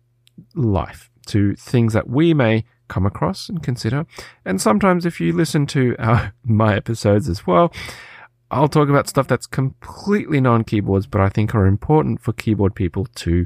life, 0.56 1.10
to 1.30 1.56
things 1.56 1.94
that 1.94 2.10
we 2.10 2.34
may 2.34 2.66
come 2.88 3.06
across 3.06 3.48
and 3.48 3.64
consider. 3.64 4.06
And 4.44 4.60
sometimes 4.60 5.06
if 5.06 5.22
you 5.22 5.32
listen 5.32 5.66
to 5.68 5.96
our, 6.00 6.34
my 6.44 6.76
episodes 6.76 7.30
as 7.30 7.48
well, 7.48 7.72
I'll 8.52 8.68
talk 8.68 8.90
about 8.90 9.08
stuff 9.08 9.28
that's 9.28 9.46
completely 9.46 10.42
non-keyboards, 10.42 11.06
but 11.06 11.22
I 11.22 11.30
think 11.30 11.54
are 11.54 11.68
important 11.68 12.20
for 12.20 12.34
keyboard 12.34 12.76
people 12.76 13.06
to 13.16 13.46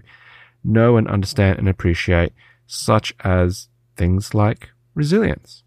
know 0.63 0.95
and 0.95 1.07
understand 1.09 1.59
and 1.59 1.67
appreciate, 1.67 2.31
such 2.65 3.13
as 3.19 3.67
things 3.97 4.33
like 4.33 4.69
resilience 4.95 5.63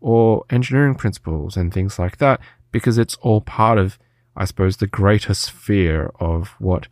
or 0.00 0.44
engineering 0.48 0.94
principles 0.94 1.56
and 1.58 1.74
things 1.74 1.98
like 1.98 2.16
that, 2.16 2.40
because 2.72 2.96
it's 2.96 3.16
all 3.16 3.42
part 3.42 3.76
of, 3.78 3.98
I 4.34 4.46
suppose, 4.46 4.78
the 4.78 4.86
greater 4.86 5.34
sphere 5.34 6.10
of 6.18 6.54
what 6.58 6.88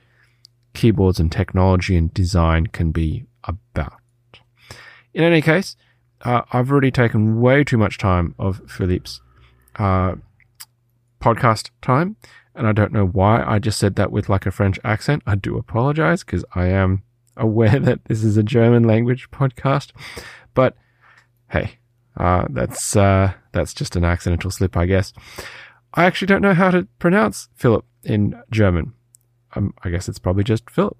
keyboards 0.74 1.18
and 1.18 1.32
technology 1.32 1.96
and 1.96 2.12
design 2.12 2.66
can 2.66 2.92
be 2.92 3.24
about. 3.44 3.94
In 5.18 5.24
any 5.24 5.42
case, 5.42 5.74
uh, 6.22 6.42
I've 6.52 6.70
already 6.70 6.92
taken 6.92 7.40
way 7.40 7.64
too 7.64 7.76
much 7.76 7.98
time 7.98 8.36
of 8.38 8.62
Philippe's 8.70 9.20
uh, 9.74 10.14
podcast 11.20 11.70
time, 11.82 12.14
and 12.54 12.68
I 12.68 12.72
don't 12.72 12.92
know 12.92 13.04
why 13.04 13.42
I 13.44 13.58
just 13.58 13.80
said 13.80 13.96
that 13.96 14.12
with 14.12 14.28
like 14.28 14.46
a 14.46 14.52
French 14.52 14.78
accent. 14.84 15.24
I 15.26 15.34
do 15.34 15.58
apologize 15.58 16.22
because 16.22 16.44
I 16.54 16.66
am 16.66 17.02
aware 17.36 17.80
that 17.80 18.04
this 18.04 18.22
is 18.22 18.36
a 18.36 18.44
German 18.44 18.84
language 18.84 19.28
podcast, 19.32 19.90
but 20.54 20.76
hey, 21.50 21.78
uh, 22.16 22.44
that's 22.50 22.94
uh, 22.94 23.32
that's 23.50 23.74
just 23.74 23.96
an 23.96 24.04
accidental 24.04 24.52
slip, 24.52 24.76
I 24.76 24.86
guess. 24.86 25.12
I 25.94 26.04
actually 26.04 26.26
don't 26.26 26.42
know 26.42 26.54
how 26.54 26.70
to 26.70 26.86
pronounce 27.00 27.48
Philip 27.56 27.84
in 28.04 28.40
German. 28.52 28.92
Um, 29.56 29.74
I 29.82 29.90
guess 29.90 30.08
it's 30.08 30.20
probably 30.20 30.44
just 30.44 30.70
Philip. 30.70 30.96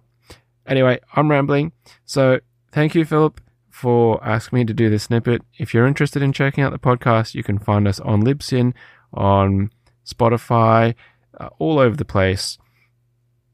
Anyway, 0.66 0.98
I'm 1.14 1.30
rambling. 1.30 1.70
So 2.04 2.40
thank 2.72 2.96
you, 2.96 3.04
Philip, 3.04 3.40
for 3.78 4.22
asking 4.26 4.58
me 4.58 4.64
to 4.64 4.74
do 4.74 4.90
this 4.90 5.04
snippet. 5.04 5.40
If 5.56 5.72
you're 5.72 5.86
interested 5.86 6.20
in 6.20 6.32
checking 6.32 6.64
out 6.64 6.72
the 6.72 6.80
podcast, 6.80 7.34
you 7.34 7.44
can 7.44 7.60
find 7.60 7.86
us 7.86 8.00
on 8.00 8.22
Libsyn, 8.22 8.74
on 9.12 9.70
Spotify, 10.04 10.96
uh, 11.38 11.50
all 11.60 11.78
over 11.78 11.96
the 11.96 12.04
place. 12.04 12.58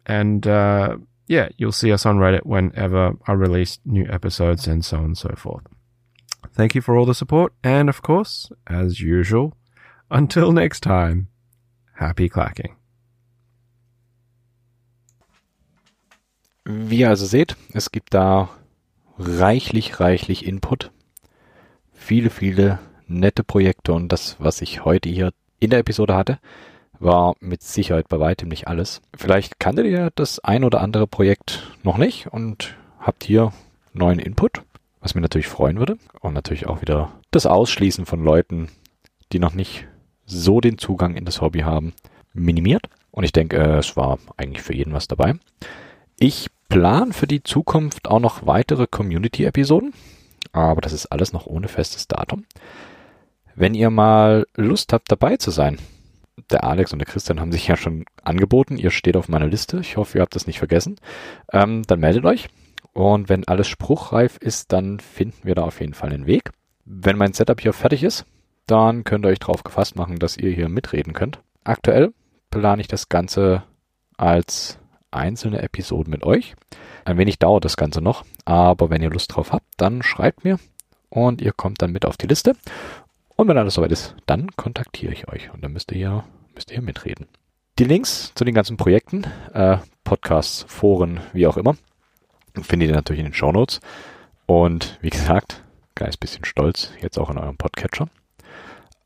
And 0.06 0.46
uh, 0.46 0.96
yeah, 1.28 1.48
you'll 1.58 1.72
see 1.72 1.92
us 1.92 2.06
on 2.06 2.18
Reddit 2.18 2.46
whenever 2.46 3.12
I 3.26 3.32
release 3.32 3.78
new 3.84 4.06
episodes 4.08 4.66
and 4.66 4.82
so 4.82 4.96
on 4.96 5.04
and 5.04 5.18
so 5.18 5.34
forth. 5.36 5.64
Thank 6.52 6.74
you 6.74 6.80
for 6.80 6.96
all 6.96 7.04
the 7.04 7.14
support. 7.14 7.52
And 7.62 7.90
of 7.90 8.00
course, 8.00 8.50
as 8.66 9.00
usual, 9.00 9.54
until 10.10 10.52
next 10.52 10.80
time, 10.80 11.28
happy 11.96 12.30
clacking. 12.30 12.76
Wie 16.66 17.00
ihr 17.00 17.10
also 17.10 17.26
seht, 17.26 17.56
es 17.74 17.90
gibt 17.90 18.14
da 18.14 18.48
reichlich, 19.18 20.00
reichlich 20.00 20.46
Input. 20.46 20.90
Viele, 21.92 22.30
viele 22.30 22.78
nette 23.06 23.44
Projekte 23.44 23.92
und 23.92 24.08
das, 24.08 24.36
was 24.38 24.62
ich 24.62 24.84
heute 24.84 25.08
hier 25.08 25.32
in 25.60 25.70
der 25.70 25.80
Episode 25.80 26.14
hatte, 26.14 26.38
war 26.98 27.34
mit 27.40 27.62
Sicherheit 27.62 28.08
bei 28.08 28.20
weitem 28.20 28.48
nicht 28.48 28.68
alles. 28.68 29.02
Vielleicht 29.16 29.58
kanntet 29.58 29.86
ihr 29.86 30.10
das 30.14 30.38
ein 30.40 30.64
oder 30.64 30.80
andere 30.80 31.06
Projekt 31.06 31.70
noch 31.82 31.98
nicht 31.98 32.28
und 32.28 32.76
habt 32.98 33.24
hier 33.24 33.52
neuen 33.92 34.18
Input, 34.18 34.62
was 35.00 35.14
mir 35.14 35.20
natürlich 35.20 35.48
freuen 35.48 35.78
würde. 35.78 35.98
Und 36.20 36.34
natürlich 36.34 36.66
auch 36.66 36.80
wieder 36.80 37.12
das 37.30 37.46
Ausschließen 37.46 38.06
von 38.06 38.22
Leuten, 38.22 38.68
die 39.32 39.38
noch 39.38 39.54
nicht 39.54 39.86
so 40.24 40.60
den 40.60 40.78
Zugang 40.78 41.14
in 41.16 41.24
das 41.24 41.40
Hobby 41.40 41.60
haben, 41.60 41.92
minimiert. 42.32 42.86
Und 43.10 43.24
ich 43.24 43.32
denke, 43.32 43.58
es 43.58 43.96
war 43.96 44.18
eigentlich 44.36 44.62
für 44.62 44.74
jeden 44.74 44.92
was 44.92 45.08
dabei. 45.08 45.34
Ich 46.18 46.48
plan 46.74 47.12
für 47.12 47.28
die 47.28 47.44
Zukunft 47.44 48.08
auch 48.08 48.18
noch 48.18 48.48
weitere 48.48 48.88
Community-Episoden, 48.88 49.94
aber 50.50 50.80
das 50.80 50.92
ist 50.92 51.06
alles 51.06 51.32
noch 51.32 51.46
ohne 51.46 51.68
festes 51.68 52.08
Datum. 52.08 52.46
Wenn 53.54 53.74
ihr 53.74 53.90
mal 53.90 54.44
Lust 54.56 54.92
habt, 54.92 55.12
dabei 55.12 55.36
zu 55.36 55.52
sein, 55.52 55.78
der 56.50 56.64
Alex 56.64 56.92
und 56.92 56.98
der 56.98 57.06
Christian 57.06 57.38
haben 57.38 57.52
sich 57.52 57.68
ja 57.68 57.76
schon 57.76 58.04
angeboten, 58.24 58.76
ihr 58.76 58.90
steht 58.90 59.16
auf 59.16 59.28
meiner 59.28 59.46
Liste, 59.46 59.78
ich 59.78 59.96
hoffe, 59.96 60.18
ihr 60.18 60.22
habt 60.22 60.34
das 60.34 60.48
nicht 60.48 60.58
vergessen, 60.58 60.96
ähm, 61.52 61.84
dann 61.86 62.00
meldet 62.00 62.24
euch. 62.24 62.48
Und 62.92 63.28
wenn 63.28 63.46
alles 63.46 63.68
spruchreif 63.68 64.36
ist, 64.38 64.72
dann 64.72 64.98
finden 64.98 65.44
wir 65.44 65.54
da 65.54 65.62
auf 65.62 65.78
jeden 65.78 65.94
Fall 65.94 66.12
einen 66.12 66.26
Weg. 66.26 66.50
Wenn 66.84 67.16
mein 67.16 67.34
Setup 67.34 67.60
hier 67.60 67.72
fertig 67.72 68.02
ist, 68.02 68.26
dann 68.66 69.04
könnt 69.04 69.24
ihr 69.24 69.28
euch 69.28 69.38
darauf 69.38 69.62
gefasst 69.62 69.94
machen, 69.94 70.18
dass 70.18 70.36
ihr 70.36 70.50
hier 70.50 70.68
mitreden 70.68 71.12
könnt. 71.12 71.38
Aktuell 71.62 72.12
plane 72.50 72.80
ich 72.80 72.88
das 72.88 73.08
Ganze 73.08 73.62
als 74.16 74.80
einzelne 75.14 75.62
Episoden 75.62 76.10
mit 76.10 76.24
euch. 76.24 76.54
Ein 77.04 77.18
wenig 77.18 77.38
dauert 77.38 77.64
das 77.64 77.76
Ganze 77.76 78.00
noch, 78.00 78.24
aber 78.44 78.90
wenn 78.90 79.02
ihr 79.02 79.10
Lust 79.10 79.34
drauf 79.34 79.52
habt, 79.52 79.66
dann 79.76 80.02
schreibt 80.02 80.44
mir 80.44 80.58
und 81.08 81.40
ihr 81.40 81.52
kommt 81.52 81.82
dann 81.82 81.92
mit 81.92 82.04
auf 82.04 82.16
die 82.16 82.26
Liste. 82.26 82.54
Und 83.36 83.48
wenn 83.48 83.58
alles 83.58 83.74
soweit 83.74 83.92
ist, 83.92 84.14
dann 84.26 84.50
kontaktiere 84.56 85.12
ich 85.12 85.28
euch 85.28 85.52
und 85.52 85.62
dann 85.62 85.72
müsst 85.72 85.92
ihr 85.92 86.24
müsst 86.54 86.70
ihr 86.70 86.82
mitreden. 86.82 87.26
Die 87.78 87.84
Links 87.84 88.32
zu 88.34 88.44
den 88.44 88.54
ganzen 88.54 88.76
Projekten, 88.76 89.24
äh, 89.52 89.78
Podcasts, 90.04 90.64
Foren, 90.68 91.20
wie 91.32 91.46
auch 91.46 91.56
immer, 91.56 91.74
findet 92.62 92.90
ihr 92.90 92.94
natürlich 92.94 93.20
in 93.20 93.26
den 93.26 93.34
Show 93.34 93.50
Notes. 93.50 93.80
Und 94.46 94.98
wie 95.00 95.10
gesagt, 95.10 95.64
kleines 95.94 96.16
bisschen 96.16 96.44
stolz, 96.44 96.92
jetzt 97.00 97.18
auch 97.18 97.30
in 97.30 97.38
eurem 97.38 97.56
Podcatcher. 97.56 98.08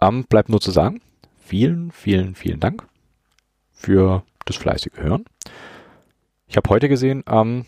Ähm, 0.00 0.24
bleibt 0.24 0.48
nur 0.48 0.60
zu 0.60 0.70
sagen, 0.70 1.00
vielen, 1.38 1.90
vielen, 1.92 2.34
vielen 2.34 2.60
Dank 2.60 2.86
für 3.72 4.22
das 4.44 4.56
fleißige 4.56 4.96
Hören. 4.96 5.24
Ich 6.48 6.56
habe 6.56 6.68
heute 6.70 6.88
gesehen, 6.88 7.22
ähm, 7.28 7.66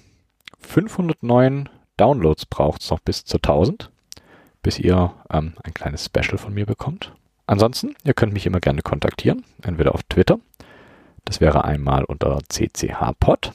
509 0.60 1.68
Downloads 1.98 2.46
braucht 2.46 2.80
es 2.80 2.88
noch 2.90 3.00
bis 3.00 3.26
zu 3.26 3.36
1000, 3.36 3.90
bis 4.62 4.78
ihr 4.78 5.12
ähm, 5.30 5.52
ein 5.62 5.74
kleines 5.74 6.06
Special 6.06 6.38
von 6.38 6.54
mir 6.54 6.64
bekommt. 6.64 7.12
Ansonsten, 7.46 7.94
ihr 8.04 8.14
könnt 8.14 8.32
mich 8.32 8.46
immer 8.46 8.60
gerne 8.60 8.80
kontaktieren, 8.80 9.44
entweder 9.62 9.94
auf 9.94 10.02
Twitter, 10.04 10.40
das 11.26 11.42
wäre 11.42 11.64
einmal 11.64 12.04
unter 12.04 12.38
cchpod 12.48 13.52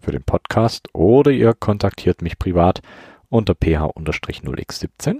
für 0.00 0.12
den 0.12 0.22
Podcast, 0.22 0.88
oder 0.94 1.30
ihr 1.30 1.52
kontaktiert 1.52 2.22
mich 2.22 2.38
privat 2.38 2.80
unter 3.28 3.54
ph-0x17. 3.54 5.18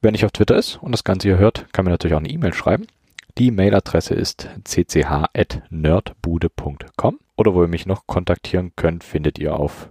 Wenn 0.00 0.16
ich 0.16 0.24
auf 0.24 0.32
Twitter 0.32 0.56
ist 0.56 0.82
und 0.82 0.90
das 0.90 1.04
Ganze 1.04 1.28
hier 1.28 1.38
hört, 1.38 1.72
kann 1.72 1.84
mir 1.84 1.92
natürlich 1.92 2.14
auch 2.14 2.20
eine 2.20 2.30
E-Mail 2.30 2.52
schreiben. 2.52 2.88
Die 3.36 3.52
Mailadresse 3.52 4.14
ist 4.14 4.48
cch.nerdbude.com 4.64 7.20
oder 7.38 7.54
wo 7.54 7.62
ihr 7.62 7.68
mich 7.68 7.86
noch 7.86 8.06
kontaktieren 8.06 8.72
könnt, 8.76 9.04
findet 9.04 9.38
ihr 9.38 9.54
auf 9.54 9.88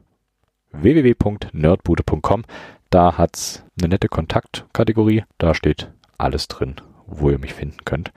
www.nerdbude.com. 0.73 2.43
Da 2.89 3.17
hat's 3.17 3.63
eine 3.79 3.89
nette 3.89 4.09
Kontaktkategorie. 4.09 5.23
Da 5.37 5.55
steht 5.55 5.89
alles 6.17 6.47
drin, 6.49 6.75
wo 7.05 7.29
ihr 7.31 7.39
mich 7.39 7.53
finden 7.53 7.85
könnt. 7.85 8.11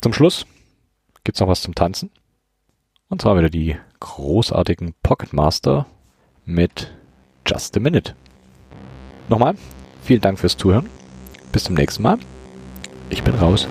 Zum 0.00 0.12
Schluss 0.12 0.46
gibt's 1.24 1.40
noch 1.40 1.48
was 1.48 1.62
zum 1.62 1.74
Tanzen. 1.74 2.10
Und 3.08 3.22
zwar 3.22 3.36
wieder 3.36 3.50
die 3.50 3.76
großartigen 4.00 4.94
Pocket 5.02 5.32
Master 5.32 5.86
mit 6.44 6.94
Just 7.46 7.76
a 7.76 7.80
Minute. 7.80 8.14
Nochmal, 9.28 9.54
vielen 10.02 10.20
Dank 10.20 10.38
fürs 10.38 10.56
Zuhören. 10.56 10.88
Bis 11.50 11.64
zum 11.64 11.74
nächsten 11.74 12.02
Mal. 12.02 12.18
Ich 13.10 13.22
bin 13.22 13.34
raus. 13.34 13.68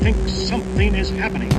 Think 0.00 0.16
something 0.28 0.94
is 0.94 1.10
happening. 1.10 1.55